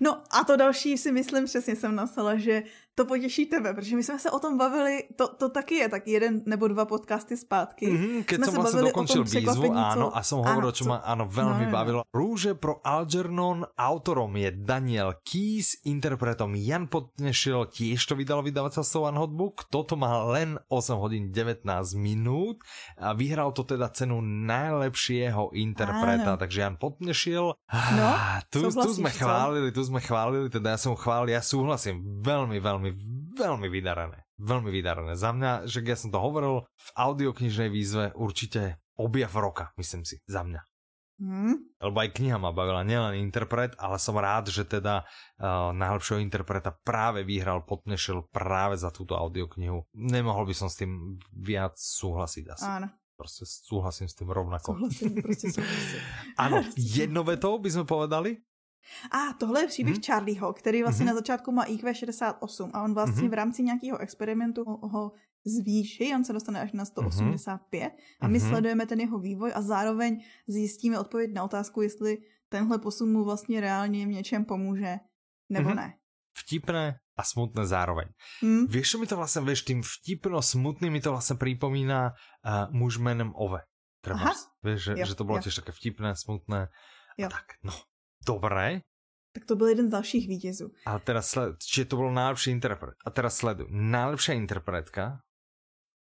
No 0.00 0.22
a 0.30 0.44
to 0.44 0.56
další 0.56 0.98
si 0.98 1.12
myslím, 1.12 1.44
přesně 1.44 1.76
jsem 1.76 1.94
nasala, 1.94 2.36
že 2.36 2.62
to 2.96 3.04
potěší 3.04 3.46
tebe, 3.46 3.74
protože 3.74 3.96
my 3.96 4.02
jsme 4.02 4.18
se 4.18 4.30
o 4.30 4.38
tom 4.38 4.56
bavili, 4.58 5.04
to, 5.16 5.28
to 5.28 5.48
taky 5.48 5.74
je 5.74 5.88
tak 5.88 6.08
jeden 6.08 6.42
nebo 6.46 6.68
dva 6.68 6.84
podcasty 6.84 7.36
zpátky. 7.36 7.86
Mm-hmm, 7.92 8.24
keď 8.24 8.36
jsme 8.36 8.46
jsem 8.46 8.54
vlastně 8.54 8.80
dokončil 8.80 9.24
výzvu, 9.24 9.72
áno, 9.76 10.16
a 10.16 10.22
jsem 10.22 10.38
hovoril, 10.38 10.72
čo 10.72 10.88
ma 10.88 11.04
áno, 11.04 11.28
veľmi 11.28 11.68
no, 11.68 11.72
bavilo. 11.72 12.00
Rúže 12.08 12.56
pro 12.56 12.80
Algernon, 12.80 13.68
autorom 13.76 14.32
je 14.40 14.48
Daniel 14.48 15.20
Keys, 15.20 15.84
interpretom 15.84 16.56
Jan 16.56 16.88
Potnešil, 16.88 17.68
tiež 17.68 18.00
to 18.00 18.16
vydalo 18.16 18.40
vydavateľstvo 18.40 19.12
One 19.12 19.20
Hotbook, 19.20 19.68
toto 19.68 20.00
má 20.00 20.24
len 20.32 20.56
8 20.72 20.96
hodín 20.96 21.28
19 21.28 21.68
minút 22.00 22.64
a 22.96 23.12
vyhral 23.12 23.52
to 23.52 23.68
teda 23.68 23.92
cenu 23.92 24.24
najlepšieho 24.24 25.52
interpreta, 25.52 26.32
áno. 26.32 26.40
takže 26.40 26.64
Jan 26.64 26.80
Potnešil. 26.80 27.44
No, 27.92 28.08
tu, 28.48 28.72
tu 28.72 28.90
sme 28.96 29.12
chválili, 29.12 29.65
tu 29.70 29.82
sme 29.86 30.02
chválili, 30.02 30.50
teda 30.50 30.74
ja 30.74 30.78
som 30.78 30.98
chválil, 30.98 31.34
ja 31.34 31.42
súhlasím, 31.42 32.02
veľmi, 32.22 32.58
veľmi 32.58 32.90
veľmi, 33.36 33.68
vydarené. 33.68 34.24
Veľmi 34.40 34.70
vydarené. 34.72 35.12
Za 35.14 35.36
mňa, 35.36 35.68
že 35.68 35.84
ja 35.84 35.96
som 35.96 36.08
to 36.08 36.18
hovoril 36.18 36.64
v 36.64 36.88
audioknižnej 36.96 37.68
výzve, 37.68 38.16
určite 38.16 38.80
objav 38.96 39.32
roka, 39.36 39.76
myslím 39.76 40.08
si, 40.08 40.24
za 40.24 40.40
mňa. 40.40 40.64
Hmm. 41.16 41.56
Lebo 41.80 41.96
aj 41.96 42.12
kniha 42.12 42.36
ma 42.36 42.52
bavila, 42.52 42.84
nielen 42.84 43.16
interpret, 43.16 43.72
ale 43.80 43.96
som 43.96 44.20
rád, 44.20 44.52
že 44.52 44.68
teda 44.68 45.08
uh, 45.40 45.72
najlepšieho 45.72 46.20
interpreta 46.20 46.76
práve 46.84 47.24
vyhral, 47.24 47.64
potnešil 47.64 48.28
práve 48.28 48.76
za 48.76 48.92
túto 48.92 49.16
audioknihu. 49.16 49.88
Nemohol 49.96 50.44
by 50.44 50.54
som 50.56 50.68
s 50.68 50.76
tým 50.76 51.16
viac 51.32 51.76
súhlasiť 51.76 52.44
asi. 52.52 52.68
Áno. 52.68 52.88
Prostě 53.16 53.48
súhlasím 53.48 54.08
s 54.08 54.14
tým 54.14 54.28
rovnako. 54.28 54.76
Súhlasím, 54.76 55.22
prostě 55.22 55.52
súhlasím. 55.52 56.00
Áno, 56.36 56.60
jednovetou 56.76 57.56
by 57.56 57.70
sme 57.72 57.84
povedali? 57.88 58.44
A 59.10 59.32
tohle 59.38 59.60
je 59.60 59.66
příběh 59.66 59.96
mm-hmm. 59.96 60.06
Charlieho, 60.06 60.52
který 60.52 60.82
vlastně 60.82 61.04
mm-hmm. 61.04 61.08
na 61.08 61.14
začátku 61.14 61.52
má 61.52 61.64
IQ 61.64 61.94
68 61.94 62.70
a 62.74 62.82
on 62.82 62.94
vlastně 62.94 63.22
mm-hmm. 63.22 63.30
v 63.30 63.34
rámci 63.34 63.62
nějakého 63.62 63.98
experimentu 63.98 64.64
ho, 64.66 65.12
zvýší, 65.46 66.14
on 66.14 66.24
se 66.24 66.32
dostane 66.32 66.60
až 66.60 66.72
na 66.72 66.84
185 66.84 67.82
mm-hmm. 67.82 67.90
a 68.20 68.28
my 68.28 68.38
mm-hmm. 68.38 68.48
sledujeme 68.48 68.86
ten 68.86 69.00
jeho 69.00 69.18
vývoj 69.18 69.52
a 69.54 69.62
zároveň 69.62 70.20
zjistíme 70.48 70.98
odpověď 70.98 71.30
na 71.34 71.44
otázku, 71.44 71.82
jestli 71.82 72.18
tenhle 72.48 72.78
posun 72.78 73.12
mu 73.12 73.24
vlastně 73.24 73.60
reálně 73.60 74.06
v 74.06 74.08
něčem 74.08 74.44
pomůže 74.44 74.96
nebo 75.48 75.70
mm-hmm. 75.70 75.76
ne. 75.76 75.94
Vtipné 76.38 76.98
a 77.16 77.22
smutné 77.24 77.64
zároveň. 77.66 78.12
Mm. 78.44 78.68
Vieš, 78.68 78.86
čo 78.92 78.96
mi 79.00 79.08
to 79.08 79.16
vlastne, 79.16 79.40
vieš, 79.40 79.64
tým 79.64 79.80
vtipno 79.80 80.44
smutným 80.44 80.92
mi 80.92 81.00
to 81.00 81.16
vlastne 81.16 81.40
pripomína 81.40 82.12
uh, 82.12 82.68
muž 82.76 83.00
menem 83.00 83.32
Ove 83.32 83.64
Trebárs. 84.04 84.52
Vieš, 84.60 84.80
že, 84.80 84.92
jo, 85.00 85.06
že 85.08 85.16
to 85.16 85.24
bylo 85.24 85.40
tiež 85.40 85.64
také 85.64 85.72
vtipné, 85.72 86.12
smutné. 86.12 86.68
Jo. 87.16 87.32
A 87.32 87.40
tak, 87.40 87.56
no, 87.64 87.72
dobré. 88.26 88.80
Tak 89.32 89.44
to 89.44 89.56
byl 89.56 89.68
jeden 89.68 89.88
z 89.88 89.90
dalších 89.90 90.28
vítězů. 90.28 90.72
A 90.86 90.98
teraz 90.98 91.28
sled, 91.28 91.56
čiže 91.60 91.84
to 91.84 91.96
byl 91.96 92.12
nejlepší 92.12 92.50
interpret. 92.50 92.94
A 93.04 93.10
teraz 93.10 93.36
sleduj, 93.36 93.68
najlepšia 93.70 94.34
interpretka, 94.34 95.20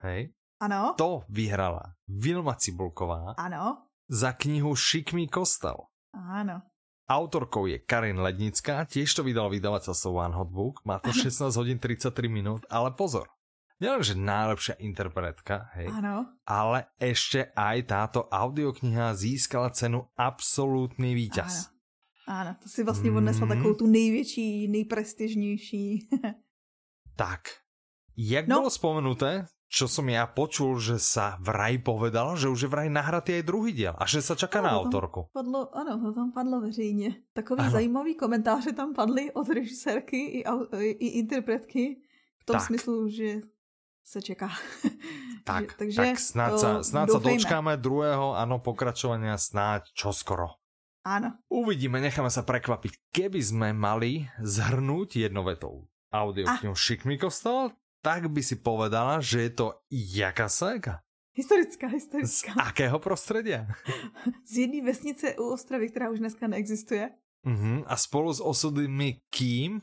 hej? 0.05 0.36
Ano. 0.61 0.94
To 0.97 1.24
vyhrala 1.28 1.97
Vilma 2.09 2.55
Cibulková. 2.55 3.34
Ano. 3.40 3.88
Za 4.09 4.32
knihu 4.32 4.76
Šikmý 4.76 5.28
kostel. 5.28 5.76
Ano. 6.12 6.61
Autorkou 7.07 7.70
je 7.70 7.78
Karin 7.78 8.18
Lednická, 8.18 8.82
tiež 8.82 9.14
to 9.14 9.22
vydal 9.22 9.47
vydavateľstvo 9.47 10.11
One 10.11 10.34
Hotbook, 10.34 10.82
má 10.82 10.99
to 10.99 11.14
16 11.14 11.55
hodín 11.55 11.78
33 11.78 12.26
minút, 12.26 12.66
ale 12.66 12.90
pozor, 12.99 13.30
nielenže 13.78 14.18
najlepšia 14.18 14.74
interpretka, 14.82 15.70
hej, 15.78 15.86
ano. 15.86 16.34
ale 16.42 16.90
ešte 16.99 17.55
aj 17.55 17.76
táto 17.86 18.26
audiokniha 18.26 19.14
získala 19.14 19.70
cenu 19.70 20.11
absolútny 20.18 21.14
víťaz. 21.14 21.70
Ano. 21.70 21.76
Ano, 22.27 22.57
to 22.62 22.68
si 22.68 22.83
vlastně 22.85 23.11
odnesla 23.11 23.47
mm. 23.47 23.49
takovou 23.49 23.74
tu 23.74 23.87
největší, 23.87 24.68
nejprestižnější. 24.68 26.09
tak, 27.16 27.41
jak 28.16 28.49
no. 28.49 28.57
bylo 28.57 28.70
spomenuté, 28.70 29.47
čo 29.66 29.91
som 29.91 30.07
ja 30.07 30.31
počul, 30.31 30.79
že 30.79 31.03
sa 31.03 31.43
vraj 31.43 31.83
povedal, 31.83 32.39
že 32.39 32.47
už 32.47 32.66
je 32.66 32.70
vraj 32.70 32.87
nahratý 32.87 33.43
aj 33.43 33.45
druhý 33.45 33.74
diel 33.74 33.95
a 33.99 34.07
že 34.07 34.22
sa 34.22 34.39
čaká 34.39 34.62
na 34.62 34.79
autorku. 34.79 35.27
Padlo, 35.35 35.66
ano, 35.74 35.99
to 35.99 36.14
tam 36.14 36.31
padlo 36.33 36.61
veřejně. 36.61 37.14
Takový 37.33 37.61
ano. 37.61 37.70
zajímavý 37.70 38.14
komentáře 38.14 38.72
tam 38.72 38.95
padly 38.95 39.33
od 39.33 39.49
režisérky 39.49 40.16
i, 40.16 40.45
i, 40.79 40.91
i 40.91 41.07
interpretky 41.18 41.99
v 42.39 42.45
tom 42.47 42.57
tak. 42.57 42.66
smyslu, 42.66 43.09
že 43.09 43.41
se 44.05 44.22
čeká. 44.22 44.51
Tak, 45.47 45.62
že, 45.62 45.77
takže, 45.79 46.03
tak 46.03 46.18
snáď 46.18 46.53
sa, 46.59 46.70
snáď 46.83 47.07
sa 47.14 47.20
dočkáme 47.22 47.79
druhého, 47.79 48.35
ano, 48.35 48.59
pokračovania 48.59 49.39
snáď 49.39 49.95
čoskoro. 49.95 50.59
Áno. 51.07 51.38
Uvidíme, 51.46 52.02
necháme 52.02 52.34
sa 52.34 52.42
prekvapiť. 52.42 53.14
Keby 53.14 53.38
sme 53.38 53.68
mali 53.70 54.26
zhrnúť 54.42 55.22
jednovetou 55.22 55.86
audioknihu 56.11 56.74
ah. 56.74 56.82
Šikmi 56.82 57.14
kostol, 57.14 57.70
tak 58.02 58.26
by 58.26 58.42
si 58.42 58.59
povedala, 58.59 59.22
že 59.22 59.46
je 59.46 59.52
to 59.54 59.66
jaká 59.86 60.50
saga? 60.50 61.07
Historická, 61.38 61.86
historická. 61.86 62.59
Z 62.59 62.59
akého 62.59 62.98
prostredia? 62.98 63.70
Z 64.50 64.66
jedné 64.66 64.82
vesnice 64.82 65.38
u 65.38 65.54
Ostravy, 65.54 65.94
která 65.94 66.11
už 66.11 66.18
dneska 66.18 66.50
neexistuje. 66.50 67.14
Uh-huh. 67.46 67.84
A 67.86 67.94
spolu 67.94 68.34
s 68.34 68.42
osudmi 68.42 69.22
kým? 69.30 69.78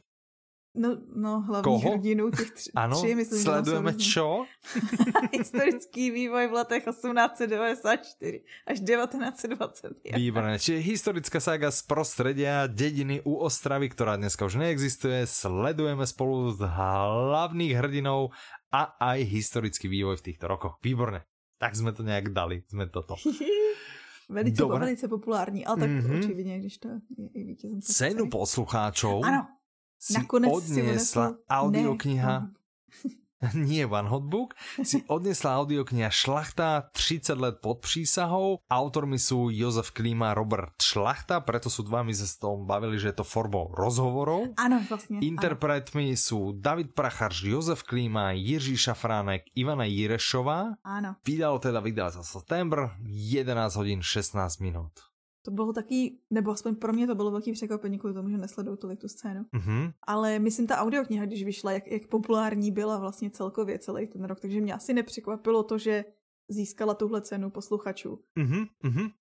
No, 0.75 0.97
no 1.15 1.41
hlavní 1.41 1.63
Koho? 1.63 1.91
hrdinu 1.91 2.31
těch 2.31 2.51
tři, 2.51 2.71
ano, 2.75 2.97
tři 2.97 3.15
myslím, 3.15 3.41
sledujeme 3.41 3.93
čo? 3.93 4.45
Historický 5.37 6.11
vývoj 6.11 6.47
v 6.47 6.53
letech 6.53 6.83
1894 6.83 8.43
až 8.65 8.77
1921. 8.79 10.17
Výborné, 10.17 10.59
čiže 10.59 10.81
historická 10.81 11.37
saga 11.37 11.69
z 11.69 11.85
prostredia 11.85 12.65
dediny 12.65 13.21
u 13.21 13.37
Ostravy, 13.45 13.93
ktorá 13.93 14.17
dneska 14.17 14.49
už 14.49 14.57
neexistuje. 14.57 15.29
Sledujeme 15.29 16.09
spolu 16.09 16.49
s 16.49 16.59
hlavných 16.65 17.77
hrdinov 17.77 18.33
a 18.73 18.97
aj 18.97 19.29
historický 19.29 19.85
vývoj 19.85 20.25
v 20.25 20.33
týchto 20.33 20.49
rokoch. 20.49 20.81
Výborné. 20.81 21.21
Tak 21.61 21.77
jsme 21.77 21.93
to 21.93 22.01
nějak 22.01 22.33
dali, 22.33 22.65
jsme 22.65 22.89
toto. 22.89 23.15
velice, 24.29 24.65
velice 24.65 25.07
populární, 25.07 25.65
ale 25.65 25.77
tak 25.79 25.89
mm-hmm. 25.89 26.17
očividně, 26.17 26.59
když 26.59 26.77
to 26.77 26.87
je 26.89 26.97
i 27.33 27.43
vítězem. 27.43 27.81
Cenu 27.81 28.29
poslucháčov. 28.29 29.21
Ano 29.21 29.47
si 30.03 30.19
Nakonec 30.19 30.51
odniesla 30.51 31.31
si 31.31 31.47
audiokniha... 31.47 32.35
Nie 33.67 33.83
One 33.91 34.07
Hotbook, 34.07 34.55
si 34.87 35.03
odnesla 35.11 35.59
audiokniha 35.59 36.07
Šlachta 36.07 36.87
30 36.95 37.35
let 37.43 37.55
pod 37.59 37.83
přísahou. 37.83 38.63
Autormi 38.71 39.19
sú 39.19 39.51
Jozef 39.51 39.91
Klíma 39.91 40.31
a 40.31 40.37
Robert 40.37 40.79
Šlachta, 40.79 41.43
preto 41.43 41.67
sú 41.67 41.83
dva, 41.83 42.07
my 42.07 42.15
sa 42.15 42.23
s 42.23 42.39
tom 42.39 42.63
bavili, 42.63 42.95
že 42.95 43.11
je 43.11 43.19
to 43.19 43.27
formou 43.27 43.67
rozhovorov. 43.75 44.55
Áno, 44.55 44.79
vlastne. 44.87 45.19
Interpretmi 45.19 46.15
áno. 46.15 46.19
sú 46.19 46.39
David 46.55 46.95
Pracharš, 46.95 47.43
Jozef 47.43 47.83
Klíma, 47.83 48.31
Jiří 48.31 48.79
Šafránek, 48.79 49.51
Ivana 49.59 49.83
Jirešová. 49.91 50.79
Áno. 50.79 51.19
Vydalo 51.27 51.59
teda 51.59 51.83
vydal 51.83 52.15
za 52.15 52.23
september, 52.23 52.95
11 53.03 53.75
hodín 53.75 53.99
16 53.99 54.63
minút. 54.63 55.12
To 55.45 55.51
bylo 55.51 55.73
taky, 55.73 56.17
nebo 56.29 56.51
aspoň 56.51 56.75
pro 56.75 56.93
mě 56.93 57.07
to 57.07 57.15
bylo 57.15 57.31
velký 57.31 57.51
překvapení 57.51 57.99
kvůli 57.99 58.13
tomu, 58.13 58.29
že 58.29 58.37
nesleduju 58.37 58.77
tolik 58.77 59.01
tu 59.01 59.07
scénu. 59.07 59.45
Mm-hmm. 59.53 59.93
Ale 60.07 60.39
myslím, 60.39 60.67
ta 60.67 60.77
audiokniha, 60.77 61.25
když 61.25 61.43
vyšla, 61.43 61.71
jak, 61.71 61.87
jak 61.87 62.07
populární 62.07 62.71
byla 62.71 62.97
vlastně 62.97 63.29
celkově 63.29 63.79
celý 63.79 64.07
ten 64.07 64.23
rok, 64.23 64.39
takže 64.39 64.61
mě 64.61 64.73
asi 64.73 64.93
nepřekvapilo 64.93 65.63
to, 65.63 65.77
že 65.77 66.05
získala 66.49 66.93
tuhle 66.93 67.21
cenu 67.21 67.49
posluchačů. 67.49 68.19
Mm-hmm. 68.39 69.11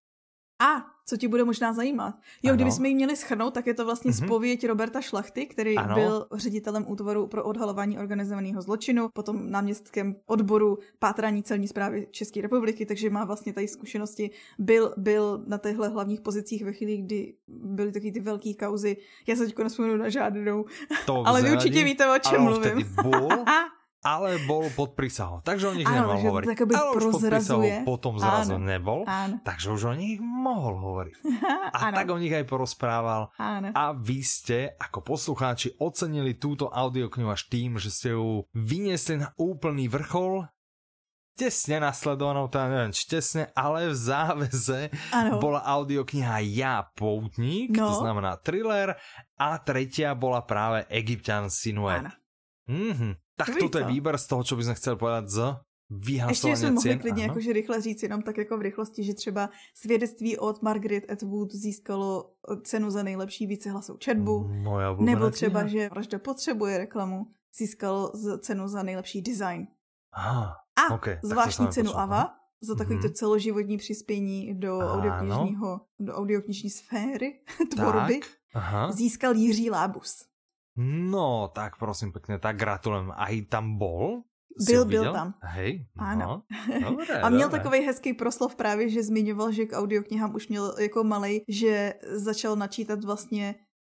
A 0.62 0.86
co 1.06 1.16
ti 1.16 1.28
bude 1.28 1.44
možná 1.44 1.72
zajímat. 1.72 2.14
Jo, 2.42 2.50
ano. 2.50 2.56
kdybychom 2.56 2.84
ji 2.84 2.94
měli 2.94 3.16
schrnout, 3.16 3.54
tak 3.54 3.66
je 3.66 3.74
to 3.74 3.84
vlastně 3.84 4.10
mm-hmm. 4.10 4.24
spověď 4.24 4.66
Roberta 4.66 5.00
Šlachty, 5.00 5.46
který 5.46 5.76
ano. 5.76 5.94
byl 5.94 6.26
ředitelem 6.34 6.84
útvaru 6.88 7.26
pro 7.26 7.44
odhalování 7.44 7.98
organizovaného 7.98 8.62
zločinu, 8.62 9.08
potom 9.14 9.50
náměstkem 9.50 10.16
odboru 10.26 10.78
pátrání 10.98 11.42
celní 11.42 11.68
zprávy 11.68 12.06
České 12.10 12.40
republiky, 12.40 12.86
takže 12.86 13.10
má 13.10 13.24
vlastně 13.24 13.52
tady 13.52 13.68
zkušenosti. 13.68 14.30
Byl, 14.58 14.94
byl 14.96 15.44
na 15.46 15.58
těchto 15.58 15.90
hlavních 15.90 16.20
pozicích 16.20 16.64
ve 16.64 16.72
chvíli, 16.72 16.96
kdy 16.96 17.34
byly 17.48 17.92
taky 17.92 18.12
ty 18.12 18.20
velké 18.20 18.54
kauzy. 18.54 18.96
Já 19.26 19.36
se 19.36 19.46
teď 19.46 19.58
nespomenu 19.58 19.96
na 19.96 20.08
žádnou, 20.08 20.64
to 21.06 21.22
ale 21.26 21.42
vy 21.42 21.52
určitě 21.52 21.84
víte, 21.84 22.14
o 22.14 22.18
čem 22.18 22.40
mluvím. 22.40 22.94
ale 24.02 24.42
bol 24.50 24.66
pod 24.74 24.98
prísahou. 24.98 25.38
Takže 25.46 25.70
o 25.70 25.74
nich 25.78 25.86
ano, 25.86 26.10
nemohol 26.10 26.18
hovoriť. 26.26 26.46
Ale 26.74 26.88
už 26.98 27.02
pod 27.14 27.22
prísahou 27.22 27.62
potom 27.86 28.18
zrazu 28.18 28.58
ano, 28.58 28.66
nebol, 28.66 29.00
ano. 29.06 29.38
takže 29.46 29.70
už 29.70 29.82
o 29.90 29.94
nich 29.94 30.18
mohol 30.18 30.74
hovoriť. 30.82 31.14
A 31.78 31.88
ano. 31.88 31.94
tak 31.94 32.06
o 32.10 32.18
nich 32.18 32.34
aj 32.34 32.44
porozprával. 32.44 33.30
Ano. 33.38 33.70
A 33.72 33.94
vy 33.94 34.20
ste 34.26 34.74
ako 34.76 35.06
poslucháči 35.06 35.78
ocenili 35.78 36.34
túto 36.36 36.66
audioknihu 36.68 37.30
až 37.30 37.46
tým, 37.46 37.78
že 37.78 37.94
ste 37.94 38.18
ju 38.18 38.44
vyniesli 38.52 39.22
na 39.22 39.30
úplný 39.38 39.86
vrchol 39.86 40.50
tesne 41.32 41.80
nasledovanou, 41.80 42.44
teda 42.52 42.68
neviem, 42.68 42.92
či 42.92 43.08
tesne, 43.08 43.48
ale 43.56 43.88
v 43.88 43.96
záveze 43.96 44.92
ano. 45.16 45.40
bola 45.40 45.64
audiokniha 45.64 46.44
Ja 46.44 46.84
poutník, 46.92 47.72
no. 47.72 47.88
to 47.88 48.04
znamená 48.04 48.36
thriller, 48.44 49.00
a 49.40 49.56
tretia 49.56 50.12
bola 50.12 50.44
práve 50.44 50.84
Egyptian 50.92 51.48
Sinuet. 51.48 52.21
Mhm. 52.68 53.14
Tak 53.36 53.48
toto 53.60 53.78
je 53.78 53.84
výber 53.84 54.18
z 54.18 54.26
toho, 54.26 54.44
co 54.44 54.56
by 54.56 54.62
chceli 54.74 54.96
povedat 54.96 55.28
z 55.28 55.56
Ještě 56.28 56.56
jsme 56.56 56.70
mohli 56.70 56.98
klidně 56.98 57.22
jakože 57.22 57.52
rychle 57.52 57.80
říct, 57.80 58.02
jenom 58.02 58.22
tak 58.22 58.38
jako 58.38 58.58
v 58.58 58.60
rychlosti, 58.60 59.04
že 59.04 59.14
třeba 59.14 59.50
svědectví 59.74 60.38
od 60.38 60.62
Margaret 60.62 61.10
Atwood 61.10 61.52
získalo 61.52 62.30
cenu 62.62 62.90
za 62.90 63.02
nejlepší 63.02 63.46
vícehlasou 63.46 63.96
četbu, 63.96 64.50
nebo 65.00 65.30
třeba, 65.30 65.66
že 65.66 65.88
Vražda 65.88 66.18
potřebuje 66.18 66.78
reklamu, 66.78 67.26
získalo 67.58 68.12
cenu 68.38 68.68
za 68.68 68.82
nejlepší 68.82 69.22
design. 69.22 69.66
Aha, 70.12 70.56
a 70.76 70.94
okay, 70.94 71.18
zvláštní 71.22 71.68
cenu 71.68 71.98
AVA 71.98 72.34
za 72.60 72.74
takový 72.74 72.98
mm-hmm. 72.98 73.02
to 73.02 73.10
celoživotní 73.12 73.76
přispění 73.76 74.54
do 74.54 74.78
audioknižního, 74.78 75.80
do 76.00 76.14
audioknižní 76.14 76.70
sféry 76.70 77.40
tvorby 77.70 78.20
Aha. 78.54 78.92
získal 78.92 79.34
Jiří 79.34 79.70
Lábus. 79.70 80.31
No, 80.76 81.50
tak 81.54 81.76
prosím 81.76 82.12
pěkně, 82.12 82.38
tak 82.38 82.56
gratulujem. 82.56 83.12
A 83.16 83.26
i 83.26 83.42
tam 83.42 83.78
bol? 83.78 84.22
Byl, 84.66 84.84
byl 84.84 85.12
tam. 85.12 85.34
Hej, 85.42 85.86
no. 85.96 86.04
Ano. 86.04 86.42
Dobré, 86.90 87.20
a 87.20 87.28
měl 87.28 87.48
dobré. 87.48 87.60
takový 87.60 87.80
hezký 87.86 88.12
proslov 88.12 88.54
právě, 88.54 88.88
že 88.88 89.02
zmiňoval, 89.02 89.52
že 89.52 89.66
k 89.66 89.78
audioknihám 89.78 90.34
už 90.34 90.48
měl 90.48 90.74
jako 90.78 91.04
malej, 91.04 91.44
že 91.48 91.94
začal 92.02 92.56
načítat 92.56 93.04
vlastně 93.04 93.54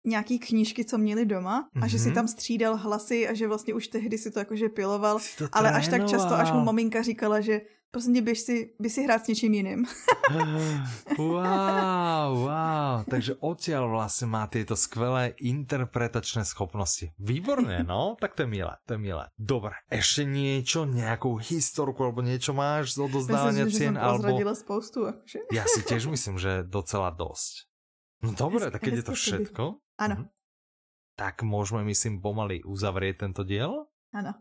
nějaký 0.06 0.38
knížky, 0.38 0.84
co 0.84 0.98
měli 0.98 1.26
doma 1.26 1.68
a 1.74 1.78
mm-hmm. 1.78 1.86
že 1.86 1.98
si 1.98 2.06
mhm. 2.06 2.14
tam 2.14 2.28
střídal 2.28 2.76
hlasy 2.76 3.28
a 3.28 3.34
že 3.34 3.48
vlastně 3.48 3.74
už 3.74 3.88
tehdy 3.88 4.18
si 4.18 4.30
to 4.30 4.38
jakože 4.38 4.68
piloval, 4.68 5.18
ale 5.52 5.72
až 5.72 5.88
tak 5.88 6.06
často, 6.08 6.34
až 6.34 6.52
mu 6.52 6.60
maminka 6.60 7.02
říkala, 7.02 7.40
že 7.40 7.60
Prosím 7.94 8.14
tě, 8.14 8.22
běž 8.22 8.38
si, 8.40 8.74
běž 8.80 8.92
si 8.92 9.00
hrát 9.06 9.24
s 9.24 9.28
něčím 9.28 9.54
jiným. 9.54 9.86
wow, 11.18 12.30
wow. 12.34 13.06
Takže 13.06 13.38
odtiaľ 13.38 13.86
vlastně 13.88 14.26
má 14.26 14.46
tyto 14.46 14.76
skvělé 14.76 15.38
interpretačné 15.38 16.44
schopnosti. 16.44 17.14
Výborné, 17.18 17.86
no? 17.86 18.16
Tak 18.20 18.34
to 18.34 18.42
je 18.42 18.46
milé, 18.50 18.74
to 18.86 18.92
je 18.94 18.98
milé. 18.98 19.30
Dobre, 19.38 19.78
ešte 19.90 20.26
niečo, 20.26 20.90
nějakou 20.90 21.38
historku 21.38 22.02
alebo 22.02 22.18
niečo 22.18 22.50
máš 22.50 22.98
z 22.98 23.06
odozdávania 23.06 23.70
cien? 23.70 23.94
Že 23.94 24.54
spoustu. 24.58 25.06
Akože. 25.06 25.38
Ja 25.54 25.62
si 25.70 25.86
tiež 25.86 26.10
myslím, 26.10 26.42
že 26.42 26.66
docela 26.66 27.14
dosť. 27.14 27.70
No 28.26 28.34
dobre, 28.34 28.74
tak 28.74 28.82
keď 28.82 28.92
je 28.98 29.06
to 29.06 29.14
všetko. 29.14 29.62
Ano. 30.02 30.16
Mhm. 30.18 30.26
Tak 31.14 31.46
môžeme, 31.46 31.86
myslím, 31.86 32.18
pomaly 32.18 32.66
uzavrieť 32.66 33.22
tento 33.22 33.46
diel? 33.46 33.86
Ano. 34.10 34.34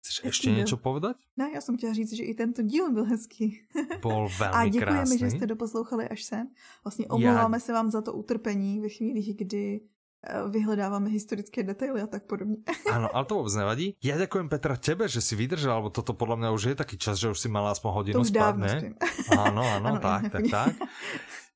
Chceš 0.00 0.20
ještě 0.24 0.50
něco 0.50 0.76
povedať? 0.76 1.16
Ne, 1.36 1.50
já 1.54 1.60
jsem 1.60 1.76
chtěla 1.76 1.92
říct, 1.92 2.12
že 2.12 2.22
i 2.22 2.34
tento 2.34 2.62
díl 2.62 2.92
byl 2.92 3.04
hezký. 3.04 3.60
Byl 4.02 4.28
velmi 4.38 4.54
A 4.54 4.68
děkujeme, 4.68 4.92
krásný. 4.92 5.18
že 5.18 5.30
jste 5.30 5.46
doposlouchali 5.46 6.08
až 6.08 6.24
sem. 6.24 6.48
Vlastně 6.84 7.06
omlouváme 7.06 7.56
já... 7.56 7.60
se 7.60 7.72
vám 7.72 7.90
za 7.90 8.02
to 8.02 8.12
utrpení 8.12 8.80
ve 8.80 8.88
chvíli, 8.88 9.34
kdy 9.34 9.80
vyhledáváme 10.50 11.10
historické 11.10 11.62
detaily 11.62 12.02
a 12.02 12.06
tak 12.06 12.26
podobně. 12.26 12.56
Ano, 12.92 13.16
ale 13.16 13.24
to 13.24 13.34
vůbec 13.34 13.54
nevadí. 13.54 13.96
Já 14.02 14.18
děkuji 14.18 14.48
Petra 14.48 14.76
tebe, 14.76 15.08
že 15.08 15.20
si 15.20 15.36
vydržel, 15.36 15.76
lebo 15.76 15.90
toto 15.90 16.12
podle 16.12 16.36
mě 16.36 16.50
už 16.50 16.62
je 16.62 16.74
taký 16.74 16.98
čas, 16.98 17.18
že 17.18 17.30
už 17.30 17.40
si 17.40 17.48
mala 17.48 17.70
aspoň 17.70 17.92
hodinu 17.92 18.24
spát, 18.24 18.56
ne? 18.56 18.94
Ano, 19.30 19.62
ano, 19.62 19.62
ano, 19.88 19.98
tak, 19.98 20.32
tak, 20.32 20.44
tak. 20.50 20.74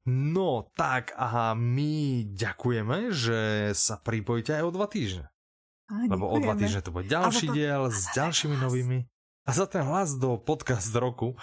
No, 0.06 0.66
tak, 0.74 1.14
aha, 1.16 1.54
my 1.54 2.26
ďakujeme, 2.34 3.14
že 3.14 3.70
sa 3.70 4.02
pripojíte 4.02 4.50
aj 4.50 4.62
o 4.66 4.74
dva 4.74 4.86
týždne. 4.90 5.31
A, 5.92 6.08
Lebo 6.08 6.24
o 6.28 6.38
dva 6.40 6.56
týždne 6.56 6.80
to 6.80 6.88
bude 6.88 7.04
ďalší 7.04 7.46
to... 7.46 7.52
diel 7.52 7.92
s 7.92 8.08
ďalšími 8.16 8.56
hlas. 8.56 8.64
novými. 8.64 8.98
A 9.44 9.50
za 9.52 9.66
ten 9.66 9.84
hlas 9.84 10.16
do 10.16 10.40
podcast 10.40 10.94
roku. 10.94 11.36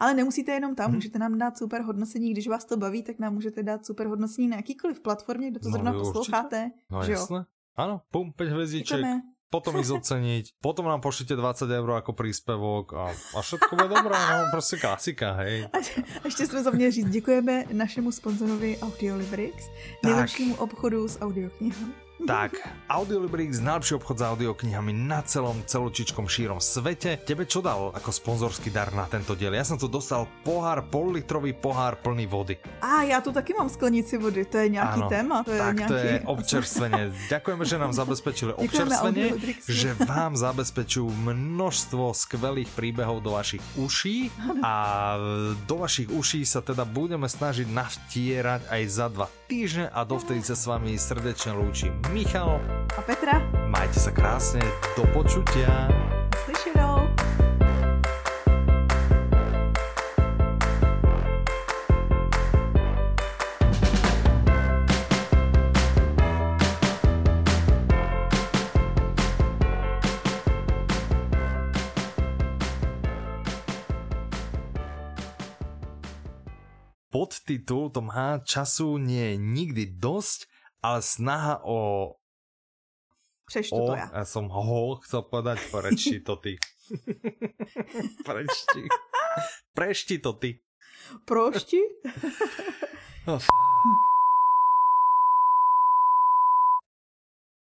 Ale 0.00 0.14
nemusíte 0.14 0.52
jenom 0.52 0.74
tam, 0.74 0.86
hmm. 0.86 0.94
můžete 0.94 1.18
nám 1.18 1.38
dát 1.38 1.58
super 1.58 1.82
hodnocení, 1.82 2.32
když 2.32 2.48
vás 2.48 2.64
to 2.64 2.76
baví, 2.76 3.02
tak 3.02 3.18
nám 3.18 3.34
můžete 3.34 3.62
dát 3.62 3.86
super 3.86 4.06
hodnocení 4.06 4.48
na 4.48 4.56
jakýkoliv 4.56 5.00
platformě, 5.00 5.50
kde 5.50 5.60
to 5.60 5.68
no, 5.68 5.72
zrovna 5.72 5.92
posloucháte. 5.92 6.70
No 6.90 7.04
že 7.04 7.12
jasné. 7.12 7.36
Jo? 7.36 7.44
Ano, 7.76 8.00
pum, 8.10 8.32
5 8.32 8.48
hvězdiček. 8.48 8.98
Děkujeme 8.98 9.22
potom 9.52 9.76
ísť 9.76 9.92
oceniť, 10.00 10.44
potom 10.64 10.88
nám 10.88 11.04
pošlite 11.04 11.36
20 11.36 11.68
eur 11.68 11.90
jako 12.00 12.12
príspevok 12.16 12.96
a, 12.96 13.12
a 13.12 13.38
všetko 13.44 13.76
bude 13.76 13.88
dobré, 13.88 14.16
no 14.16 14.48
prostě 14.50 14.76
klasika, 14.76 15.32
hej. 15.32 15.68
A, 15.72 15.78
a 16.18 16.24
ještě 16.24 16.46
jsme 16.46 16.62
zapomněli 16.62 16.92
říct, 16.92 17.10
děkujeme 17.10 17.64
našemu 17.72 18.12
sponzorovi 18.12 18.78
Audiolibrix, 18.80 19.68
nejlepšímu 20.04 20.54
obchodu 20.56 21.08
s 21.08 21.20
audioknihou. 21.20 22.01
Tak, 22.22 22.54
Audiolibrix, 22.86 23.58
najlepší 23.58 23.98
obchod 23.98 24.16
s 24.20 24.22
audioknihami 24.22 24.94
na 24.94 25.26
celom 25.26 25.58
celočičkom 25.66 26.30
šírom 26.30 26.62
svete. 26.62 27.18
Tebe 27.18 27.48
čo 27.50 27.58
dal 27.58 27.90
ako 27.90 28.14
sponzorský 28.14 28.70
dar 28.70 28.94
na 28.94 29.10
tento 29.10 29.34
diel? 29.34 29.50
Ja 29.50 29.66
som 29.66 29.74
tu 29.74 29.90
dostal 29.90 30.30
pohár, 30.46 30.86
pol-litrový 30.86 31.50
pohár 31.50 31.98
plný 31.98 32.30
vody. 32.30 32.54
A 32.78 33.02
já 33.02 33.18
tu 33.18 33.32
taky 33.32 33.58
mám 33.58 33.66
sklenici 33.66 34.20
vody, 34.20 34.44
to 34.44 34.56
je 34.60 34.68
nějaký 34.68 35.00
ano, 35.02 35.08
téma. 35.08 35.36
To 35.42 35.50
je 35.50 35.58
tak 35.58 35.76
nějaký... 35.76 35.90
to 35.90 35.96
je 35.98 36.16
občerstvenie. 36.26 37.02
Ďakujeme, 37.26 37.64
že 37.66 37.76
nám 37.80 37.92
zabezpečili 37.92 38.52
občerstvenie, 38.54 39.26
že 39.66 39.90
vám 40.06 40.38
zabezpečujú 40.38 41.08
množstvo 41.10 42.14
skvelých 42.14 42.70
príbehov 42.76 43.24
do 43.24 43.34
vašich 43.34 43.62
uší 43.74 44.30
a 44.62 44.74
do 45.66 45.76
vašich 45.80 46.06
uší 46.12 46.46
sa 46.46 46.62
teda 46.62 46.86
budeme 46.86 47.26
snažiť 47.26 47.66
navtierať 47.66 48.60
aj 48.70 48.82
za 48.86 49.06
dva 49.10 49.26
týždne 49.50 49.90
a 49.90 50.06
dovtedy 50.06 50.44
sa 50.46 50.54
s 50.54 50.70
vami 50.70 50.94
srdečne 50.94 51.56
lúčim 51.56 51.92
Michal 52.12 52.60
a 52.92 53.00
Petra. 53.00 53.40
Majte 53.72 53.96
sa 53.96 54.12
krásne, 54.12 54.60
do 55.00 55.08
počutia. 55.16 55.88
Slyšenou. 56.44 57.08
podtitul 77.52 77.92
to 77.92 78.00
má 78.00 78.40
času 78.40 78.96
nie 78.96 79.32
je 79.32 79.36
nikdy 79.36 79.84
dosť 80.00 80.51
ale 80.82 81.02
snaha 81.02 81.64
o... 81.64 82.08
Přečtu 83.46 83.76
o, 83.76 83.86
to 83.86 83.94
já. 83.94 84.10
Já 84.14 84.24
jsem 84.24 84.44
ho 84.44 84.96
chcel 84.96 85.22
povedať, 85.22 85.58
prečti 85.70 86.20
to 86.20 86.36
ty. 86.36 86.56
prečti. 88.24 88.82
Prešti 89.74 90.18
to 90.18 90.32
ty. 90.32 90.60
Prošti? 91.24 91.80
oh, 93.26 93.42